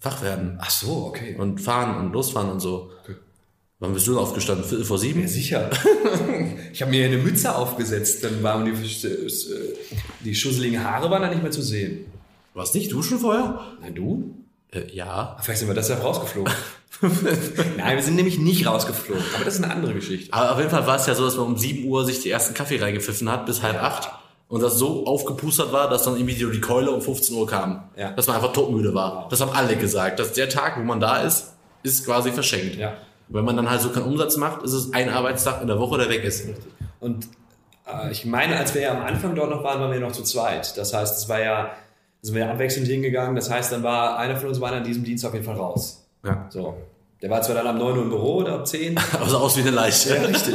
wach 0.00 0.22
werden 0.22 0.58
Ach 0.60 0.70
so, 0.70 1.06
okay. 1.06 1.36
und 1.38 1.60
fahren 1.60 2.04
und 2.04 2.12
losfahren 2.12 2.50
und 2.50 2.60
so. 2.60 2.90
Okay. 3.04 3.14
Wann 3.78 3.92
bist 3.92 4.06
du 4.06 4.12
denn 4.12 4.20
aufgestanden? 4.20 4.64
Viertel 4.64 4.84
vor 4.84 4.98
sieben? 4.98 5.20
Ja, 5.22 5.28
sicher. 5.28 5.70
ich 6.72 6.82
habe 6.82 6.90
mir 6.90 7.06
eine 7.06 7.18
Mütze 7.18 7.54
aufgesetzt, 7.54 8.24
dann 8.24 8.42
waren 8.42 8.64
die, 8.64 8.72
äh, 8.72 9.28
die 10.24 10.34
schusseligen 10.34 10.82
Haare 10.82 11.08
waren 11.10 11.22
dann 11.22 11.30
nicht 11.30 11.42
mehr 11.42 11.52
zu 11.52 11.62
sehen. 11.62 12.06
Warst 12.56 12.74
nicht 12.74 12.90
duschen 12.90 13.18
vorher? 13.18 13.60
Nein, 13.82 13.94
du? 13.94 14.34
Äh, 14.72 14.90
ja. 14.92 15.36
Vielleicht 15.42 15.60
sind 15.60 15.68
wir 15.68 15.74
deshalb 15.74 16.02
rausgeflogen. 16.02 16.52
Nein, 17.76 17.96
wir 17.96 18.02
sind 18.02 18.16
nämlich 18.16 18.38
nicht 18.38 18.66
rausgeflogen. 18.66 19.22
Aber 19.34 19.44
das 19.44 19.56
ist 19.56 19.62
eine 19.62 19.72
andere 19.72 19.92
Geschichte. 19.92 20.32
Aber 20.32 20.52
auf 20.52 20.58
jeden 20.58 20.70
Fall 20.70 20.86
war 20.86 20.96
es 20.96 21.06
ja 21.06 21.14
so, 21.14 21.26
dass 21.26 21.36
man 21.36 21.46
um 21.46 21.58
7 21.58 21.86
Uhr 21.86 22.06
sich 22.06 22.22
die 22.22 22.30
ersten 22.30 22.54
Kaffee 22.54 22.80
reingepfiffen 22.80 23.30
hat 23.30 23.44
bis 23.44 23.62
halb 23.62 23.82
acht 23.82 24.10
und 24.48 24.62
das 24.62 24.78
so 24.78 25.06
aufgepustert 25.06 25.70
war, 25.72 25.90
dass 25.90 26.04
dann 26.04 26.16
irgendwie 26.16 26.34
die 26.34 26.60
Keule 26.60 26.92
um 26.92 27.02
15 27.02 27.36
Uhr 27.36 27.46
kam. 27.46 27.90
Ja. 27.94 28.12
Dass 28.12 28.26
man 28.26 28.36
einfach 28.36 28.54
todmüde 28.54 28.94
war. 28.94 29.26
Das 29.28 29.42
haben 29.42 29.50
alle 29.50 29.76
gesagt, 29.76 30.18
dass 30.18 30.32
der 30.32 30.48
Tag, 30.48 30.78
wo 30.78 30.82
man 30.82 30.98
da 30.98 31.18
ist, 31.18 31.52
ist 31.82 32.06
quasi 32.06 32.32
verschenkt. 32.32 32.76
Ja. 32.76 32.94
Wenn 33.28 33.44
man 33.44 33.56
dann 33.56 33.68
halt 33.68 33.82
so 33.82 33.90
keinen 33.90 34.06
Umsatz 34.06 34.38
macht, 34.38 34.62
ist 34.62 34.72
es 34.72 34.94
ein 34.94 35.10
Arbeitstag 35.10 35.60
in 35.60 35.66
der 35.66 35.78
Woche, 35.78 35.98
der 35.98 36.08
weg 36.08 36.24
ist. 36.24 36.48
Und 37.00 37.28
äh, 37.86 38.10
ich 38.10 38.24
meine, 38.24 38.56
als 38.56 38.72
wir 38.74 38.80
ja 38.80 38.92
am 38.92 39.02
Anfang 39.04 39.34
dort 39.34 39.50
noch 39.50 39.62
waren, 39.62 39.80
waren 39.80 39.92
wir 39.92 40.00
noch 40.00 40.12
zu 40.12 40.22
zweit. 40.22 40.76
Das 40.78 40.94
heißt, 40.94 41.18
es 41.18 41.28
war 41.28 41.40
ja, 41.40 41.70
sind 42.26 42.34
wir 42.34 42.50
abwechselnd 42.50 42.86
hingegangen. 42.88 43.36
Das 43.36 43.50
heißt, 43.50 43.72
dann 43.72 43.82
war 43.82 44.18
einer 44.18 44.36
von 44.36 44.48
uns 44.48 44.60
war 44.60 44.72
an 44.72 44.84
diesem 44.84 45.04
Dienst 45.04 45.24
auf 45.24 45.32
jeden 45.32 45.44
Fall 45.44 45.56
raus. 45.56 46.06
Ja. 46.24 46.46
So. 46.50 46.74
Der 47.22 47.30
war 47.30 47.40
zwar 47.42 47.54
dann 47.56 47.66
am 47.66 47.78
9 47.78 47.96
Uhr 47.96 48.02
im 48.04 48.10
Büro 48.10 48.36
oder 48.36 48.54
ab 48.54 48.66
10. 48.66 48.98
Aber 49.14 49.28
so 49.28 49.38
aus 49.38 49.56
wie 49.56 49.60
eine 49.62 49.70
Leiche. 49.70 50.14
Ja, 50.14 50.22
richtig. 50.22 50.54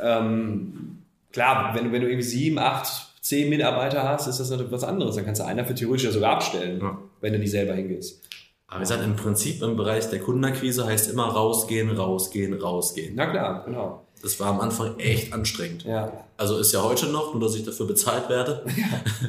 ähm, 0.00 0.98
klar, 1.32 1.74
wenn 1.74 1.84
du, 1.84 1.92
wenn 1.92 2.00
du 2.00 2.08
irgendwie 2.08 2.26
sieben, 2.26 2.58
acht, 2.58 2.88
zehn 3.20 3.48
Mitarbeiter 3.50 4.02
hast, 4.08 4.26
ist 4.26 4.40
das 4.40 4.50
natürlich 4.50 4.72
was 4.72 4.84
anderes. 4.84 5.16
Dann 5.16 5.24
kannst 5.24 5.40
du 5.40 5.44
einer 5.46 5.64
für 5.64 5.74
theoretisch 5.74 6.06
ja 6.06 6.10
sogar 6.12 6.32
abstellen, 6.32 6.80
Ja. 6.80 6.98
wenn 7.20 7.32
du 7.32 7.38
nicht 7.38 7.50
selber 7.50 7.74
hingehst. 7.74 8.22
Aber 8.68 8.80
wir 8.80 8.86
sagen 8.86 9.02
im 9.04 9.16
Prinzip 9.16 9.60
im 9.62 9.76
Bereich 9.76 10.08
der 10.10 10.20
Kundenakquise 10.20 10.86
heißt 10.86 11.10
immer 11.10 11.26
rausgehen, 11.26 11.90
rausgehen, 11.90 12.54
rausgehen. 12.54 13.14
Na 13.16 13.26
klar, 13.26 13.64
genau. 13.66 14.04
Das 14.22 14.38
war 14.38 14.48
am 14.48 14.60
Anfang 14.60 14.98
echt 14.98 15.32
anstrengend. 15.32 15.84
Ja. 15.84 16.12
Also 16.36 16.58
ist 16.58 16.72
ja 16.72 16.82
heute 16.82 17.06
noch, 17.06 17.32
nur 17.32 17.42
dass 17.42 17.54
ich 17.54 17.64
dafür 17.64 17.86
bezahlt 17.86 18.28
werde. 18.28 18.64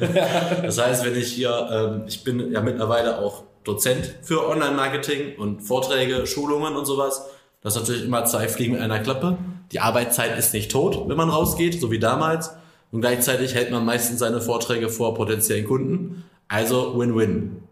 das 0.62 0.78
heißt, 0.78 1.04
wenn 1.04 1.16
ich 1.16 1.32
hier, 1.32 1.68
ähm, 1.70 2.04
ich 2.06 2.24
bin 2.24 2.52
ja 2.52 2.60
mittlerweile 2.60 3.18
auch 3.18 3.42
Dozent 3.64 4.14
für 4.22 4.46
Online-Marketing 4.48 5.36
und 5.36 5.60
Vorträge, 5.60 6.26
Schulungen 6.26 6.74
und 6.74 6.84
sowas. 6.84 7.24
Das 7.62 7.76
ist 7.76 7.80
natürlich 7.80 8.04
immer 8.04 8.24
zwei 8.24 8.48
Fliegen 8.48 8.72
mit 8.72 8.82
einer 8.82 8.98
Klappe. 8.98 9.38
Die 9.70 9.80
Arbeitszeit 9.80 10.36
ist 10.36 10.52
nicht 10.52 10.70
tot, 10.70 11.08
wenn 11.08 11.16
man 11.16 11.30
rausgeht, 11.30 11.80
so 11.80 11.90
wie 11.90 11.98
damals. 11.98 12.50
Und 12.90 13.00
gleichzeitig 13.00 13.54
hält 13.54 13.70
man 13.70 13.84
meistens 13.84 14.18
seine 14.18 14.40
Vorträge 14.40 14.88
vor 14.88 15.14
potenziellen 15.14 15.66
Kunden. 15.66 16.24
Also 16.48 16.98
Win-Win. 16.98 17.62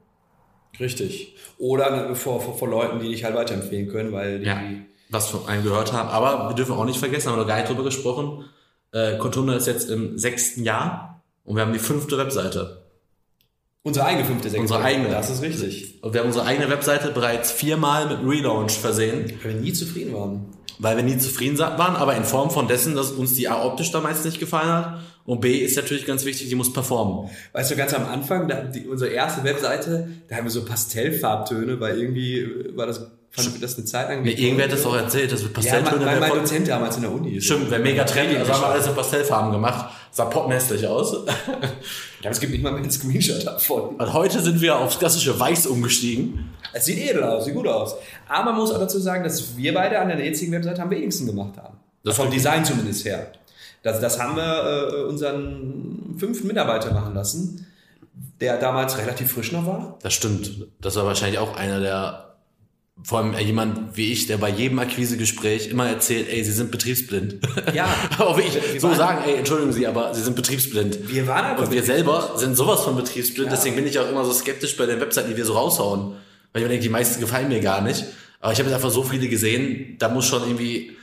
Richtig. 0.79 1.35
Oder 1.59 2.15
vor, 2.15 2.41
vor, 2.41 2.57
vor 2.57 2.69
Leuten, 2.69 3.01
die 3.01 3.09
dich 3.09 3.25
halt 3.25 3.35
weiterempfehlen 3.35 3.89
können, 3.89 4.13
weil 4.13 4.39
die. 4.39 4.47
Ja, 4.47 4.63
was 5.11 5.29
von 5.29 5.47
einem 5.49 5.65
gehört 5.65 5.93
haben. 5.93 6.09
Aber 6.09 6.49
wir 6.49 6.55
dürfen 6.55 6.73
auch 6.75 6.85
nicht 6.85 6.99
vergessen, 6.99 7.29
haben 7.29 7.37
wir 7.37 7.43
noch 7.43 7.49
gar 7.49 7.57
nicht 7.59 7.69
drüber 7.69 7.85
gesprochen. 7.85 8.45
Äh, 8.93 9.19
Contunda 9.19 9.55
ist 9.55 9.67
jetzt 9.67 9.91
im 9.91 10.19
sechsten 10.19 10.65
Jahr 10.65 11.23
und 11.45 11.57
wir 11.57 11.63
haben 11.63 11.73
die 11.73 11.79
fünfte 11.79 12.17
Webseite. 12.19 12.83
Unsere 13.83 14.05
eigene 14.07 14.25
fünfte 14.27 14.51
Sektion. 14.51 14.63
Unsere 14.63 14.83
eigene. 14.83 15.09
Das 15.09 15.31
ist 15.31 15.43
richtig. 15.43 16.03
Und 16.03 16.13
wir 16.13 16.21
haben 16.21 16.27
unsere 16.27 16.45
eigene 16.45 16.69
Webseite 16.69 17.11
bereits 17.13 17.51
viermal 17.51 18.09
mit 18.09 18.19
Relaunch 18.29 18.73
versehen, 18.73 19.33
Weil 19.43 19.55
wir 19.55 19.61
nie 19.61 19.73
zufrieden 19.73 20.13
waren. 20.13 20.47
weil 20.79 20.97
wir 20.97 21.03
nie 21.05 21.17
zufrieden 21.19 21.59
waren, 21.59 21.97
aber 21.97 22.15
in 22.15 22.25
Form 22.25 22.51
von 22.51 22.69
dessen, 22.69 22.95
dass 22.95 23.11
uns 23.13 23.35
die 23.35 23.49
A 23.49 23.65
optisch 23.65 23.91
damals 23.91 24.23
nicht 24.25 24.39
gefallen 24.39 24.69
hat. 24.69 25.01
Und 25.25 25.41
B 25.41 25.59
ist 25.59 25.77
natürlich 25.77 26.05
ganz 26.07 26.25
wichtig, 26.25 26.49
die 26.49 26.55
muss 26.57 26.73
performen. 26.73 27.31
Weißt 27.53 27.71
du, 27.71 27.77
ganz 27.77 27.95
am 27.95 28.05
Anfang, 28.07 28.49
da, 28.49 28.63
die, 28.63 28.87
unsere 28.87 29.13
erste 29.13 29.45
Webseite, 29.45 30.09
da 30.29 30.37
haben 30.37 30.45
wir 30.45 30.51
so 30.51 30.65
Pastellfarbtöne, 30.65 31.81
weil 31.81 31.99
irgendwie 32.01 32.47
war 32.77 32.87
das, 32.87 33.11
fand 33.31 33.55
ich 33.55 33.61
das 33.61 33.77
eine 33.77 33.85
Zeit 33.85 34.09
lang. 34.09 34.23
Mir 34.23 34.37
irgendwer 34.39 34.65
hat 34.65 34.73
das 34.73 34.85
auch 34.85 34.97
erzählt, 34.97 35.31
dass 35.33 35.41
wir 35.41 35.49
Ja, 35.49 35.55
Pastelltöne 35.55 36.05
mein, 36.05 36.21
mein, 36.21 36.31
mein 36.31 36.39
Dozent 36.41 36.69
damals 36.69 36.97
in 36.97 37.03
der 37.03 37.13
Uni. 37.13 37.31
ist. 37.37 37.45
Stimmt, 37.45 37.71
wäre 37.71 37.81
mega 37.81 38.05
trendy, 38.05 38.37
also 38.37 38.53
haben 38.53 38.63
wir 38.63 38.69
alles 38.69 38.87
in 38.87 38.95
Pastellfarben 38.95 39.53
gemacht. 39.53 39.91
Sah 40.13 40.25
pottenhässlich 40.25 40.87
aus. 40.87 41.13
Glaube, 41.13 41.27
es 42.23 42.41
gibt 42.41 42.53
nicht 42.53 42.63
mal 42.63 42.73
mehr 42.73 42.83
einen 42.83 42.91
Screenshot 42.91 43.47
davon. 43.47 43.95
Und 43.97 44.13
heute 44.13 44.41
sind 44.41 44.61
wir 44.61 44.77
aufs 44.77 44.99
klassische 44.99 45.39
Weiß 45.39 45.67
umgestiegen. 45.69 46.51
Es 46.73 46.85
sieht 46.85 46.99
edel 46.99 47.23
aus, 47.23 47.45
sieht 47.45 47.55
gut 47.55 47.69
aus. 47.69 47.95
Aber 48.29 48.51
man 48.51 48.61
muss 48.61 48.73
auch 48.73 48.79
dazu 48.81 48.99
sagen, 48.99 49.23
dass 49.23 49.57
wir 49.57 49.73
beide 49.73 50.01
an 50.01 50.09
der 50.09 50.19
jetzigen 50.19 50.53
Website 50.53 50.81
am 50.81 50.91
wenigsten 50.91 51.27
gemacht 51.27 51.57
haben. 51.57 51.79
Das 52.03 52.17
Vom. 52.17 52.31
Design 52.31 52.65
zumindest 52.65 53.05
her. 53.05 53.31
Das, 53.83 54.01
das 54.01 54.19
haben 54.21 54.37
wir 54.37 54.91
äh, 54.93 55.03
unseren 55.05 56.17
fünften 56.19 56.49
Mitarbeiter 56.49 56.93
machen 56.93 57.15
lassen, 57.15 57.67
der 58.41 58.59
damals 58.59 58.99
relativ 58.99 59.33
frisch 59.33 59.53
noch 59.53 59.65
war. 59.67 59.99
Das 60.03 60.13
stimmt. 60.13 60.67
Das 60.81 60.97
war 60.97 61.07
wahrscheinlich 61.07 61.39
auch 61.39 61.57
einer 61.57 61.81
der 61.81 62.30
vor 63.03 63.19
allem 63.19 63.35
jemand 63.39 63.97
wie 63.97 64.13
ich, 64.13 64.27
der 64.27 64.37
bei 64.37 64.49
jedem 64.51 64.79
Akquisegespräch 64.79 65.69
immer 65.69 65.89
erzählt, 65.89 66.29
ey, 66.29 66.45
Sie 66.45 66.53
sind 66.53 66.71
betriebsblind. 66.71 67.37
Ja. 67.75 67.87
Auch 68.19 68.37
wie 68.39 68.43
ich 68.43 68.81
so 68.81 68.93
sagen, 68.95 69.23
ey, 69.27 69.37
entschuldigen 69.37 69.73
Sie, 69.73 69.87
aber 69.87 70.15
Sie 70.15 70.23
sind 70.23 70.37
betriebsblind. 70.37 71.11
Wir 71.11 71.27
waren 71.27 71.45
aber 71.47 71.63
Und 71.63 71.71
wir 71.73 71.83
selber 71.83 72.33
sind 72.37 72.57
sowas 72.57 72.83
von 72.83 72.97
betriebsblind, 72.97 73.51
Ja. 73.51 73.57
deswegen 73.57 73.77
bin 73.77 73.87
ich 73.87 73.99
auch 73.99 74.09
immer 74.09 74.25
so 74.25 74.33
skeptisch 74.33 74.77
bei 74.77 74.87
den 74.87 75.01
Webseiten, 75.01 75.31
die 75.31 75.37
wir 75.37 75.45
so 75.45 75.55
raushauen. 75.55 76.13
Weil 76.53 76.63
ich 76.63 76.65
mir 76.65 76.69
denke, 76.69 76.83
die 76.83 76.89
meisten 76.89 77.21
gefallen 77.21 77.49
mir 77.49 77.61
gar 77.61 77.81
nicht. 77.81 78.05
Aber 78.41 78.53
ich 78.53 78.59
habe 78.59 78.69
jetzt 78.69 78.77
einfach 78.77 78.91
so 78.91 79.03
viele 79.03 79.29
gesehen, 79.29 79.97
da 79.99 80.09
muss 80.09 80.27
schon 80.27 80.43
irgendwie 80.43 80.97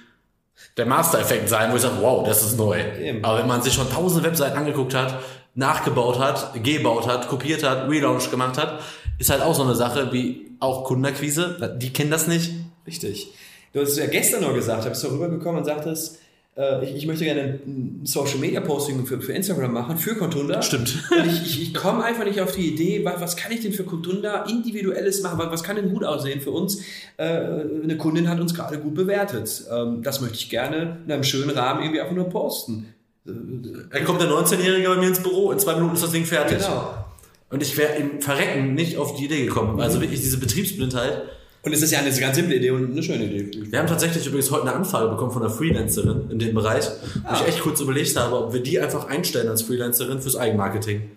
der 0.76 0.86
Master-Effekt 0.86 1.50
sein, 1.50 1.72
wo 1.72 1.76
ich 1.76 1.82
sage, 1.82 1.96
wow, 2.02 2.28
das 2.28 2.44
ist 2.44 2.58
neu. 2.58 2.80
Eben. 3.02 3.24
Aber 3.24 3.40
wenn 3.40 3.48
man 3.48 3.62
sich 3.62 3.74
schon 3.74 3.90
tausend 3.92 4.24
Webseiten 4.24 4.58
angeguckt 4.58 4.94
hat, 4.94 5.20
nachgebaut 5.56 6.20
hat, 6.20 6.64
gebaut 6.64 7.08
hat, 7.08 7.28
kopiert 7.28 7.64
hat, 7.64 7.90
Relaunch 7.90 8.30
gemacht 8.30 8.58
hat, 8.58 8.80
ist 9.18 9.30
halt 9.30 9.42
auch 9.42 9.56
so 9.56 9.64
eine 9.64 9.74
Sache 9.76 10.12
wie 10.12 10.47
auch 10.60 10.84
Kundenakquise. 10.86 11.78
Die 11.82 11.92
kennen 11.92 12.12
das 12.12 12.28
nicht. 12.28 12.52
Richtig. 12.86 13.32
Du 13.74 13.82
hast 13.82 13.90
es 13.90 13.98
ja 13.98 14.08
gestern 14.08 14.42
noch 14.42 14.54
gesagt, 14.54 14.86
da 14.86 14.90
bist 14.90 15.04
du 15.04 15.08
rübergekommen 15.08 15.60
und 15.60 15.66
sagtest, 15.66 16.20
äh, 16.58 16.84
ich, 16.84 16.96
ich 16.96 17.06
möchte 17.06 17.26
gerne 17.26 17.60
ein 17.66 18.02
Social 18.04 18.40
Media 18.40 18.60
Posting 18.60 19.06
für, 19.06 19.22
für 19.22 19.34
Instagram 19.34 19.72
machen, 19.74 19.98
für 19.98 20.16
Contunda. 20.16 20.62
Stimmt. 20.62 21.04
Und 21.12 21.28
ich, 21.28 21.42
ich, 21.46 21.62
ich 21.62 21.74
komme 21.74 22.04
einfach 22.04 22.26
nicht 22.26 22.42
auf 22.42 22.54
die 22.56 22.74
Idee, 22.74 23.06
was, 23.06 23.22
was 23.22 23.38
kann 23.38 23.52
ich 23.52 23.62
denn 23.62 23.74
für 23.74 23.84
Contunda 23.84 24.46
individuelles 24.46 25.22
machen? 25.22 25.38
Was, 25.38 25.52
was 25.52 25.64
kann 25.64 25.76
denn 25.76 25.94
gut 25.94 26.04
aussehen 26.04 26.42
für 26.42 26.52
uns? 26.52 26.82
Äh, 27.18 27.26
eine 27.26 27.98
Kundin 27.98 28.28
hat 28.30 28.40
uns 28.40 28.54
gerade 28.54 28.80
gut 28.80 28.96
bewertet. 28.96 29.64
Ähm, 29.72 30.02
das 30.02 30.22
möchte 30.22 30.38
ich 30.38 30.50
gerne 30.50 30.98
in 31.06 31.12
einem 31.12 31.24
schönen 31.24 31.52
Rahmen 31.52 31.82
irgendwie 31.84 32.02
einfach 32.02 32.16
nur 32.16 32.30
posten. 32.30 32.94
Dann 33.26 34.06
kommt 34.06 34.22
der 34.22 34.30
19-Jährige 34.30 34.88
bei 34.88 34.96
mir 34.96 35.10
ins 35.10 35.22
Büro, 35.22 35.52
in 35.52 35.60
zwei 35.60 35.76
Minuten 35.76 35.96
ist 35.96 36.04
das 36.04 36.12
Ding 36.12 36.26
fertig. 36.26 36.60
Genau. 36.60 37.07
Und 37.50 37.64
ich 37.64 37.78
wäre 37.78 37.96
im 37.96 38.22
Verrecken 38.22 38.74
nicht 38.74 38.98
auf 38.98 39.16
die 39.16 39.26
Idee 39.26 39.46
gekommen. 39.46 39.80
Also 39.80 40.02
wirklich 40.02 40.20
diese 40.20 40.38
Betriebsblindheit. 40.38 41.24
Und 41.64 41.74
es 41.74 41.82
ist 41.82 41.92
ja 41.92 42.00
eine 42.00 42.12
ganz 42.12 42.36
simple 42.36 42.56
Idee 42.56 42.72
und 42.72 42.92
eine 42.92 43.04
schöne 43.04 43.26
Idee. 43.26 43.72
Wir 43.72 43.80
haben 43.80 43.88
tatsächlich 43.88 44.26
übrigens 44.26 44.52
heute 44.52 44.64
eine 44.64 44.74
Anfrage 44.74 45.10
bekommen 45.10 45.32
von 45.32 45.42
einer 45.42 45.52
Freelancerin 45.52 46.30
in 46.30 46.40
dem 46.40 46.54
Bereich, 46.54 46.86
wo 47.28 47.34
ich 47.36 47.48
echt 47.48 47.62
kurz 47.62 47.82
überlegt 47.82 48.16
habe, 48.16 48.38
ob 48.38 48.54
wir 48.54 48.62
die 48.62 48.80
einfach 48.80 49.08
einstellen 49.08 49.50
als 49.50 49.64
Freelancerin 49.64 50.22
fürs 50.22 50.36
Eigenmarketing. 50.36 51.12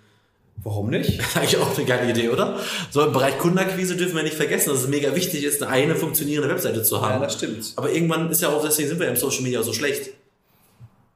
Warum 0.63 0.91
nicht? 0.91 1.21
Eigentlich 1.37 1.57
auch 1.57 1.77
eine 1.77 1.87
geile 1.87 2.11
Idee, 2.11 2.29
oder? 2.29 2.59
So 2.91 3.03
im 3.05 3.13
Bereich 3.13 3.39
Kundenakquise 3.39 3.97
dürfen 3.97 4.17
wir 4.17 4.23
nicht 4.23 4.35
vergessen, 4.35 4.71
dass 4.71 4.81
es 4.83 4.89
mega 4.89 5.15
wichtig 5.15 5.45
ist, 5.45 5.63
eine, 5.63 5.71
eine 5.73 5.97
funktionierende 5.97 6.51
Webseite 6.51 6.83
zu 6.83 6.97
Ja, 6.97 7.03
haben. 7.11 7.23
das 7.23 7.35
stimmt. 7.35 7.73
Aber 7.77 7.91
irgendwann 7.93 8.31
ist 8.31 8.43
ja 8.43 8.49
auch, 8.51 8.63
deswegen 8.65 8.89
sind 8.89 9.01
wir 9.01 9.09
im 9.09 9.17
Social 9.17 9.43
Media 9.43 9.63
so 9.63 9.73
schlecht. 9.73 10.11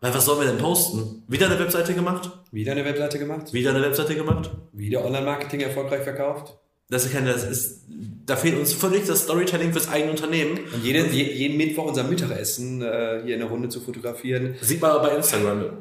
Weil 0.04 0.12
was 0.14 0.26
sollen 0.26 0.40
wir 0.40 0.46
denn 0.46 0.58
posten? 0.58 1.22
Wieder 1.28 1.46
eine 1.46 1.58
Webseite 1.58 1.94
gemacht? 1.94 2.30
Wieder 2.52 2.72
eine 2.72 2.84
Webseite 2.84 3.18
gemacht, 3.18 3.54
Wieder 3.54 3.70
eine 3.70 3.80
Webseite 3.80 4.14
gemacht? 4.14 4.50
wieder 4.74 5.02
Online-Marketing 5.02 5.60
erfolgreich 5.60 6.02
verkauft. 6.02 6.58
Das 6.90 7.06
ist 7.06 7.14
keine, 7.14 7.32
das 7.32 7.42
ist, 7.42 7.84
da 8.26 8.36
fehlt 8.36 8.58
uns 8.58 8.74
völlig 8.74 9.06
das 9.06 9.22
Storytelling 9.22 9.72
fürs 9.72 9.88
eigene 9.88 10.10
Unternehmen. 10.10 10.58
Und 10.74 10.84
jeden, 10.84 11.10
je, 11.10 11.32
jeden 11.32 11.56
Mittwoch 11.56 11.86
unser 11.86 12.04
Mittagessen 12.04 12.82
äh, 12.82 13.22
hier 13.24 13.32
in 13.32 13.40
der 13.40 13.48
Runde 13.48 13.70
zu 13.70 13.80
fotografieren. 13.80 14.56
Sieht 14.60 14.82
man 14.82 14.90
aber 14.90 15.08
bei 15.08 15.16
Instagram. 15.16 15.64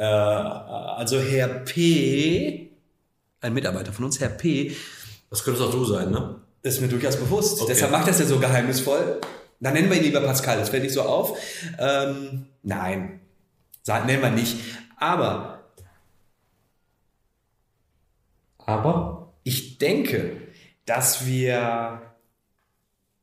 Äh, 0.00 0.04
also 0.04 1.18
Herr 1.18 1.48
P., 1.48 2.70
ein 3.40 3.52
Mitarbeiter 3.52 3.92
von 3.92 4.04
uns, 4.04 4.20
Herr 4.20 4.28
P., 4.28 4.72
Das 5.28 5.42
könntest 5.42 5.66
auch 5.66 5.72
du 5.72 5.84
sein, 5.84 6.12
ne? 6.12 6.36
das 6.62 6.74
ist 6.74 6.80
mir 6.80 6.86
durchaus 6.86 7.16
bewusst. 7.16 7.60
Okay. 7.60 7.72
Deshalb 7.72 7.90
macht 7.90 8.06
das 8.06 8.20
ja 8.20 8.24
so 8.26 8.38
geheimnisvoll. 8.38 9.20
Dann 9.60 9.74
nennen 9.74 9.90
wir 9.90 9.96
ihn 9.96 10.04
lieber 10.04 10.20
Pascal, 10.20 10.58
das 10.58 10.68
fällt 10.68 10.84
nicht 10.84 10.92
so 10.92 11.02
auf. 11.02 11.38
Ähm, 11.78 12.46
nein, 12.62 13.20
nennen 13.86 14.22
wir 14.22 14.30
nicht. 14.30 14.56
Aber 14.96 15.58
Aber? 18.68 19.18
ich 19.44 19.78
denke, 19.78 20.36
dass 20.84 21.26
wir 21.26 22.02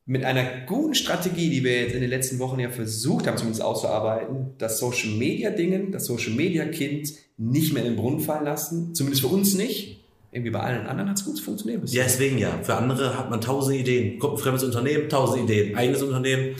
mit 0.04 0.24
einer 0.24 0.66
guten 0.66 0.94
Strategie, 0.94 1.50
die 1.50 1.62
wir 1.62 1.82
jetzt 1.82 1.94
in 1.94 2.00
den 2.00 2.10
letzten 2.10 2.40
Wochen 2.40 2.58
ja 2.58 2.70
versucht 2.70 3.26
haben, 3.26 3.36
zumindest 3.36 3.62
auszuarbeiten, 3.62 4.54
das 4.58 4.80
Social 4.80 5.10
Media 5.10 5.50
Dingen, 5.50 5.92
das 5.92 6.06
Social 6.06 6.32
Media 6.32 6.64
Kind 6.64 7.12
nicht 7.36 7.72
mehr 7.72 7.84
in 7.84 7.90
den 7.90 7.96
Brunnen 7.96 8.18
fallen 8.18 8.44
lassen. 8.44 8.92
Zumindest 8.94 9.22
für 9.22 9.28
uns 9.28 9.54
nicht. 9.54 9.95
Irgendwie 10.36 10.50
bei 10.50 10.60
allen 10.60 10.86
anderen 10.86 11.08
hat 11.08 11.16
es 11.16 11.24
gut 11.24 11.40
funktioniert. 11.40 11.80
bisher. 11.80 12.00
Ja, 12.00 12.04
deswegen 12.04 12.36
ja. 12.36 12.58
Für 12.62 12.74
andere 12.74 13.16
hat 13.16 13.30
man 13.30 13.40
tausend 13.40 13.74
Ideen. 13.74 14.18
Kommt 14.18 14.34
ein 14.34 14.38
fremdes 14.38 14.64
Unternehmen, 14.64 15.08
tausend 15.08 15.44
Ideen. 15.44 15.74
Eigenes 15.74 16.02
Unternehmen. 16.02 16.56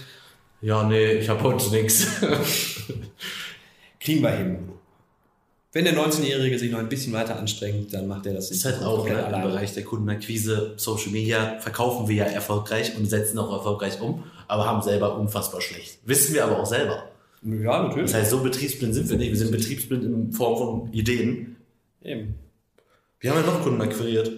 Ja, 0.62 0.82
nee, 0.84 1.12
ich 1.12 1.28
habe 1.28 1.42
heute 1.42 1.68
nichts. 1.70 2.06
Kriegen 4.00 4.22
wir 4.22 4.30
hin. 4.30 4.56
Wenn 5.72 5.84
der 5.84 5.94
19-Jährige 5.94 6.58
sich 6.58 6.72
noch 6.72 6.78
ein 6.78 6.88
bisschen 6.88 7.12
weiter 7.12 7.38
anstrengt, 7.38 7.92
dann 7.92 8.08
macht 8.08 8.24
er 8.24 8.32
das 8.32 8.50
ist 8.50 8.64
halt 8.64 8.82
auch 8.82 9.06
ne, 9.06 9.30
im. 9.30 9.42
Bereich 9.42 9.74
der 9.74 9.84
Kundenakquise, 9.84 10.72
Social 10.78 11.10
Media, 11.10 11.58
verkaufen 11.58 12.08
wir 12.08 12.16
ja 12.16 12.24
erfolgreich 12.24 12.96
und 12.96 13.04
setzen 13.04 13.38
auch 13.38 13.52
erfolgreich 13.52 14.00
um, 14.00 14.24
aber 14.48 14.64
haben 14.64 14.80
selber 14.80 15.18
unfassbar 15.18 15.60
schlecht. 15.60 15.98
Wissen 16.06 16.32
wir 16.34 16.46
aber 16.46 16.60
auch 16.60 16.66
selber. 16.66 17.10
Ja, 17.42 17.82
natürlich. 17.82 18.10
Das 18.10 18.22
heißt, 18.22 18.30
so 18.30 18.40
betriebsblind 18.40 18.94
sind 18.94 19.10
wir 19.10 19.18
nicht. 19.18 19.32
Wir 19.32 19.36
sind 19.36 19.50
betriebsblind 19.50 20.02
in 20.02 20.32
Form 20.32 20.56
von 20.56 20.92
Ideen. 20.94 21.56
Eben. 22.02 22.36
Wir 23.20 23.30
haben 23.30 23.40
ja 23.40 23.46
noch 23.46 23.62
Kunden 23.62 23.80
akquiriert. 23.80 24.30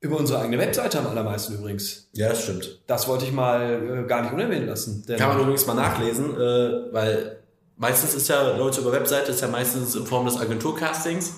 Über 0.00 0.16
unsere 0.16 0.40
eigene 0.40 0.58
Webseite 0.58 1.00
am 1.00 1.08
allermeisten 1.08 1.54
übrigens. 1.54 2.08
Ja, 2.12 2.28
das 2.28 2.44
stimmt. 2.44 2.80
Das 2.86 3.08
wollte 3.08 3.24
ich 3.24 3.32
mal 3.32 4.04
äh, 4.04 4.06
gar 4.06 4.22
nicht 4.22 4.32
unerwähnt 4.32 4.66
lassen. 4.66 5.04
Kann 5.06 5.28
man 5.28 5.40
übrigens 5.40 5.66
mal 5.66 5.74
nachlesen, 5.74 6.34
äh, 6.34 6.92
weil 6.92 7.40
meistens 7.76 8.14
ist 8.14 8.28
ja, 8.28 8.56
Leute 8.56 8.80
über 8.80 8.92
Webseite, 8.92 9.32
ist 9.32 9.40
ja 9.40 9.48
meistens 9.48 9.96
in 9.96 10.06
Form 10.06 10.24
des 10.24 10.38
Agenturcastings. 10.38 11.34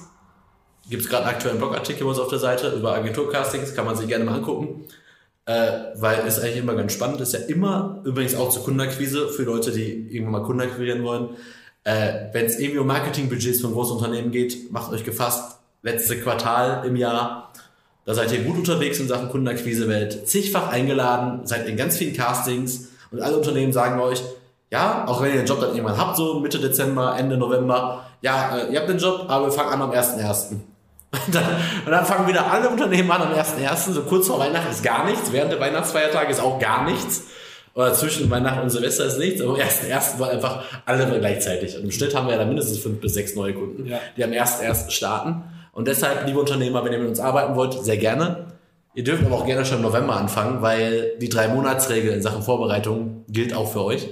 Gibt 0.90 1.02
es 1.02 1.08
gerade 1.08 1.24
einen 1.24 1.34
aktuellen 1.34 1.58
Blogartikel 1.58 2.04
bei 2.04 2.10
uns 2.10 2.18
auf 2.18 2.28
der 2.28 2.38
Seite 2.38 2.70
über 2.70 2.94
Agenturcastings, 2.94 3.74
kann 3.74 3.86
man 3.86 3.96
sich 3.96 4.08
gerne 4.08 4.24
mal 4.24 4.34
angucken. 4.34 4.84
Äh, 5.46 5.94
weil 5.96 6.26
ist 6.26 6.38
eigentlich 6.38 6.58
immer 6.58 6.74
ganz 6.74 6.92
spannend, 6.92 7.20
ist 7.20 7.32
ja 7.32 7.40
immer 7.40 8.02
übrigens 8.04 8.34
auch 8.34 8.50
zur 8.50 8.62
Kundenakquise 8.62 9.28
für 9.28 9.44
Leute, 9.44 9.72
die 9.72 10.14
irgendwann 10.14 10.42
mal 10.42 10.42
Kunden 10.46 10.62
akquirieren 10.62 11.02
wollen. 11.02 11.30
Äh, 11.84 12.28
Wenn 12.32 12.44
es 12.44 12.58
irgendwie 12.58 12.78
um 12.78 12.86
Marketingbudgets 12.86 13.62
von 13.62 13.72
großen 13.72 13.96
Unternehmen 13.96 14.32
geht, 14.32 14.70
macht 14.70 14.92
euch 14.92 15.02
gefasst, 15.02 15.59
letzte 15.82 16.18
Quartal 16.20 16.84
im 16.86 16.96
Jahr, 16.96 17.52
da 18.04 18.14
seid 18.14 18.32
ihr 18.32 18.40
gut 18.42 18.56
unterwegs 18.58 18.98
in 18.98 19.08
Sachen 19.08 19.28
Kundenakquise, 19.28 19.88
werdet 19.88 20.28
zigfach 20.28 20.68
eingeladen, 20.68 21.46
seid 21.46 21.66
in 21.66 21.76
ganz 21.76 21.96
vielen 21.96 22.16
Castings 22.16 22.88
und 23.10 23.20
alle 23.20 23.36
Unternehmen 23.36 23.72
sagen 23.72 24.00
euch, 24.00 24.22
ja, 24.70 25.04
auch 25.06 25.20
wenn 25.20 25.30
ihr 25.30 25.38
den 25.38 25.46
Job 25.46 25.60
dann 25.60 25.70
irgendwann 25.74 25.98
habt, 25.98 26.16
so 26.16 26.38
Mitte 26.40 26.58
Dezember, 26.58 27.16
Ende 27.18 27.36
November, 27.36 28.04
ja, 28.22 28.56
äh, 28.58 28.72
ihr 28.72 28.78
habt 28.80 28.88
den 28.88 28.98
Job, 28.98 29.24
aber 29.28 29.46
wir 29.46 29.52
fangen 29.52 29.70
an 29.72 29.82
am 29.82 29.90
1.1. 29.90 30.52
Und 30.52 30.60
dann, 31.34 31.44
und 31.86 31.90
dann 31.90 32.04
fangen 32.06 32.28
wieder 32.28 32.50
alle 32.50 32.68
Unternehmen 32.68 33.10
an 33.10 33.22
am 33.22 33.32
1.1., 33.32 33.92
so 33.92 34.02
kurz 34.02 34.28
vor 34.28 34.38
Weihnachten 34.38 34.70
ist 34.70 34.84
gar 34.84 35.04
nichts, 35.06 35.32
während 35.32 35.50
der 35.52 35.58
Weihnachtsfeiertage 35.58 36.30
ist 36.30 36.40
auch 36.40 36.60
gar 36.60 36.84
nichts. 36.84 37.24
Oder 37.74 37.94
zwischen 37.94 38.30
Weihnachten 38.30 38.60
und 38.60 38.70
Silvester 38.70 39.06
ist 39.06 39.18
nichts, 39.18 39.40
aber 39.40 39.54
am 39.54 39.60
1.1. 39.60 40.18
war 40.18 40.30
einfach 40.30 40.64
alle 40.86 41.18
gleichzeitig. 41.18 41.76
Und 41.76 41.84
im 41.84 41.90
Schnitt 41.90 42.14
haben 42.14 42.26
wir 42.26 42.32
ja 42.32 42.38
dann 42.38 42.48
mindestens 42.48 42.78
fünf 42.78 43.00
bis 43.00 43.14
sechs 43.14 43.34
neue 43.34 43.54
Kunden, 43.54 43.86
Ja. 43.86 43.98
die 44.16 44.24
am 44.24 44.30
1.1. 44.30 44.90
starten. 44.90 45.44
Und 45.72 45.88
deshalb, 45.88 46.26
liebe 46.26 46.40
Unternehmer, 46.40 46.84
wenn 46.84 46.92
ihr 46.92 46.98
mit 46.98 47.08
uns 47.08 47.20
arbeiten 47.20 47.54
wollt, 47.56 47.74
sehr 47.84 47.96
gerne. 47.96 48.46
Ihr 48.94 49.04
dürft 49.04 49.24
aber 49.24 49.36
auch 49.36 49.46
gerne 49.46 49.64
schon 49.64 49.78
im 49.78 49.82
November 49.82 50.16
anfangen, 50.16 50.62
weil 50.62 51.16
die 51.20 51.28
drei 51.28 51.48
Monatsregel 51.48 52.12
in 52.12 52.22
Sachen 52.22 52.42
Vorbereitung 52.42 53.24
gilt 53.28 53.54
auch 53.54 53.70
für 53.70 53.84
euch. 53.84 54.08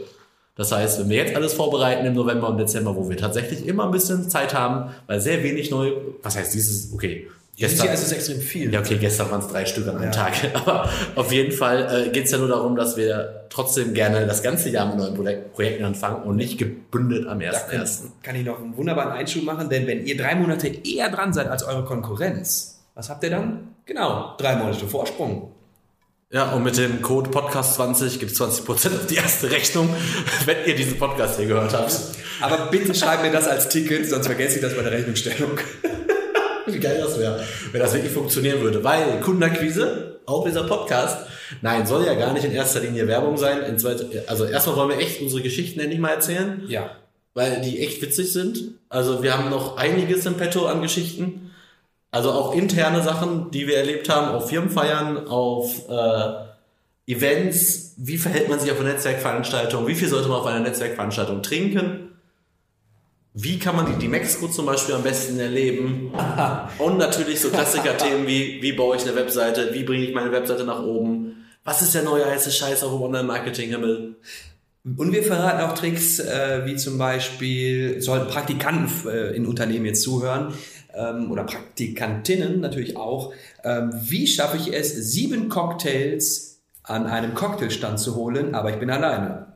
Das 0.54 0.72
heißt, 0.72 1.00
wenn 1.00 1.08
wir 1.08 1.16
jetzt 1.16 1.36
alles 1.36 1.54
vorbereiten 1.54 2.04
im 2.04 2.14
November 2.14 2.48
und 2.48 2.58
Dezember, 2.58 2.94
wo 2.96 3.08
wir 3.08 3.16
tatsächlich 3.16 3.66
immer 3.66 3.84
ein 3.84 3.90
bisschen 3.92 4.28
Zeit 4.28 4.54
haben, 4.54 4.90
weil 5.06 5.20
sehr 5.20 5.42
wenig 5.42 5.70
neu, 5.70 5.92
was 6.22 6.36
heißt 6.36 6.52
dieses, 6.52 6.92
okay, 6.92 7.28
Jahr 7.58 7.92
ist 7.92 8.02
es 8.02 8.12
extrem 8.12 8.40
viel. 8.40 8.72
ja, 8.72 8.80
okay, 8.80 8.96
gestern 8.98 9.30
waren 9.30 9.40
es 9.40 9.48
drei 9.48 9.66
Stück 9.66 9.86
an 9.88 9.96
einem 9.96 10.04
Ja. 10.04 10.10
Tag. 10.10 10.32
Aber 10.54 10.88
auf 11.16 11.32
jeden 11.32 11.52
Fall 11.52 12.06
äh, 12.06 12.10
geht 12.10 12.26
es 12.26 12.30
ja 12.30 12.38
nur 12.38 12.48
darum, 12.48 12.76
dass 12.76 12.96
wir 12.96 13.46
trotzdem 13.50 13.94
gerne 13.94 14.26
das 14.26 14.42
ganze 14.42 14.68
Jahr 14.70 14.86
mit 14.86 14.96
neuen 14.98 15.14
Projek- 15.16 15.52
Projekten 15.52 15.84
anfangen 15.84 16.22
und 16.22 16.36
nicht 16.36 16.58
gebündelt 16.58 17.26
am 17.26 17.40
Da 17.40 17.50
kann, 17.50 17.80
1.1. 17.80 18.00
kann 18.22 18.36
ich 18.36 18.44
noch 18.44 18.60
einen 18.60 18.76
wunderbaren 18.76 19.10
Einschub 19.12 19.42
machen, 19.44 19.68
denn 19.68 19.86
wenn 19.86 20.06
ihr 20.06 20.16
drei 20.16 20.34
Monate 20.36 20.68
eher 20.68 21.10
dran 21.10 21.32
seid 21.32 21.48
als 21.48 21.64
eure 21.64 21.84
Konkurrenz, 21.84 22.78
was 22.94 23.08
habt 23.10 23.24
ihr 23.24 23.30
dann? 23.30 23.74
Genau, 23.86 24.34
drei 24.38 24.54
Monate 24.56 24.86
Vorsprung. 24.86 25.50
Ja, 26.30 26.52
und 26.52 26.62
mit 26.62 26.76
dem 26.76 27.00
Code 27.00 27.30
Podcast20 27.30 28.18
gibt 28.18 28.32
es 28.32 28.40
20% 28.40 28.68
auf 28.70 29.06
die 29.08 29.14
erste 29.16 29.50
Rechnung, 29.50 29.88
wenn 30.44 30.58
ihr 30.66 30.76
diesen 30.76 30.98
Podcast 30.98 31.38
hier 31.38 31.46
gehört 31.48 31.72
habt. 31.72 31.98
Aber 32.40 32.66
bitte 32.70 32.94
schreibt 32.94 33.22
mir 33.22 33.32
das 33.32 33.48
als 33.48 33.68
Ticket, 33.70 34.08
sonst 34.08 34.26
vergesse 34.26 34.56
ich 34.56 34.60
das 34.62 34.76
bei 34.76 34.82
der 34.82 34.92
Rechnungsstellung. 34.92 35.52
Wie 36.72 36.78
geil 36.78 37.00
das 37.02 37.18
wäre, 37.18 37.40
wenn 37.72 37.80
das 37.80 37.94
wirklich 37.94 38.12
funktionieren 38.12 38.60
würde. 38.60 38.82
Weil 38.84 39.20
Kundenakquise, 39.20 40.20
auch 40.26 40.44
dieser 40.44 40.64
Podcast, 40.64 41.26
nein, 41.62 41.86
soll 41.86 42.04
ja 42.04 42.14
gar 42.14 42.32
nicht 42.32 42.44
in 42.44 42.52
erster 42.52 42.80
Linie 42.80 43.06
Werbung 43.06 43.36
sein. 43.36 43.60
Also 44.26 44.44
erstmal 44.44 44.76
wollen 44.76 44.90
wir 44.90 44.98
echt 44.98 45.20
unsere 45.22 45.42
Geschichten 45.42 45.80
endlich 45.80 46.00
mal 46.00 46.10
erzählen. 46.10 46.62
Ja. 46.68 46.90
weil 47.34 47.60
die 47.60 47.80
echt 47.80 48.02
witzig 48.02 48.32
sind. 48.32 48.58
Also 48.88 49.22
wir 49.22 49.36
haben 49.38 49.48
noch 49.50 49.76
einiges 49.76 50.26
im 50.26 50.34
Petto 50.34 50.66
an 50.66 50.82
Geschichten. 50.82 51.52
Also 52.10 52.32
auch 52.32 52.54
interne 52.54 53.02
Sachen, 53.02 53.50
die 53.52 53.66
wir 53.68 53.76
erlebt 53.76 54.08
haben, 54.08 54.34
auf 54.34 54.48
Firmenfeiern, 54.48 55.28
auf 55.28 55.88
äh, 55.88 57.12
Events. 57.12 57.94
Wie 57.96 58.16
verhält 58.18 58.48
man 58.48 58.58
sich 58.60 58.72
auf 58.72 58.80
einer 58.80 58.92
Netzwerkveranstaltung? 58.92 59.86
Wie 59.86 59.94
viel 59.94 60.08
sollte 60.08 60.28
man 60.28 60.38
auf 60.40 60.46
einer 60.46 60.60
Netzwerkveranstaltung 60.60 61.42
trinken? 61.42 62.17
Wie 63.40 63.58
kann 63.60 63.76
man 63.76 63.98
die, 64.00 64.08
Mexiko 64.08 64.48
zum 64.48 64.66
Beispiel 64.66 64.96
am 64.96 65.04
besten 65.04 65.38
erleben? 65.38 66.12
Und 66.78 66.98
natürlich 66.98 67.40
so 67.40 67.50
Klassiker-Themen 67.50 68.26
wie, 68.26 68.60
wie 68.60 68.72
baue 68.72 68.96
ich 68.96 69.02
eine 69.02 69.14
Webseite, 69.14 69.72
wie 69.72 69.84
bringe 69.84 70.04
ich 70.04 70.14
meine 70.14 70.32
Webseite 70.32 70.64
nach 70.64 70.82
oben, 70.82 71.46
was 71.62 71.80
ist 71.80 71.94
der 71.94 72.02
neue 72.02 72.26
heiße 72.26 72.50
Scheiß 72.50 72.82
auf 72.82 72.90
dem 72.90 73.02
Online-Marketing-Himmel? 73.02 74.16
Und 74.96 75.12
wir 75.12 75.22
verraten 75.22 75.60
auch 75.60 75.74
Tricks, 75.74 76.18
äh, 76.18 76.62
wie 76.64 76.74
zum 76.74 76.98
Beispiel, 76.98 78.00
sollten 78.00 78.28
Praktikanten 78.28 79.08
äh, 79.08 79.36
in 79.36 79.46
Unternehmen 79.46 79.86
jetzt 79.86 80.02
zuhören, 80.02 80.54
ähm, 80.94 81.30
oder 81.30 81.44
Praktikantinnen 81.44 82.60
natürlich 82.60 82.96
auch, 82.96 83.32
ähm, 83.62 83.92
wie 84.02 84.26
schaffe 84.26 84.56
ich 84.56 84.74
es, 84.74 84.94
sieben 85.12 85.48
Cocktails 85.48 86.60
an 86.82 87.06
einem 87.06 87.34
Cocktailstand 87.34 88.00
zu 88.00 88.16
holen, 88.16 88.56
aber 88.56 88.70
ich 88.70 88.80
bin 88.80 88.90
alleine. 88.90 89.52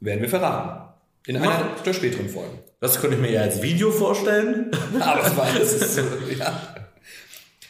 Werden 0.00 0.20
wir 0.20 0.28
verraten. 0.28 0.87
In 1.28 1.36
einer 1.36 1.46
Mach. 1.46 1.82
der 1.82 1.92
späteren 1.92 2.26
Folgen. 2.28 2.58
Das 2.80 3.00
könnte 3.00 3.16
ich 3.16 3.22
mir 3.22 3.30
ja 3.30 3.42
als 3.42 3.60
Video 3.60 3.90
vorstellen. 3.90 4.70
Aber 5.00 5.22
es 5.26 5.36
war, 5.36 5.60
ist 5.60 5.94
so, 5.96 6.00
ja. 6.38 6.58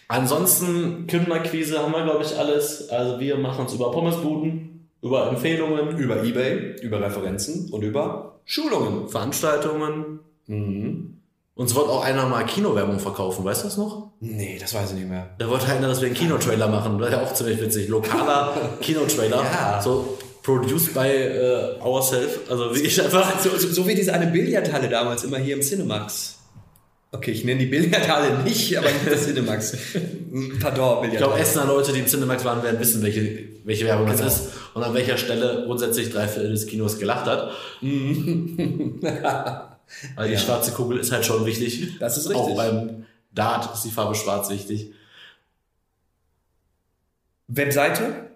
Ansonsten, 0.06 1.08
Kundenakquise 1.08 1.80
haben 1.80 1.90
wir, 1.92 2.04
glaube 2.04 2.22
ich, 2.24 2.36
alles. 2.38 2.88
Also 2.88 3.18
wir 3.18 3.36
machen 3.36 3.62
uns 3.62 3.74
über 3.74 3.90
Pommesbuden, 3.90 4.88
über 5.02 5.28
Empfehlungen, 5.28 5.98
Über 5.98 6.22
Ebay, 6.22 6.76
über 6.82 7.00
Referenzen 7.00 7.68
und 7.72 7.82
über 7.82 8.40
Schulungen. 8.44 9.08
Veranstaltungen. 9.08 10.20
Mhm. 10.46 11.14
Uns 11.56 11.74
wollte 11.74 11.90
auch 11.90 12.04
einer 12.04 12.26
mal 12.26 12.44
Kinowerbung 12.46 13.00
verkaufen, 13.00 13.44
weißt 13.44 13.64
du 13.64 13.66
das 13.66 13.76
noch? 13.76 14.12
Nee, 14.20 14.56
das 14.60 14.72
weiß 14.72 14.90
ich 14.90 14.98
nicht 14.98 15.08
mehr. 15.08 15.30
Da 15.38 15.48
wollte 15.48 15.66
einer, 15.66 15.88
dass 15.88 16.00
wir 16.00 16.06
einen 16.06 16.14
Kinotrailer 16.16 16.68
machen. 16.68 16.96
Das 17.00 17.10
wäre 17.10 17.20
ja 17.20 17.26
auch 17.26 17.34
ziemlich 17.34 17.60
witzig. 17.60 17.88
Lokaler 17.88 18.54
Kinotrailer. 18.80 19.42
Ja. 19.42 19.82
So 19.82 20.16
produced 20.48 20.94
by 20.94 21.00
äh, 21.06 21.78
ourselves. 21.82 22.38
Also 22.48 22.74
wie 22.74 22.80
ich 22.80 23.00
einfach. 23.02 23.38
So, 23.40 23.50
so, 23.58 23.68
so 23.68 23.86
wie 23.86 23.94
diese 23.94 24.12
eine 24.14 24.26
Billardhalle 24.28 24.88
damals 24.88 25.24
immer 25.24 25.36
hier 25.38 25.54
im 25.56 25.60
Cinemax. 25.62 26.36
Okay, 27.12 27.30
ich 27.32 27.44
nenne 27.44 27.60
die 27.60 27.66
Billardhalle 27.66 28.42
nicht, 28.44 28.76
aber 28.76 28.88
nicht 28.90 29.06
das 29.10 29.24
Cinemax. 29.26 29.72
Pardon, 30.60 31.04
Ich 31.04 31.10
glaube, 31.16 31.18
Billardhalle. 31.36 31.40
Essener 31.42 31.64
Leute, 31.66 31.92
die 31.92 32.00
im 32.00 32.06
Cinemax 32.06 32.44
waren, 32.44 32.62
werden 32.62 32.78
wissen, 32.80 33.02
welche, 33.02 33.44
welche 33.64 33.84
Werbung 33.86 34.06
Genau. 34.06 34.18
das 34.22 34.40
ist 34.40 34.48
und 34.74 34.82
an 34.82 34.92
welcher 34.94 35.16
Stelle 35.18 35.64
grundsätzlich 35.66 36.10
drei 36.10 36.26
Viertel 36.28 36.50
des 36.52 36.66
Kinos 36.66 36.98
gelacht 36.98 37.26
hat. 37.26 37.50
Weil 37.82 37.90
die 40.28 40.32
Ja. 40.34 40.38
schwarze 40.38 40.72
Kugel 40.72 40.98
ist 40.98 41.12
halt 41.12 41.24
schon 41.24 41.44
wichtig. 41.46 41.98
Das 41.98 42.16
ist 42.18 42.26
Auch 42.34 42.40
richtig. 42.48 42.56
beim 42.56 43.06
Dart 43.32 43.72
ist 43.74 43.84
die 43.84 43.90
Farbe 43.90 44.14
schwarz 44.14 44.50
wichtig. 44.50 44.92
Webseite, 47.48 48.27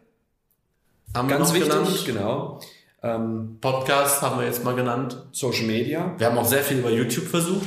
Haben 1.14 1.28
wir 1.28 1.36
ganz 1.36 1.48
noch 1.48 1.54
wichtig, 1.54 1.70
genannt. 1.72 2.02
genau. 2.06 2.60
Ähm, 3.02 3.58
Podcast 3.60 4.22
haben 4.22 4.38
wir 4.38 4.46
jetzt 4.46 4.64
mal 4.64 4.74
genannt. 4.74 5.16
Social 5.32 5.66
Media, 5.66 6.14
Wir 6.18 6.26
haben 6.28 6.38
auch 6.38 6.44
sehr 6.46 6.62
viel 6.62 6.78
über 6.78 6.90
YouTube 6.90 7.26
versucht. 7.26 7.66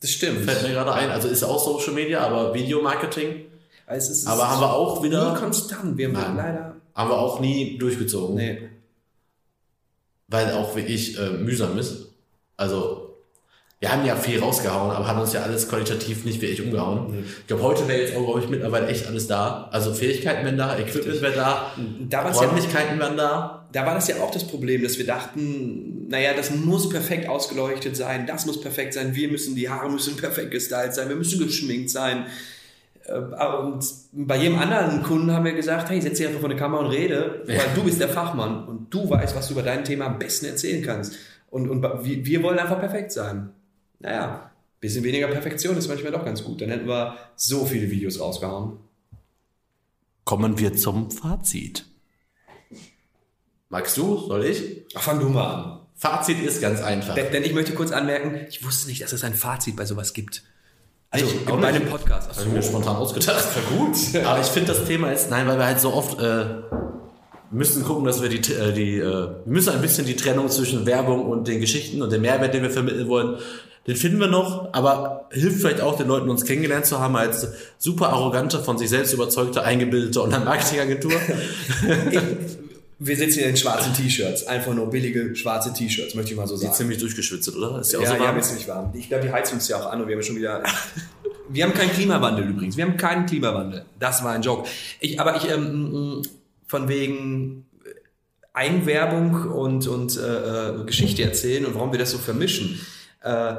das 0.00 0.10
stimmt. 0.10 0.40
Fällt 0.48 0.62
mir 0.62 0.70
gerade 0.70 0.92
ein. 0.92 1.10
Also 1.10 1.28
ist 1.28 1.42
auch 1.42 1.58
Social 1.62 1.92
Media, 1.94 2.20
aber 2.20 2.54
Videomarketing 2.54 3.46
Also 3.86 4.12
es 4.12 4.18
ist 4.18 4.26
Aber 4.26 4.48
haben 4.48 4.60
wir 4.60 4.72
auch 4.72 5.02
wieder- 5.02 5.32
nie 5.32 5.38
konstant. 5.38 5.96
Wir 5.98 6.06
haben 6.08 6.14
Nein. 6.14 6.36
leider. 6.36 6.76
haben 6.94 7.10
wir 7.10 7.18
auch 7.18 7.40
nie 7.40 7.76
durchgezogen. 7.78 8.36
Nee. 8.36 8.68
Weil 10.28 10.52
auch 10.52 10.74
wirklich 10.76 11.18
äh, 11.18 11.30
mühsam 11.30 11.78
ist. 11.78 12.08
Also, 12.56 13.07
wir 13.80 13.92
haben 13.92 14.04
ja 14.04 14.16
viel 14.16 14.40
rausgehauen, 14.40 14.90
aber 14.90 15.06
haben 15.06 15.20
uns 15.20 15.32
ja 15.32 15.42
alles 15.42 15.68
qualitativ 15.68 16.24
nicht 16.24 16.40
wirklich 16.40 16.62
umgehauen. 16.64 17.12
Nee. 17.12 17.24
Ich 17.40 17.46
glaube, 17.46 17.62
heute 17.62 17.86
wäre 17.86 18.00
jetzt 18.00 18.16
auch, 18.16 18.24
glaube 18.24 18.40
ich, 18.40 18.48
mittlerweile 18.48 18.88
echt 18.88 19.06
alles 19.06 19.28
da. 19.28 19.68
Also 19.70 19.94
Fähigkeiten 19.94 20.44
wären 20.44 20.58
da, 20.58 20.76
Equipment 20.78 21.22
wäre 21.22 21.34
da, 21.34 21.72
Da 22.08 22.24
war 22.24 22.30
es 22.32 22.40
ja 22.40 22.46
Räumlichkeiten 22.48 22.98
wären 22.98 23.16
da. 23.16 23.68
da 23.72 23.86
war 23.86 23.94
das 23.94 24.08
ja 24.08 24.16
auch 24.16 24.32
das 24.32 24.44
Problem, 24.48 24.82
dass 24.82 24.98
wir 24.98 25.06
dachten, 25.06 26.08
naja, 26.08 26.32
das 26.34 26.50
muss 26.52 26.88
perfekt 26.88 27.28
ausgeleuchtet 27.28 27.96
sein, 27.96 28.26
das 28.26 28.46
muss 28.46 28.60
perfekt 28.60 28.94
sein, 28.94 29.14
wir 29.14 29.28
müssen, 29.28 29.54
die 29.54 29.68
Haare 29.68 29.88
müssen 29.90 30.16
perfekt 30.16 30.50
gestylt 30.50 30.94
sein, 30.94 31.08
wir 31.08 31.16
müssen 31.16 31.38
geschminkt 31.38 31.90
sein. 31.90 32.26
Äh, 33.04 33.12
Und 33.18 33.84
bei 34.12 34.38
jedem 34.38 34.58
anderen 34.58 35.04
Kunden 35.04 35.30
haben 35.32 35.44
wir 35.44 35.52
gesagt, 35.52 35.88
hey, 35.90 36.00
setz 36.00 36.18
dich 36.18 36.26
einfach 36.26 36.40
vor 36.40 36.50
eine 36.50 36.58
Kamera 36.58 36.80
und 36.80 36.90
rede, 36.90 37.42
weil 37.46 37.54
Ja. 37.56 37.62
du 37.76 37.84
bist 37.84 38.00
der 38.00 38.08
Fachmann 38.08 38.66
und 38.66 38.92
du 38.92 39.08
weißt, 39.08 39.36
was 39.36 39.46
du 39.46 39.52
über 39.52 39.62
dein 39.62 39.84
Thema 39.84 40.06
am 40.06 40.18
besten 40.18 40.46
erzählen 40.46 40.82
kannst. 40.84 41.14
Und, 41.50 41.70
und 41.70 41.82
wir 42.02 42.42
wollen 42.42 42.58
einfach 42.58 42.80
perfekt 42.80 43.12
sein. 43.12 43.50
Naja, 44.00 44.50
bisschen 44.80 45.02
weniger 45.04 45.26
Perfektion 45.28 45.76
ist 45.76 45.88
manchmal 45.88 46.12
doch 46.12 46.24
ganz 46.24 46.44
gut. 46.44 46.60
Dann 46.60 46.70
hätten 46.70 46.86
wir 46.88 47.16
so 47.36 47.64
viele 47.66 47.90
Videos 47.90 48.20
rausgehauen. 48.20 48.78
Kommen 50.24 50.58
wir 50.58 50.74
zum 50.76 51.10
Fazit. 51.10 51.84
Magst 53.70 53.96
du? 53.96 54.18
Soll 54.28 54.44
ich? 54.44 54.86
Ach, 54.94 55.02
fang 55.02 55.20
du 55.20 55.28
mal 55.28 55.54
an. 55.54 55.80
Fazit 55.96 56.40
ist 56.42 56.60
ganz 56.62 56.80
einfach. 56.80 57.14
Denn, 57.14 57.32
denn 57.32 57.42
ich 57.44 57.52
möchte 57.54 57.74
kurz 57.74 57.90
anmerken, 57.90 58.46
ich 58.48 58.64
wusste 58.64 58.88
nicht, 58.88 59.02
dass 59.02 59.12
es 59.12 59.24
ein 59.24 59.34
Fazit 59.34 59.76
bei 59.76 59.84
sowas 59.84 60.12
gibt. 60.14 60.42
Also 61.10 61.26
Ich 61.26 61.48
auch 61.48 61.58
bei 61.60 61.72
nicht. 61.72 61.80
einem 61.82 61.90
Podcast. 61.90 62.30
Ach 62.32 62.36
Habe 62.36 62.48
ich 62.48 62.54
mir 62.54 62.62
spontan 62.62 62.96
ausgedacht. 62.96 63.44
gut. 63.70 63.96
Aber 64.24 64.40
ich 64.40 64.46
finde 64.46 64.72
das 64.74 64.84
Thema 64.84 65.10
ist, 65.10 65.30
nein, 65.30 65.46
weil 65.48 65.58
wir 65.58 65.66
halt 65.66 65.80
so 65.80 65.92
oft 65.92 66.20
äh, 66.20 66.46
müssen 67.50 67.82
gucken, 67.84 68.04
dass 68.04 68.22
wir 68.22 68.28
die, 68.28 68.52
äh, 68.52 68.72
die 68.72 68.98
äh, 68.98 69.02
wir 69.02 69.42
müssen 69.46 69.70
ein 69.74 69.80
bisschen 69.82 70.06
die 70.06 70.16
Trennung 70.16 70.48
zwischen 70.50 70.86
Werbung 70.86 71.26
und 71.26 71.48
den 71.48 71.60
Geschichten 71.60 72.00
und 72.02 72.12
dem 72.12 72.22
Mehrwert, 72.22 72.54
den 72.54 72.62
wir 72.62 72.70
vermitteln 72.70 73.08
wollen, 73.08 73.38
den 73.88 73.96
finden 73.96 74.20
wir 74.20 74.26
noch, 74.26 74.74
aber 74.74 75.28
hilft 75.32 75.60
vielleicht 75.60 75.80
auch 75.80 75.96
den 75.96 76.08
Leuten, 76.08 76.28
uns 76.28 76.44
kennengelernt 76.44 76.84
zu 76.84 77.00
haben 77.00 77.16
als 77.16 77.48
super 77.78 78.10
arrogante, 78.10 78.58
von 78.58 78.76
sich 78.76 78.90
selbst 78.90 79.14
überzeugte, 79.14 79.64
eingebildete 79.64 80.22
Online-Marketing-Agentur. 80.22 81.12
Wir 83.00 83.16
sitzen 83.16 83.38
hier 83.38 83.48
in 83.48 83.56
schwarzen 83.56 83.94
T-Shirts. 83.94 84.46
Einfach 84.46 84.74
nur 84.74 84.90
billige 84.90 85.34
schwarze 85.36 85.72
T-Shirts, 85.72 86.14
möchte 86.16 86.32
ich 86.32 86.36
mal 86.36 86.46
so 86.46 86.56
sagen. 86.56 86.74
ziemlich 86.74 86.98
durchgeschwitzt, 86.98 87.56
oder? 87.56 87.80
Ist 87.80 87.92
ja 87.92 88.00
auch 88.00 88.02
Ja, 88.02 88.10
so 88.10 88.14
ja, 88.16 88.20
warm. 88.20 88.36
jetzt 88.36 88.52
nicht 88.52 88.68
warm. 88.68 88.92
Ich 88.94 89.08
glaube, 89.08 89.24
die 89.24 89.32
Heizung 89.32 89.58
ist 89.58 89.68
ja 89.68 89.80
auch 89.80 89.90
an 89.90 90.02
und 90.02 90.08
wir 90.08 90.16
haben 90.16 90.22
schon 90.22 90.36
wieder. 90.36 90.62
wir 91.48 91.64
haben 91.64 91.72
keinen 91.72 91.92
Klimawandel 91.92 92.48
übrigens. 92.48 92.76
Wir 92.76 92.84
haben 92.84 92.96
keinen 92.98 93.24
Klimawandel. 93.24 93.84
Das 93.98 94.22
war 94.22 94.32
ein 94.32 94.42
Joke. 94.42 94.68
Ich, 95.00 95.18
aber 95.18 95.36
ich, 95.36 95.48
ähm, 95.48 96.22
von 96.66 96.88
wegen 96.88 97.64
Eigenwerbung 98.52 99.50
und, 99.52 99.86
und 99.86 100.18
äh, 100.18 100.80
äh, 100.80 100.84
Geschichte 100.84 101.22
erzählen 101.22 101.64
und 101.64 101.74
warum 101.76 101.92
wir 101.92 101.98
das 102.00 102.10
so 102.10 102.18
vermischen. 102.18 102.80
Äh, 103.22 103.54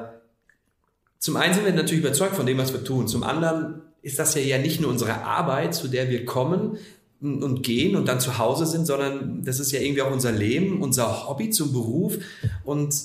zum 1.19 1.35
einen 1.35 1.53
sind 1.53 1.65
wir 1.65 1.73
natürlich 1.73 2.03
überzeugt 2.03 2.35
von 2.35 2.45
dem, 2.45 2.57
was 2.57 2.73
wir 2.73 2.83
tun. 2.83 3.07
Zum 3.07 3.23
anderen 3.23 3.81
ist 4.01 4.17
das 4.19 4.35
ja, 4.35 4.41
ja 4.41 4.57
nicht 4.57 4.79
nur 4.81 4.89
unsere 4.89 5.23
Arbeit, 5.23 5.75
zu 5.75 5.87
der 5.89 6.09
wir 6.09 6.25
kommen 6.25 6.77
und 7.21 7.63
gehen 7.63 7.97
und 7.97 8.07
dann 8.07 8.21
zu 8.21 8.37
Hause 8.37 8.65
sind, 8.65 8.85
sondern 8.87 9.43
das 9.43 9.59
ist 9.59 9.73
ja 9.73 9.81
irgendwie 9.81 10.01
auch 10.01 10.11
unser 10.11 10.31
Leben, 10.31 10.81
unser 10.81 11.27
Hobby 11.27 11.49
zum 11.49 11.73
Beruf. 11.73 12.17
Und 12.63 12.95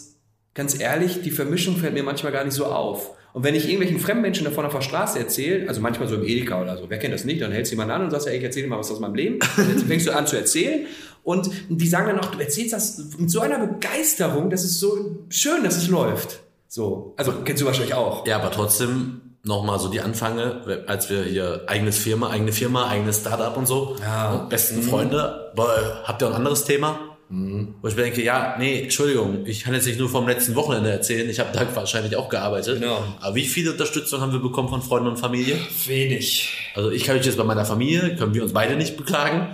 ganz 0.55 0.79
ehrlich, 0.79 1.23
die 1.23 1.33
Vermischung 1.33 1.77
fällt 1.77 1.95
mir 1.95 2.05
manchmal 2.05 2.31
gar 2.31 2.45
nicht 2.45 2.55
so 2.55 2.67
auf. 2.67 3.11
Und 3.33 3.43
wenn 3.43 3.57
ich 3.57 3.65
irgendwelchen 3.65 3.99
Fremdmenschen 3.99 4.45
davon 4.45 4.65
auf 4.65 4.73
der 4.73 4.81
Straße 4.81 5.19
erzähle, 5.19 5.69
also 5.69 5.81
manchmal 5.81 6.07
so 6.07 6.15
im 6.15 6.23
Edeka 6.23 6.63
oder 6.63 6.77
so, 6.77 6.89
wer 6.89 7.01
kennt 7.01 7.13
das 7.13 7.25
nicht, 7.25 7.43
dann 7.43 7.51
hältst 7.51 7.73
du 7.73 7.75
jemanden 7.75 7.95
an 7.95 8.05
und 8.05 8.13
sagst, 8.13 8.29
ja, 8.29 8.33
ich 8.33 8.45
erzähle 8.45 8.69
mal 8.69 8.79
was 8.79 8.93
aus 8.93 9.01
meinem 9.01 9.17
Leben. 9.17 9.41
Und 9.57 9.71
jetzt 9.71 9.83
fängst 9.89 10.07
du 10.07 10.13
an 10.13 10.29
zu 10.29 10.37
erzählen 10.37 10.87
und 11.25 11.51
die 11.69 11.89
sagen 11.89 12.07
dann 12.07 12.21
auch, 12.21 12.31
du 12.31 12.39
erzählst 12.39 12.73
das 12.73 13.03
mit 13.19 13.29
so 13.29 13.41
einer 13.41 13.67
Begeisterung, 13.67 14.51
das 14.51 14.65
ist 14.65 14.79
so 14.79 15.27
schön, 15.31 15.65
dass 15.65 15.77
es 15.77 15.89
läuft. 15.89 16.44
So, 16.75 17.15
also 17.17 17.31
kennst 17.45 17.63
du 17.63 17.67
wahrscheinlich 17.67 17.95
auch. 17.95 18.27
Ja, 18.27 18.35
aber 18.35 18.51
trotzdem 18.51 19.21
nochmal 19.45 19.79
so 19.79 19.87
die 19.87 20.01
Anfänge, 20.01 20.83
als 20.89 21.09
wir 21.09 21.23
hier 21.23 21.63
eigenes 21.69 21.99
Firma, 21.99 22.31
eigene 22.31 22.51
Firma, 22.51 22.89
eigenes 22.89 23.21
Startup 23.21 23.57
und 23.57 23.69
so, 23.69 23.95
Ja. 24.03 24.33
und 24.33 24.49
besten 24.49 24.83
Freunde, 24.83 25.53
boah, 25.55 26.03
habt 26.03 26.21
ihr 26.21 26.27
auch 26.27 26.31
ein 26.33 26.39
anderes 26.39 26.65
Thema? 26.65 26.99
Wo 27.29 27.87
ich 27.87 27.95
mir 27.95 28.03
denke, 28.03 28.25
ja, 28.25 28.57
nee, 28.59 28.83
Entschuldigung, 28.83 29.47
ich 29.47 29.63
kann 29.63 29.73
jetzt 29.73 29.87
nicht 29.87 30.01
nur 30.01 30.09
vom 30.09 30.27
letzten 30.27 30.57
Wochenende 30.57 30.91
erzählen, 30.91 31.31
ich 31.31 31.39
habe 31.39 31.51
da 31.53 31.65
wahrscheinlich 31.77 32.17
auch 32.17 32.29
gearbeitet. 32.29 32.81
Genau. 32.81 33.05
Aber 33.21 33.35
wie 33.37 33.47
viel 33.47 33.71
Unterstützung 33.71 34.21
haben 34.21 34.33
wir 34.33 34.41
bekommen 34.41 34.69
von 34.69 34.83
Freunden 34.83 35.07
und 35.11 35.17
Familie? 35.17 35.57
Wenig. 35.87 36.51
Also 36.75 36.91
ich 36.91 37.05
kann 37.05 37.17
mich 37.17 37.25
jetzt 37.25 37.39
bei 37.39 37.45
meiner 37.45 37.65
Familie, 37.65 38.17
können 38.17 38.35
wir 38.35 38.43
uns 38.43 38.53
beide 38.53 38.75
nicht 38.75 38.97
beklagen. 38.97 39.47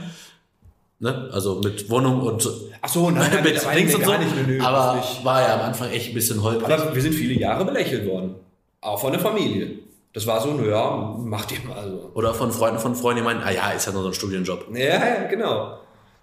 Ne? 1.00 1.30
Also 1.32 1.60
mit 1.64 1.88
Wohnung 1.88 2.20
und 2.20 2.48
Ach 2.82 2.88
so, 2.88 3.10
nein, 3.10 3.30
nein, 3.30 3.30
mit 3.42 3.54
mittlerweile 3.54 3.80
Dings 3.80 3.94
und 3.94 4.04
so. 4.04 4.12
nö, 4.46 4.60
aber 4.62 4.96
nicht. 4.96 5.24
war 5.24 5.40
ja 5.40 5.54
am 5.54 5.60
Anfang 5.62 5.90
echt 5.90 6.08
ein 6.08 6.14
bisschen 6.14 6.42
holprig. 6.42 6.70
Aber 6.70 6.94
wir 6.94 7.02
sind 7.02 7.14
viele 7.14 7.34
Jahre 7.34 7.64
belächelt 7.64 8.06
worden. 8.06 8.34
Auch 8.82 9.00
von 9.00 9.12
der 9.12 9.20
Familie. 9.20 9.78
Das 10.12 10.26
war 10.26 10.40
so, 10.42 10.52
naja, 10.52 11.16
macht 11.18 11.52
ihr 11.52 11.58
mal 11.66 11.88
so. 11.88 12.10
Oder 12.14 12.34
von 12.34 12.52
Freunden 12.52 12.78
von 12.78 12.94
Freunden, 12.94 13.22
die 13.22 13.24
meinen, 13.24 13.42
ah 13.42 13.50
ja, 13.50 13.70
ist 13.70 13.86
ja 13.86 13.92
nur 13.92 14.02
so 14.02 14.08
ein 14.08 14.14
Studienjob. 14.14 14.66
Ja, 14.74 14.84
ja, 14.84 15.26
genau. 15.28 15.78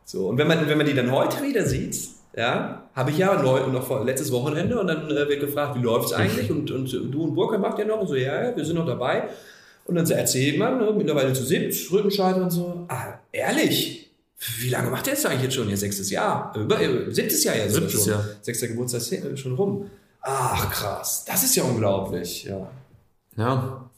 So, 0.05 0.27
und 0.27 0.37
wenn 0.37 0.47
man, 0.47 0.67
wenn 0.67 0.77
man 0.77 0.85
die 0.85 0.93
dann 0.93 1.11
heute 1.11 1.41
wieder 1.43 1.65
sieht, 1.65 1.97
ja, 2.35 2.83
habe 2.93 3.11
ich 3.11 3.17
ja 3.17 3.41
noch 3.41 3.83
vor, 3.83 4.05
letztes 4.05 4.31
Wochenende 4.31 4.79
und 4.79 4.87
dann 4.87 5.09
äh, 5.09 5.27
wird 5.27 5.39
gefragt, 5.39 5.75
wie 5.75 5.81
läuft's 5.81 6.13
eigentlich? 6.13 6.51
Und, 6.51 6.69
und 6.69 6.91
du 6.91 7.23
und 7.23 7.33
Burkhard 7.33 7.61
macht 7.61 7.79
ja 7.79 7.85
noch 7.85 7.99
und 8.01 8.07
so, 8.07 8.15
ja, 8.15 8.43
ja, 8.43 8.55
wir 8.55 8.63
sind 8.63 8.75
noch 8.75 8.85
dabei. 8.85 9.23
Und 9.85 9.95
dann 9.95 10.05
so 10.05 10.13
erzählt 10.13 10.59
man, 10.59 10.77
ne, 10.77 10.93
mittlerweile 10.95 11.33
zu 11.33 11.43
siebt, 11.43 11.73
Rückenscheider 11.91 12.43
und 12.43 12.51
so, 12.51 12.85
ah, 12.89 13.19
ehrlich? 13.31 14.06
Wie 14.59 14.69
lange 14.69 14.91
macht 14.91 15.07
der 15.07 15.13
jetzt 15.13 15.25
eigentlich 15.25 15.43
jetzt 15.43 15.55
schon? 15.55 15.69
Ja, 15.69 15.77
sechstes 15.77 16.11
Jahr. 16.11 16.55
Über, 16.55 16.79
äh, 16.79 17.11
siebtes 17.11 17.43
Jahr 17.43 17.55
ja 17.55 17.67
Siebtes 17.67 18.03
schon. 18.03 18.13
Jahr. 18.13 18.25
Sechster 18.41 18.67
Geburtstag 18.67 19.01
ist 19.01 19.09
hier 19.09 19.37
schon 19.37 19.55
rum. 19.55 19.89
Ach, 20.21 20.69
krass. 20.71 21.25
Das 21.25 21.43
ist 21.43 21.55
ja 21.55 21.63
unglaublich, 21.63 22.43
ja. 22.43 22.69
Ja. 23.35 23.89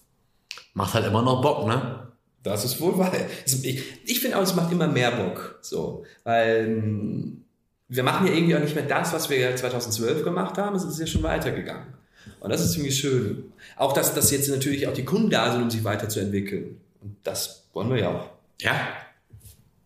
Macht 0.73 0.93
halt 0.93 1.05
immer 1.07 1.21
noch 1.21 1.41
Bock, 1.41 1.67
ne? 1.67 2.07
Das 2.43 2.63
ist 2.63 2.79
wohl 2.79 2.97
wahr. 2.97 3.11
Ich, 3.45 3.83
ich 4.05 4.19
finde 4.21 4.37
auch, 4.37 4.43
es 4.43 4.55
macht 4.55 4.71
immer 4.71 4.87
mehr 4.87 5.11
Bock. 5.11 5.59
So, 5.61 6.05
weil 6.23 6.67
ähm, 6.67 7.43
wir 7.89 8.03
machen 8.03 8.27
ja 8.27 8.33
irgendwie 8.33 8.55
auch 8.55 8.61
nicht 8.61 8.75
mehr 8.75 8.85
das, 8.85 9.11
was 9.11 9.29
wir 9.29 9.55
2012 9.55 10.23
gemacht 10.23 10.57
haben. 10.57 10.75
Es 10.75 10.85
ist 10.85 10.99
ja 10.99 11.07
schon 11.07 11.23
weitergegangen. 11.23 11.93
Und 12.39 12.49
das 12.49 12.61
ist 12.61 12.73
ziemlich 12.73 12.97
schön. 12.97 13.51
Auch, 13.75 13.91
dass, 13.93 14.13
dass 14.13 14.31
jetzt 14.31 14.49
natürlich 14.49 14.87
auch 14.87 14.93
die 14.93 15.03
Kunden 15.03 15.29
da 15.29 15.51
sind, 15.51 15.63
um 15.63 15.69
sich 15.69 15.83
weiterzuentwickeln. 15.83 16.79
Und 17.01 17.17
das 17.23 17.65
wollen 17.73 17.89
wir 17.89 17.97
ja 17.97 18.09
auch. 18.09 18.29
Ja. 18.61 18.79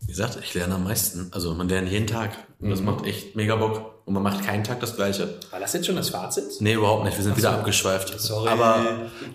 Wie 0.06 0.12
gesagt, 0.12 0.38
ich 0.44 0.54
lerne 0.54 0.76
am 0.76 0.84
meisten. 0.84 1.30
Also 1.32 1.54
man 1.54 1.70
lernt 1.70 1.90
jeden 1.90 2.08
Tag. 2.08 2.32
Und 2.60 2.70
das 2.70 2.82
macht 2.82 3.06
echt 3.06 3.36
mega 3.36 3.56
Bock. 3.56 3.94
Und 4.06 4.14
man 4.14 4.24
macht 4.24 4.46
keinen 4.46 4.64
Tag 4.64 4.82
das 4.82 4.96
Gleiche. 4.96 5.40
War 5.52 5.60
das 5.60 5.74
jetzt 5.74 5.86
schon 5.86 5.96
das 5.96 6.10
Fazit? 6.10 6.60
Nee, 6.60 6.74
überhaupt 6.74 7.06
nicht. 7.06 7.18
Wir 7.18 7.24
sind 7.24 7.38
wieder 7.38 7.52
abgeschweift. 7.52 8.20
Sorry. 8.20 8.50
Aber 8.50 8.80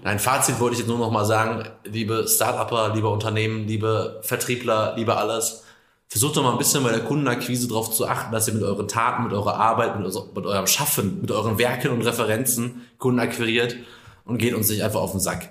nein, 0.04 0.18
Fazit 0.18 0.60
wollte 0.60 0.74
ich 0.74 0.80
jetzt 0.80 0.88
nur 0.88 0.98
noch 0.98 1.10
mal 1.10 1.24
sagen, 1.24 1.64
liebe 1.84 2.26
Start-Upper, 2.28 2.94
liebe 2.94 3.08
Unternehmen, 3.08 3.66
liebe 3.66 4.20
Vertriebler, 4.22 4.94
liebe 4.96 5.16
alles. 5.16 5.64
Versucht 6.08 6.36
doch 6.36 6.42
mal 6.42 6.52
ein 6.52 6.58
bisschen 6.58 6.82
bei 6.84 6.90
der 6.90 7.04
Kundenakquise 7.04 7.68
darauf 7.68 7.90
zu 7.90 8.06
achten, 8.06 8.32
dass 8.32 8.48
ihr 8.48 8.54
mit 8.54 8.62
euren 8.62 8.88
Taten, 8.88 9.24
mit 9.24 9.32
eurer 9.32 9.56
Arbeit, 9.56 9.98
mit, 9.98 10.06
mit 10.34 10.46
eurem 10.46 10.66
Schaffen, 10.66 11.20
mit 11.20 11.30
euren 11.30 11.58
Werken 11.58 11.90
und 11.90 12.02
Referenzen 12.02 12.86
Kunden 12.98 13.20
akquiriert 13.20 13.76
und 14.24 14.38
geht 14.38 14.54
uns 14.54 14.68
nicht 14.68 14.82
einfach 14.82 15.00
auf 15.00 15.12
den 15.12 15.20
Sack. 15.20 15.50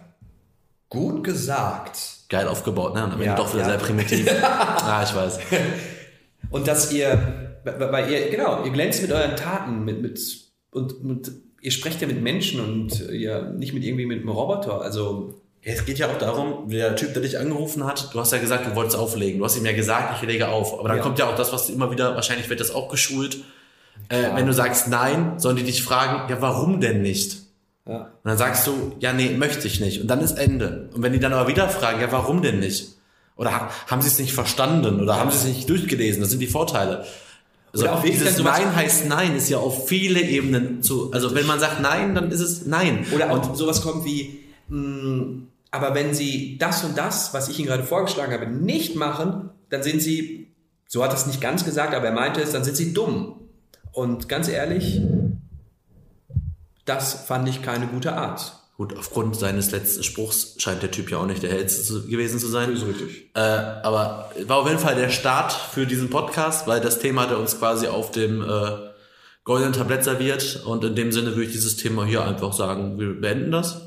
Gut 0.90 1.24
gesagt. 1.24 2.17
Geil 2.30 2.48
aufgebaut, 2.48 2.94
ne? 2.94 3.04
Und 3.04 3.12
am 3.12 3.20
Ende 3.20 3.26
Ja, 3.26 3.36
doch 3.36 3.54
wieder 3.54 3.64
ja. 3.64 3.70
sehr 3.70 3.78
primitiv. 3.80 4.26
ja, 4.28 5.04
ich 5.08 5.16
weiß. 5.16 5.40
Und 6.50 6.68
dass 6.68 6.92
ihr, 6.94 7.58
weil 7.64 8.10
ihr, 8.12 8.30
genau, 8.30 8.64
ihr 8.64 8.72
glänzt 8.72 9.02
mit 9.02 9.12
euren 9.12 9.36
Taten, 9.36 9.84
mit, 9.84 10.02
mit, 10.02 10.20
und 10.72 11.04
mit, 11.04 11.32
ihr 11.62 11.72
sprecht 11.72 12.00
ja 12.02 12.08
mit 12.08 12.22
Menschen 12.22 12.62
und 12.62 13.10
ihr 13.10 13.42
nicht 13.58 13.74
mit 13.74 13.84
irgendwie 13.84 14.06
mit 14.06 14.20
einem 14.20 14.30
Roboter. 14.30 14.80
Also, 14.82 15.42
Ja, 15.64 15.74
es 15.74 15.84
geht 15.86 15.98
ja 16.00 16.08
auch 16.08 16.18
darum, 16.18 16.70
der 16.70 16.96
Typ, 16.96 17.12
der 17.14 17.22
dich 17.24 17.38
angerufen 17.38 17.84
hat, 17.86 18.14
du 18.14 18.20
hast 18.20 18.32
ja 18.32 18.38
gesagt, 18.38 18.66
du 18.66 18.76
wolltest 18.76 18.96
auflegen. 18.96 19.40
Du 19.40 19.46
hast 19.46 19.58
ihm 19.58 19.66
ja 19.66 19.74
gesagt, 19.74 20.22
ich 20.22 20.28
lege 20.28 20.48
auf. 20.48 20.80
Aber 20.80 20.88
dann 20.88 20.98
Ja. 20.98 21.04
kommt 21.04 21.20
ja 21.20 21.28
auch 21.30 21.36
das, 21.36 21.52
was 21.52 21.70
immer 21.70 21.92
wieder, 21.92 22.16
wahrscheinlich 22.16 22.50
wird 22.50 22.60
das 22.62 22.74
auch 22.74 22.88
geschult. 22.90 23.40
Äh, 24.10 24.36
wenn 24.36 24.46
du 24.46 24.54
sagst 24.54 24.88
nein, 24.88 25.34
sollen 25.40 25.58
die 25.58 25.64
dich 25.64 25.84
fragen, 25.84 26.30
ja, 26.30 26.42
warum 26.42 26.80
denn 26.80 27.02
nicht? 27.02 27.40
Ja. 27.88 28.00
Und 28.02 28.10
dann 28.24 28.38
sagst 28.38 28.68
du, 28.68 28.96
ja, 29.00 29.14
nee, 29.14 29.30
möchte 29.30 29.68
ich 29.68 29.80
nicht. 29.80 30.02
Und 30.02 30.08
dann 30.08 30.22
ist 30.22 30.38
Ende. 30.38 30.90
Und 30.94 31.04
wenn 31.04 31.14
die 31.14 31.20
dann 31.20 31.34
aber 31.34 31.48
wieder 31.48 31.70
fragen, 31.70 32.02
ja, 32.02 32.12
warum 32.12 32.42
denn 32.42 32.60
nicht? 32.60 32.98
Oder 33.38 33.54
ha 33.54 33.70
haben 33.88 34.02
sie 34.02 34.08
es 34.08 34.20
nicht 34.20 34.34
verstanden? 34.34 35.00
Oder 35.00 35.18
haben 35.18 35.32
sie 35.32 35.38
es 35.38 35.46
nicht 35.46 35.70
durchgelesen? 35.70 36.22
Das 36.22 36.32
sind 36.32 36.40
die 36.40 36.48
Vorteile. 36.48 37.06
Also 37.74 37.90
auch 37.90 38.02
dieses 38.02 38.42
Nein 38.42 38.76
heißt 38.76 39.08
Nein 39.08 39.36
ist 39.36 39.50
ja 39.50 39.58
auf 39.58 39.88
viele 39.88 40.22
Ebenen 40.22 40.82
zu. 40.82 41.12
Also 41.12 41.36
wenn 41.36 41.46
man 41.46 41.60
sagt 41.60 41.82
Nein, 41.82 42.16
dann 42.16 42.32
ist 42.32 42.40
es 42.40 42.66
Nein. 42.66 43.06
Oder 43.14 43.32
auch 43.32 43.56
sowas 43.56 43.82
kommt 43.82 44.04
wie, 44.06 44.40
mh, 44.68 45.44
aber 45.72 45.94
wenn 45.94 46.14
Sie 46.14 46.58
das 46.58 46.84
und 46.84 46.98
das, 46.98 47.34
was 47.34 47.50
ich 47.50 47.60
Ihnen 47.60 47.68
gerade 47.68 47.84
vorgeschlagen 47.84 48.34
habe, 48.34 48.48
nicht 48.48 48.96
machen, 48.96 49.50
dann 49.70 49.84
sind 49.84 50.02
Sie, 50.02 50.48
so 50.88 51.04
hat 51.04 51.12
er 51.12 51.18
es 51.18 51.28
nicht 51.28 51.42
ganz 51.42 51.66
gesagt, 51.66 51.94
aber 51.94 52.08
er 52.08 52.14
meinte 52.14 52.42
es, 52.42 52.52
dann 52.52 52.64
sind 52.64 52.76
Sie 52.78 52.94
dumm. 52.94 53.36
Und 53.92 54.30
ganz 54.30 54.48
ehrlich, 54.48 55.02
das 56.88 57.14
fand 57.14 57.48
ich 57.48 57.62
keine 57.62 57.88
gute 57.88 58.14
Art. 58.14 58.54
Gut, 58.78 58.96
aufgrund 58.96 59.36
seines 59.36 59.72
letzten 59.72 60.04
Spruchs 60.04 60.54
scheint 60.60 60.84
der 60.84 60.92
Typ 60.92 61.10
ja 61.10 61.18
auch 61.18 61.26
nicht 61.26 61.42
der 61.42 61.50
hellste 61.50 62.02
gewesen 62.04 62.40
zu 62.40 62.48
sein. 62.48 62.70
richtig. 62.70 63.32
Äh, 63.34 63.40
aber 63.40 64.32
war 64.46 64.58
auf 64.58 64.68
jeden 64.68 64.80
Fall 64.80 64.96
der 64.96 65.10
Start 65.10 65.52
für 65.52 65.88
diesen 65.88 66.12
Podcast, 66.12 66.68
weil 66.68 66.80
das 66.80 67.00
Thema 67.00 67.24
hat 67.24 67.32
er 67.32 67.40
uns 67.40 67.58
quasi 67.58 67.88
auf 67.88 68.12
dem 68.12 68.44
äh, 68.44 68.72
goldenen 69.44 69.74
Tablett 69.74 70.04
serviert. 70.04 70.64
Und 70.64 70.84
in 70.84 70.96
dem 70.96 71.12
Sinne 71.12 71.32
würde 71.32 71.46
ich 71.46 71.54
dieses 71.54 71.76
Thema 71.76 72.06
hier 72.06 72.24
einfach 72.24 72.54
sagen, 72.54 73.00
wir 73.00 73.20
beenden 73.20 73.52
das. 73.52 73.87